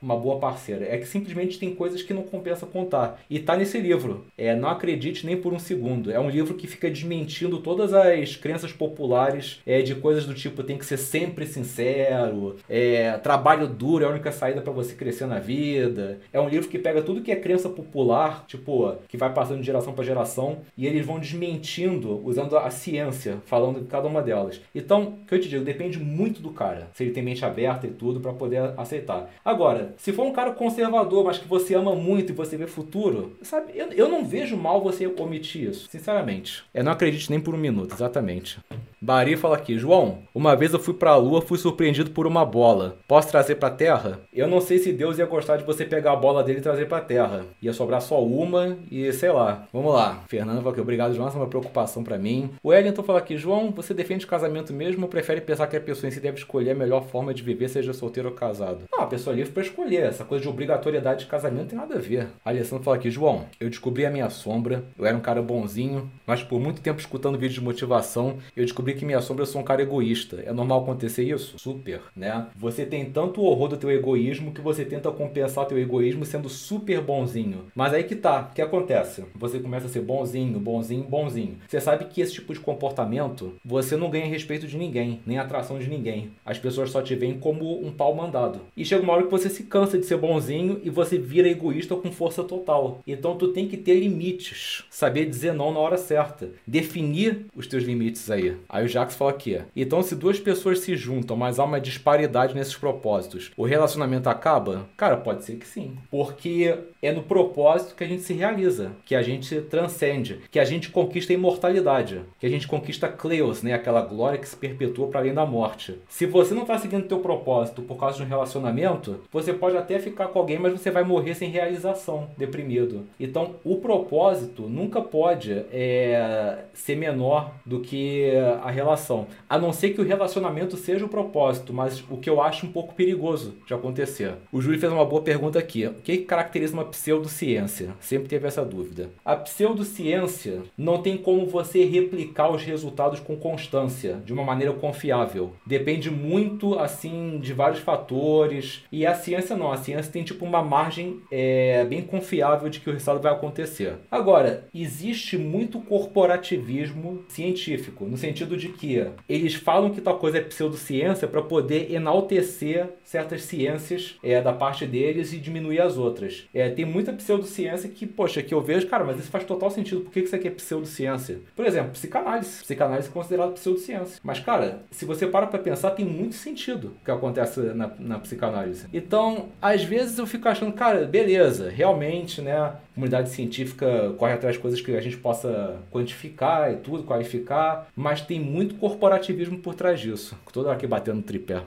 uma 0.00 0.16
boa 0.16 0.38
parceira, 0.38 0.86
é 0.86 0.96
que 1.00 1.08
simplesmente 1.08 1.58
tem 1.58 1.74
coisas 1.74 2.02
que 2.02 2.14
não 2.14 2.22
compensa 2.22 2.66
contar. 2.66 3.20
E 3.28 3.38
tá 3.38 3.56
nesse 3.56 3.78
livro. 3.78 4.26
É, 4.36 4.54
não 4.54 4.68
acredite 4.68 5.26
nem 5.26 5.36
por 5.36 5.52
um 5.52 5.58
segundo. 5.58 6.10
É 6.10 6.20
um 6.20 6.30
livro 6.30 6.54
que 6.54 6.66
fica 6.66 6.90
desmentindo 6.90 7.58
todas 7.58 7.92
as 7.92 8.36
crenças 8.36 8.72
populares 8.72 9.60
é, 9.66 9.82
de 9.82 9.94
coisas 9.94 10.26
do 10.26 10.34
tipo 10.34 10.62
tem 10.62 10.78
que 10.78 10.84
ser 10.84 10.96
sempre 10.96 11.46
sincero, 11.46 12.56
é, 12.68 13.12
trabalho 13.18 13.66
duro 13.66 14.04
é 14.04 14.06
a 14.06 14.10
única 14.10 14.30
saída 14.32 14.60
para 14.60 14.72
você 14.72 14.94
crescer 14.94 15.26
na 15.26 15.38
vida. 15.38 16.20
É 16.32 16.40
um 16.40 16.48
livro 16.48 16.68
que 16.68 16.78
pega 16.78 17.02
tudo 17.02 17.22
que 17.22 17.32
é 17.32 17.36
crença 17.36 17.68
popular, 17.68 18.44
tipo, 18.46 18.94
que 19.08 19.16
vai 19.16 19.32
passando 19.32 19.60
de 19.60 19.66
geração 19.66 19.92
para 19.92 20.04
geração, 20.04 20.58
e 20.76 20.86
eles 20.86 21.04
vão 21.04 21.18
desmentindo 21.18 22.20
usando 22.24 22.56
a 22.56 22.70
ciência, 22.70 23.38
falando 23.46 23.80
de 23.80 23.86
cada 23.86 24.06
uma 24.06 24.22
delas. 24.22 24.60
Então, 24.74 25.18
o 25.22 25.26
que 25.26 25.34
eu 25.34 25.40
te 25.40 25.48
digo, 25.48 25.64
depende 25.64 25.98
muito 25.98 26.40
do 26.40 26.50
cara, 26.50 26.88
se 26.92 27.04
ele 27.04 27.12
tem 27.12 27.22
mente 27.22 27.44
aberta 27.44 27.86
e 27.86 27.90
tudo 27.90 28.20
para 28.20 28.32
poder 28.32 28.72
aceitar. 28.76 29.30
Agora, 29.44 29.94
se 29.96 30.12
for 30.12 30.26
um 30.26 30.32
cara 30.32 30.52
conservador, 30.52 30.89
mas 30.90 31.38
que 31.38 31.48
você 31.48 31.74
ama 31.74 31.94
muito 31.94 32.30
e 32.30 32.34
você 32.34 32.56
vê 32.56 32.66
futuro, 32.66 33.36
sabe, 33.42 33.72
eu, 33.74 33.92
eu 33.92 34.08
não 34.08 34.24
vejo 34.24 34.56
mal 34.56 34.82
você 34.82 35.06
omitir 35.06 35.68
isso, 35.70 35.88
sinceramente. 35.90 36.64
Eu 36.74 36.84
não 36.84 36.92
acredito 36.92 37.30
nem 37.30 37.40
por 37.40 37.54
um 37.54 37.58
minuto, 37.58 37.94
exatamente. 37.94 38.58
Bari 39.02 39.34
fala 39.34 39.56
aqui, 39.56 39.78
João, 39.78 40.18
uma 40.34 40.54
vez 40.54 40.74
eu 40.74 40.78
fui 40.78 40.92
pra 40.92 41.16
lua, 41.16 41.40
fui 41.40 41.56
surpreendido 41.56 42.10
por 42.10 42.26
uma 42.26 42.44
bola. 42.44 42.98
Posso 43.08 43.30
trazer 43.30 43.54
pra 43.54 43.70
terra? 43.70 44.20
Eu 44.30 44.46
não 44.46 44.60
sei 44.60 44.78
se 44.78 44.92
Deus 44.92 45.16
ia 45.16 45.24
gostar 45.24 45.56
de 45.56 45.64
você 45.64 45.86
pegar 45.86 46.12
a 46.12 46.16
bola 46.16 46.44
dele 46.44 46.58
e 46.58 46.62
trazer 46.62 46.86
pra 46.86 47.00
terra. 47.00 47.46
Ia 47.62 47.72
sobrar 47.72 48.02
só 48.02 48.22
uma 48.22 48.76
e 48.90 49.10
sei 49.14 49.32
lá. 49.32 49.66
Vamos 49.72 49.94
lá. 49.94 50.22
Fernando 50.28 50.58
fala 50.58 50.72
aqui, 50.72 50.80
obrigado, 50.82 51.14
João, 51.14 51.28
essa 51.28 51.38
é 51.38 51.40
uma 51.40 51.48
preocupação 51.48 52.04
para 52.04 52.18
mim. 52.18 52.50
O 52.62 52.68
Wellington 52.68 53.02
fala 53.02 53.20
aqui, 53.20 53.38
João, 53.38 53.70
você 53.70 53.94
defende 53.94 54.26
casamento 54.26 54.70
mesmo 54.70 55.04
ou 55.04 55.08
prefere 55.08 55.40
pensar 55.40 55.66
que 55.66 55.78
a 55.78 55.80
pessoa 55.80 56.06
em 56.06 56.10
si 56.10 56.20
deve 56.20 56.36
escolher 56.36 56.72
a 56.72 56.74
melhor 56.74 57.04
forma 57.04 57.32
de 57.32 57.42
viver, 57.42 57.68
seja 57.68 57.94
solteiro 57.94 58.28
ou 58.28 58.34
casado? 58.34 58.84
Não, 58.92 59.04
a 59.04 59.06
pessoa 59.06 59.32
é 59.32 59.38
livre 59.38 59.52
pra 59.52 59.62
escolher. 59.62 60.02
Essa 60.02 60.24
coisa 60.24 60.42
de 60.42 60.48
obrigatoriedade 60.80 61.24
de 61.24 61.30
casamento 61.30 61.68
tem 61.68 61.78
nada 61.78 61.94
a 61.94 61.98
ver. 61.98 62.28
A 62.44 62.50
Alessandro 62.50 62.84
fala 62.84 62.96
aqui, 62.96 63.10
João, 63.10 63.44
eu 63.60 63.68
descobri 63.68 64.06
a 64.06 64.10
minha 64.10 64.30
sombra, 64.30 64.84
eu 64.98 65.04
era 65.04 65.16
um 65.16 65.20
cara 65.20 65.42
bonzinho, 65.42 66.10
mas 66.26 66.42
por 66.42 66.58
muito 66.58 66.80
tempo 66.80 66.98
escutando 66.98 67.38
vídeos 67.38 67.54
de 67.54 67.60
motivação, 67.60 68.38
eu 68.56 68.64
descobri 68.64 68.94
que 68.94 69.04
minha 69.04 69.20
sombra 69.20 69.42
eu 69.42 69.46
sou 69.46 69.60
um 69.60 69.64
cara 69.64 69.82
egoísta. 69.82 70.42
É 70.44 70.52
normal 70.52 70.82
acontecer 70.82 71.24
isso? 71.24 71.58
Super, 71.58 72.00
né? 72.16 72.46
Você 72.56 72.84
tem 72.86 73.04
tanto 73.10 73.42
horror 73.42 73.68
do 73.68 73.76
teu 73.76 73.90
egoísmo 73.90 74.52
que 74.52 74.60
você 74.60 74.84
tenta 74.84 75.10
compensar 75.10 75.66
teu 75.66 75.78
egoísmo 75.78 76.24
sendo 76.24 76.48
super 76.48 77.00
bonzinho. 77.00 77.66
Mas 77.74 77.92
aí 77.92 78.04
que 78.04 78.16
tá, 78.16 78.48
o 78.50 78.54
que 78.54 78.62
acontece? 78.62 79.24
Você 79.34 79.58
começa 79.58 79.86
a 79.86 79.90
ser 79.90 80.00
bonzinho, 80.00 80.58
bonzinho, 80.58 81.04
bonzinho. 81.04 81.58
Você 81.68 81.80
sabe 81.80 82.06
que 82.06 82.20
esse 82.20 82.32
tipo 82.32 82.52
de 82.52 82.60
comportamento, 82.60 83.54
você 83.64 83.96
não 83.96 84.10
ganha 84.10 84.26
respeito 84.26 84.66
de 84.66 84.76
ninguém, 84.76 85.20
nem 85.26 85.38
atração 85.38 85.78
de 85.78 85.88
ninguém. 85.88 86.30
As 86.44 86.58
pessoas 86.58 86.90
só 86.90 87.02
te 87.02 87.14
veem 87.14 87.38
como 87.38 87.84
um 87.84 87.92
pau 87.92 88.14
mandado. 88.14 88.60
E 88.76 88.84
chega 88.84 89.02
uma 89.02 89.12
hora 89.12 89.24
que 89.24 89.30
você 89.30 89.48
se 89.48 89.64
cansa 89.64 89.98
de 89.98 90.06
ser 90.06 90.16
bonzinho 90.16 90.69
e 90.82 90.90
você 90.90 91.18
vira 91.18 91.48
egoísta 91.48 91.96
com 91.96 92.12
força 92.12 92.44
total. 92.44 93.00
Então 93.06 93.36
tu 93.36 93.48
tem 93.48 93.66
que 93.66 93.76
ter 93.76 93.94
limites, 93.94 94.84
saber 94.90 95.26
dizer 95.26 95.52
não 95.54 95.72
na 95.72 95.80
hora 95.80 95.96
certa, 95.96 96.50
definir 96.66 97.46
os 97.56 97.66
teus 97.66 97.84
limites 97.84 98.30
aí. 98.30 98.56
Aí 98.68 98.84
o 98.84 98.88
Jax 98.88 99.16
fala 99.16 99.30
aqui. 99.30 99.60
Então 99.74 100.02
se 100.02 100.14
duas 100.14 100.38
pessoas 100.38 100.80
se 100.80 100.96
juntam, 100.96 101.36
mas 101.36 101.58
há 101.58 101.64
uma 101.64 101.80
disparidade 101.80 102.54
nesses 102.54 102.76
propósitos, 102.76 103.50
o 103.56 103.64
relacionamento 103.64 104.28
acaba? 104.28 104.88
Cara, 104.96 105.16
pode 105.16 105.44
ser 105.44 105.56
que 105.56 105.66
sim. 105.66 105.96
Porque 106.10 106.76
é 107.02 107.12
no 107.12 107.22
propósito 107.22 107.94
que 107.94 108.04
a 108.04 108.06
gente 108.06 108.22
se 108.22 108.34
realiza, 108.34 108.92
que 109.04 109.14
a 109.14 109.22
gente 109.22 109.60
transcende, 109.62 110.40
que 110.50 110.58
a 110.58 110.64
gente 110.64 110.90
conquista 110.90 111.32
a 111.32 111.34
imortalidade, 111.34 112.20
que 112.38 112.46
a 112.46 112.50
gente 112.50 112.68
conquista 112.68 113.08
Cleos, 113.08 113.62
né? 113.62 113.72
aquela 113.72 114.02
glória 114.02 114.38
que 114.38 114.48
se 114.48 114.56
perpetua 114.56 115.08
para 115.08 115.20
além 115.20 115.34
da 115.34 115.46
morte. 115.46 115.98
Se 116.08 116.26
você 116.26 116.54
não 116.54 116.62
está 116.62 116.78
seguindo 116.78 117.04
o 117.04 117.08
teu 117.08 117.18
propósito 117.20 117.82
por 117.82 117.98
causa 117.98 118.18
de 118.18 118.22
um 118.22 118.26
relacionamento, 118.26 119.20
você 119.32 119.52
pode 119.52 119.76
até 119.76 119.98
ficar 119.98 120.28
com 120.28 120.38
alguém, 120.38 120.58
mas 120.60 120.72
você 120.72 120.90
vai 120.90 121.02
morrer 121.04 121.34
sem 121.34 121.50
realização, 121.50 122.28
deprimido. 122.36 123.06
Então, 123.18 123.56
o 123.64 123.76
propósito 123.76 124.62
nunca 124.68 125.00
pode 125.00 125.52
é, 125.72 126.64
ser 126.72 126.96
menor 126.96 127.52
do 127.64 127.80
que 127.80 128.32
a 128.62 128.70
relação, 128.70 129.26
a 129.48 129.58
não 129.58 129.72
ser 129.72 129.90
que 129.90 130.00
o 130.00 130.04
relacionamento 130.04 130.76
seja 130.76 131.04
o 131.04 131.08
propósito, 131.08 131.72
mas 131.72 132.02
o 132.10 132.16
que 132.16 132.28
eu 132.28 132.40
acho 132.40 132.66
um 132.66 132.72
pouco 132.72 132.94
perigoso 132.94 133.54
de 133.66 133.74
acontecer. 133.74 134.34
O 134.52 134.60
Júlio 134.60 134.78
fez 134.78 134.92
uma 134.92 135.04
boa 135.04 135.22
pergunta 135.22 135.58
aqui. 135.58 135.86
O 135.86 135.94
que 135.94 136.18
caracteriza 136.18 136.74
uma 136.74 136.84
pseudociência? 136.84 137.94
Sempre 138.00 138.28
teve 138.28 138.46
essa 138.46 138.64
dúvida. 138.64 139.10
A 139.24 139.36
pseudociência 139.36 140.62
não 140.76 141.02
tem 141.02 141.16
como 141.16 141.46
você 141.46 141.84
replicar 141.84 142.50
os 142.50 142.62
resultados 142.62 143.20
com 143.20 143.36
constância, 143.36 144.20
de 144.24 144.32
uma 144.32 144.44
maneira 144.44 144.72
confiável. 144.72 145.52
Depende 145.66 146.10
muito, 146.10 146.78
assim, 146.78 147.38
de 147.40 147.52
vários 147.52 147.80
fatores. 147.80 148.82
E 148.90 149.06
a 149.06 149.14
ciência 149.14 149.56
não. 149.56 149.72
A 149.72 149.76
ciência 149.76 150.12
tem, 150.12 150.22
tipo, 150.22 150.46
uma 150.50 150.62
margem 150.62 151.20
é, 151.30 151.84
bem 151.84 152.02
confiável 152.02 152.68
de 152.68 152.80
que 152.80 152.90
o 152.90 152.92
resultado 152.92 153.22
vai 153.22 153.32
acontecer. 153.32 153.94
Agora, 154.10 154.68
existe 154.74 155.38
muito 155.38 155.80
corporativismo 155.80 157.24
científico, 157.28 158.04
no 158.04 158.16
sentido 158.16 158.56
de 158.56 158.68
que 158.68 159.06
eles 159.28 159.54
falam 159.54 159.90
que 159.90 160.00
tal 160.00 160.18
coisa 160.18 160.38
é 160.38 160.40
pseudociência 160.40 161.28
para 161.28 161.42
poder 161.42 161.92
enaltecer 161.92 162.88
certas 163.04 163.42
ciências 163.42 164.16
é, 164.22 164.40
da 164.40 164.52
parte 164.52 164.86
deles 164.86 165.32
e 165.32 165.38
diminuir 165.38 165.80
as 165.80 165.96
outras. 165.96 166.48
É, 166.52 166.68
tem 166.68 166.84
muita 166.84 167.12
pseudociência 167.12 167.88
que, 167.88 168.06
poxa, 168.06 168.42
que 168.42 168.52
eu 168.52 168.60
vejo, 168.60 168.86
cara, 168.88 169.04
mas 169.04 169.18
isso 169.18 169.30
faz 169.30 169.44
total 169.44 169.70
sentido. 169.70 170.02
Por 170.02 170.12
que 170.12 170.20
isso 170.20 170.34
aqui 170.34 170.48
é 170.48 170.50
pseudociência? 170.50 171.40
Por 171.54 171.64
exemplo, 171.64 171.92
psicanálise. 171.92 172.62
Psicanálise 172.62 173.08
é 173.08 173.12
considerado 173.12 173.52
pseudociência. 173.52 174.20
Mas, 174.22 174.40
cara, 174.40 174.82
se 174.90 175.04
você 175.04 175.26
para 175.26 175.46
pra 175.46 175.58
pensar, 175.58 175.90
tem 175.90 176.04
muito 176.04 176.34
sentido 176.34 176.96
o 177.00 177.04
que 177.04 177.10
acontece 177.10 177.60
na, 177.60 177.90
na 177.98 178.18
psicanálise. 178.18 178.86
Então, 178.92 179.48
às 179.60 179.82
vezes 179.82 180.18
eu 180.18 180.26
fico 180.30 180.48
achando, 180.48 180.72
cara, 180.72 181.04
beleza, 181.06 181.68
realmente, 181.70 182.40
né? 182.40 182.72
Comunidade 183.00 183.30
científica 183.30 184.12
corre 184.18 184.34
atrás 184.34 184.56
de 184.56 184.60
coisas 184.60 184.78
que 184.78 184.94
a 184.94 185.00
gente 185.00 185.16
possa 185.16 185.78
quantificar 185.90 186.70
e 186.70 186.76
tudo, 186.76 187.02
qualificar, 187.02 187.88
mas 187.96 188.20
tem 188.20 188.38
muito 188.38 188.74
corporativismo 188.74 189.58
por 189.58 189.74
trás 189.74 189.98
disso. 189.98 190.36
Toda 190.52 190.70
aqui 190.70 190.86
batendo 190.86 191.22
tripé. 191.22 191.62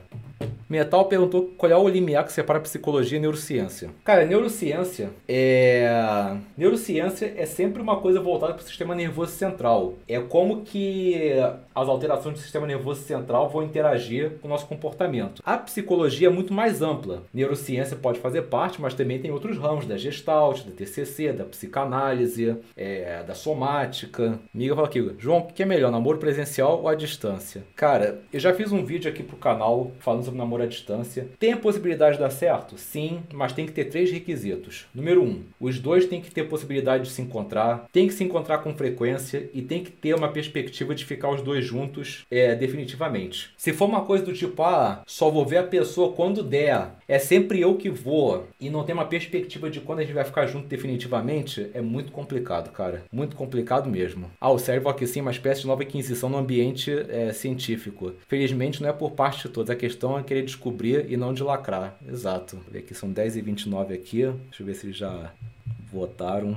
Metal 0.68 1.04
perguntou 1.04 1.52
qual 1.56 1.70
é 1.70 1.76
o 1.76 1.88
limiar 1.88 2.24
que 2.24 2.32
separa 2.32 2.58
psicologia 2.60 3.18
e 3.18 3.20
neurociência. 3.20 3.90
Cara, 4.02 4.24
neurociência 4.24 5.10
é. 5.28 6.36
Neurociência 6.56 7.32
é 7.36 7.46
sempre 7.46 7.82
uma 7.82 7.96
coisa 7.96 8.20
voltada 8.20 8.54
para 8.54 8.62
o 8.62 8.66
sistema 8.66 8.94
nervoso 8.94 9.32
central. 9.32 9.94
É 10.08 10.18
como 10.18 10.62
que 10.62 11.32
as 11.74 11.88
alterações 11.88 12.34
do 12.34 12.40
sistema 12.40 12.66
nervoso 12.66 13.02
central 13.02 13.48
vão 13.48 13.62
interagir 13.62 14.32
com 14.40 14.48
o 14.48 14.50
nosso 14.50 14.66
comportamento. 14.66 15.42
A 15.44 15.56
psicologia 15.58 16.28
é 16.28 16.30
muito 16.30 16.52
mais 16.52 16.80
ampla. 16.82 17.22
Neurociência 17.32 17.96
pode 17.96 18.18
fazer 18.18 18.42
parte, 18.42 18.80
mas 18.80 18.94
também 18.94 19.18
tem 19.18 19.30
outros 19.30 19.58
ramos 19.58 19.86
da 19.86 19.96
gestalt, 19.96 20.62
da 20.62 20.72
TCC, 20.72 21.23
da 21.32 21.44
psicanálise, 21.44 22.56
é, 22.76 23.22
da 23.22 23.34
somática. 23.34 24.38
Amiga 24.54 24.74
fala 24.74 24.86
aqui, 24.86 25.14
João, 25.18 25.38
o 25.38 25.46
que 25.46 25.62
é 25.62 25.66
melhor, 25.66 25.90
namoro 25.90 26.18
presencial 26.18 26.80
ou 26.80 26.88
à 26.88 26.94
distância? 26.94 27.64
Cara, 27.74 28.20
eu 28.32 28.40
já 28.40 28.52
fiz 28.52 28.72
um 28.72 28.84
vídeo 28.84 29.10
aqui 29.10 29.22
pro 29.22 29.36
canal 29.36 29.92
falando 30.00 30.24
sobre 30.24 30.38
namoro 30.38 30.62
à 30.62 30.66
distância. 30.66 31.28
Tem 31.38 31.52
a 31.52 31.56
possibilidade 31.56 32.16
de 32.16 32.22
dar 32.22 32.30
certo? 32.30 32.76
Sim, 32.78 33.22
mas 33.32 33.52
tem 33.52 33.66
que 33.66 33.72
ter 33.72 33.84
três 33.86 34.10
requisitos. 34.10 34.86
Número 34.94 35.22
um, 35.22 35.42
os 35.60 35.78
dois 35.78 36.06
têm 36.06 36.20
que 36.20 36.30
ter 36.30 36.44
possibilidade 36.44 37.04
de 37.04 37.10
se 37.10 37.22
encontrar, 37.22 37.86
tem 37.92 38.06
que 38.06 38.14
se 38.14 38.24
encontrar 38.24 38.58
com 38.58 38.74
frequência 38.74 39.48
e 39.52 39.62
tem 39.62 39.82
que 39.82 39.90
ter 39.90 40.14
uma 40.14 40.28
perspectiva 40.28 40.94
de 40.94 41.04
ficar 41.04 41.30
os 41.30 41.42
dois 41.42 41.64
juntos 41.64 42.24
é, 42.30 42.54
definitivamente. 42.54 43.50
Se 43.56 43.72
for 43.72 43.86
uma 43.86 44.02
coisa 44.02 44.24
do 44.24 44.32
tipo, 44.32 44.62
ah, 44.62 45.02
só 45.06 45.30
vou 45.30 45.44
ver 45.44 45.58
a 45.58 45.62
pessoa 45.62 46.12
quando 46.12 46.42
der, 46.42 46.92
é 47.06 47.18
sempre 47.18 47.60
eu 47.60 47.76
que 47.76 47.90
vou 47.90 48.46
e 48.60 48.70
não 48.70 48.84
tem 48.84 48.94
uma 48.94 49.06
perspectiva 49.06 49.70
de 49.70 49.80
quando 49.80 50.00
a 50.00 50.02
gente 50.02 50.14
vai 50.14 50.24
ficar 50.24 50.46
junto 50.46 50.66
definitivamente, 50.66 51.03
é 51.74 51.80
muito 51.80 52.12
complicado, 52.12 52.70
cara. 52.70 53.04
Muito 53.12 53.36
complicado 53.36 53.88
mesmo. 53.88 54.30
Ah, 54.40 54.50
o 54.50 54.58
cérebro 54.58 54.88
aqui 54.88 55.06
sim 55.06 55.20
é 55.20 55.22
uma 55.22 55.30
espécie 55.30 55.62
de 55.62 55.66
nova 55.66 55.82
aquisição 55.82 56.28
no 56.28 56.38
ambiente 56.38 56.90
é, 57.08 57.32
científico. 57.32 58.12
Felizmente 58.26 58.82
não 58.82 58.88
é 58.88 58.92
por 58.92 59.12
parte 59.12 59.46
de 59.46 59.48
todos, 59.48 59.70
a 59.70 59.76
questão 59.76 60.18
é 60.18 60.22
querer 60.22 60.42
descobrir 60.42 61.10
e 61.10 61.16
não 61.16 61.32
de 61.32 61.42
lacrar. 61.42 61.96
Exato. 62.08 62.56
Vou 62.56 62.72
ver 62.72 62.80
aqui, 62.80 62.94
são 62.94 63.10
10 63.10 63.36
e 63.36 63.40
29 63.40 63.94
aqui. 63.94 64.22
Deixa 64.22 64.62
eu 64.62 64.66
ver 64.66 64.74
se 64.74 64.92
já 64.92 65.32
votaram. 65.92 66.56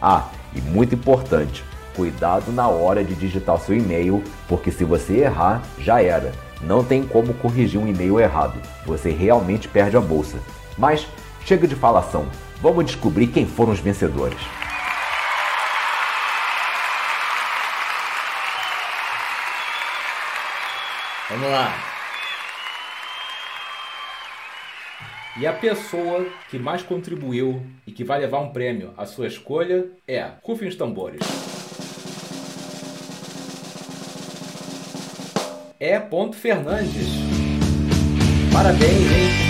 Ah, 0.00 0.28
e 0.54 0.60
muito 0.60 0.94
importante, 0.94 1.64
cuidado 1.94 2.50
na 2.52 2.68
hora 2.68 3.04
de 3.04 3.14
digitar 3.14 3.58
seu 3.58 3.76
e-mail, 3.76 4.24
porque 4.48 4.70
se 4.70 4.84
você 4.84 5.18
errar, 5.18 5.62
já 5.78 6.02
era. 6.02 6.32
Não 6.62 6.84
tem 6.84 7.02
como 7.02 7.34
corrigir 7.34 7.80
um 7.80 7.86
e-mail 7.86 8.20
errado. 8.20 8.60
Você 8.84 9.10
realmente 9.10 9.68
perde 9.68 9.96
a 9.96 10.00
bolsa. 10.00 10.38
Mas 10.76 11.06
chega 11.44 11.66
de 11.66 11.74
falação. 11.74 12.26
Vamos 12.60 12.84
descobrir 12.84 13.28
quem 13.28 13.46
foram 13.46 13.72
os 13.72 13.80
vencedores. 13.80 14.38
Vamos 21.30 21.50
lá. 21.50 21.89
E 25.40 25.46
a 25.46 25.54
pessoa 25.54 26.26
que 26.50 26.58
mais 26.58 26.82
contribuiu 26.82 27.62
e 27.86 27.92
que 27.92 28.04
vai 28.04 28.20
levar 28.20 28.40
um 28.40 28.50
prêmio 28.50 28.92
à 28.94 29.06
sua 29.06 29.26
escolha 29.26 29.86
é 30.06 30.32
Rufem 30.42 30.68
os 30.68 30.76
tambores. 30.76 31.20
É 35.80 35.98
ponto 35.98 36.36
Fernandes. 36.36 37.06
Parabéns, 38.52 39.10
hein? 39.10 39.49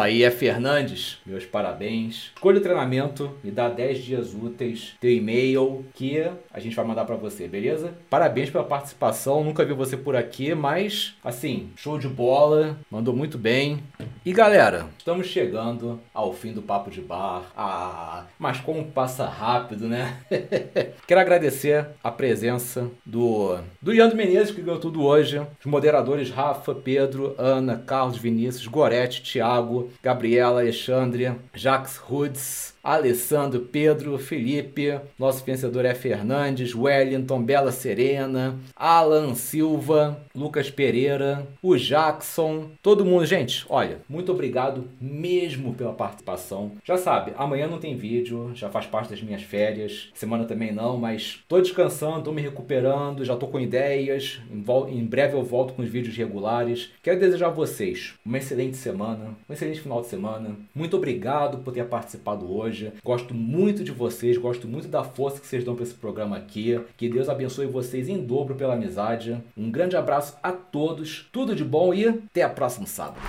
Aí, 0.00 0.22
é 0.22 0.30
Fernandes. 0.30 1.18
Meus 1.24 1.44
parabéns. 1.44 2.32
Escolha 2.34 2.58
o 2.58 2.62
treinamento, 2.62 3.30
me 3.42 3.50
dá 3.50 3.68
10 3.68 3.98
dias 4.02 4.34
úteis, 4.34 4.94
teu 5.00 5.10
e-mail 5.10 5.84
que 5.94 6.26
a 6.52 6.60
gente 6.60 6.74
vai 6.74 6.84
mandar 6.84 7.04
para 7.04 7.16
você, 7.16 7.46
beleza? 7.46 7.94
Parabéns 8.08 8.50
pela 8.50 8.64
participação. 8.64 9.44
Nunca 9.44 9.64
vi 9.64 9.72
você 9.72 9.96
por 9.96 10.16
aqui, 10.16 10.54
mas 10.54 11.14
assim, 11.22 11.70
show 11.76 11.98
de 11.98 12.08
bola, 12.08 12.78
mandou 12.90 13.14
muito 13.14 13.38
bem. 13.38 13.80
E 14.24 14.32
galera, 14.32 14.86
estamos 14.98 15.26
chegando 15.26 16.00
ao 16.12 16.32
fim 16.32 16.52
do 16.52 16.62
papo 16.62 16.90
de 16.90 17.00
bar. 17.00 17.50
Ah, 17.56 18.24
mas 18.38 18.60
como 18.60 18.84
passa 18.84 19.26
rápido, 19.26 19.86
né? 19.88 20.18
Quero 21.06 21.20
agradecer 21.20 21.86
a 22.02 22.10
presença 22.10 22.90
do 23.04 23.58
do 23.80 23.90
Leandro 23.90 24.16
Menezes 24.16 24.54
que 24.54 24.60
ganhou 24.60 24.80
tudo 24.80 25.04
hoje, 25.04 25.40
os 25.58 25.66
moderadores 25.66 26.30
Rafa, 26.30 26.74
Pedro, 26.74 27.34
Ana, 27.38 27.76
Carlos, 27.78 28.18
Vinícius, 28.18 28.66
Gorete, 28.66 29.22
Thiago, 29.22 29.89
Gabriela, 30.02 30.60
Alexandre, 30.60 31.36
Jax 31.54 31.98
Rudes, 31.98 32.74
Alessandro, 32.82 33.60
Pedro, 33.60 34.18
Felipe, 34.18 34.98
nosso 35.18 35.44
vencedor 35.44 35.84
é 35.84 35.94
Fernandes, 35.94 36.74
Wellington, 36.74 37.42
Bela 37.42 37.72
Serena, 37.72 38.58
Alan 38.74 39.34
Silva, 39.34 40.20
Lucas 40.34 40.70
Pereira, 40.70 41.46
o 41.62 41.76
Jackson, 41.76 42.70
todo 42.82 43.04
mundo. 43.04 43.26
Gente, 43.26 43.64
olha, 43.68 43.98
muito 44.08 44.32
obrigado 44.32 44.84
mesmo 45.00 45.74
pela 45.74 45.92
participação. 45.92 46.72
Já 46.84 46.96
sabe, 46.96 47.32
amanhã 47.36 47.66
não 47.66 47.78
tem 47.78 47.96
vídeo, 47.96 48.52
já 48.54 48.70
faz 48.70 48.86
parte 48.86 49.10
das 49.10 49.22
minhas 49.22 49.42
férias, 49.42 50.08
semana 50.14 50.44
também 50.44 50.72
não, 50.72 50.96
mas 50.96 51.40
tô 51.48 51.60
descansando, 51.60 52.22
tô 52.22 52.32
me 52.32 52.42
recuperando, 52.42 53.24
já 53.24 53.36
tô 53.36 53.46
com 53.46 53.60
ideias. 53.60 54.40
Em, 54.50 55.04
breve 55.04 55.34
eu 55.34 55.42
volto 55.42 55.74
com 55.74 55.82
os 55.82 55.88
vídeos 55.88 56.16
regulares. 56.16 56.90
Quero 57.02 57.20
desejar 57.20 57.48
a 57.48 57.50
vocês 57.50 58.14
uma 58.24 58.38
excelente 58.38 58.76
semana, 58.76 59.36
um 59.48 59.52
excelente 59.52 59.80
final 59.80 60.00
de 60.00 60.06
semana. 60.06 60.56
Muito 60.74 60.96
obrigado 60.96 61.58
por 61.58 61.72
ter 61.72 61.84
participado 61.84 62.50
hoje. 62.52 62.69
Gosto 63.04 63.34
muito 63.34 63.84
de 63.84 63.92
vocês, 63.92 64.36
gosto 64.36 64.66
muito 64.66 64.88
da 64.88 65.04
força 65.04 65.40
que 65.40 65.46
vocês 65.46 65.64
dão 65.64 65.74
para 65.74 65.84
esse 65.84 65.94
programa 65.94 66.36
aqui. 66.36 66.80
Que 66.96 67.08
Deus 67.08 67.28
abençoe 67.28 67.66
vocês 67.66 68.08
em 68.08 68.24
dobro 68.24 68.54
pela 68.54 68.74
amizade. 68.74 69.36
Um 69.56 69.70
grande 69.70 69.96
abraço 69.96 70.36
a 70.42 70.52
todos, 70.52 71.28
tudo 71.32 71.54
de 71.54 71.64
bom 71.64 71.92
e 71.92 72.06
até 72.08 72.42
a 72.42 72.48
próximo 72.48 72.86
sábado. 72.86 73.20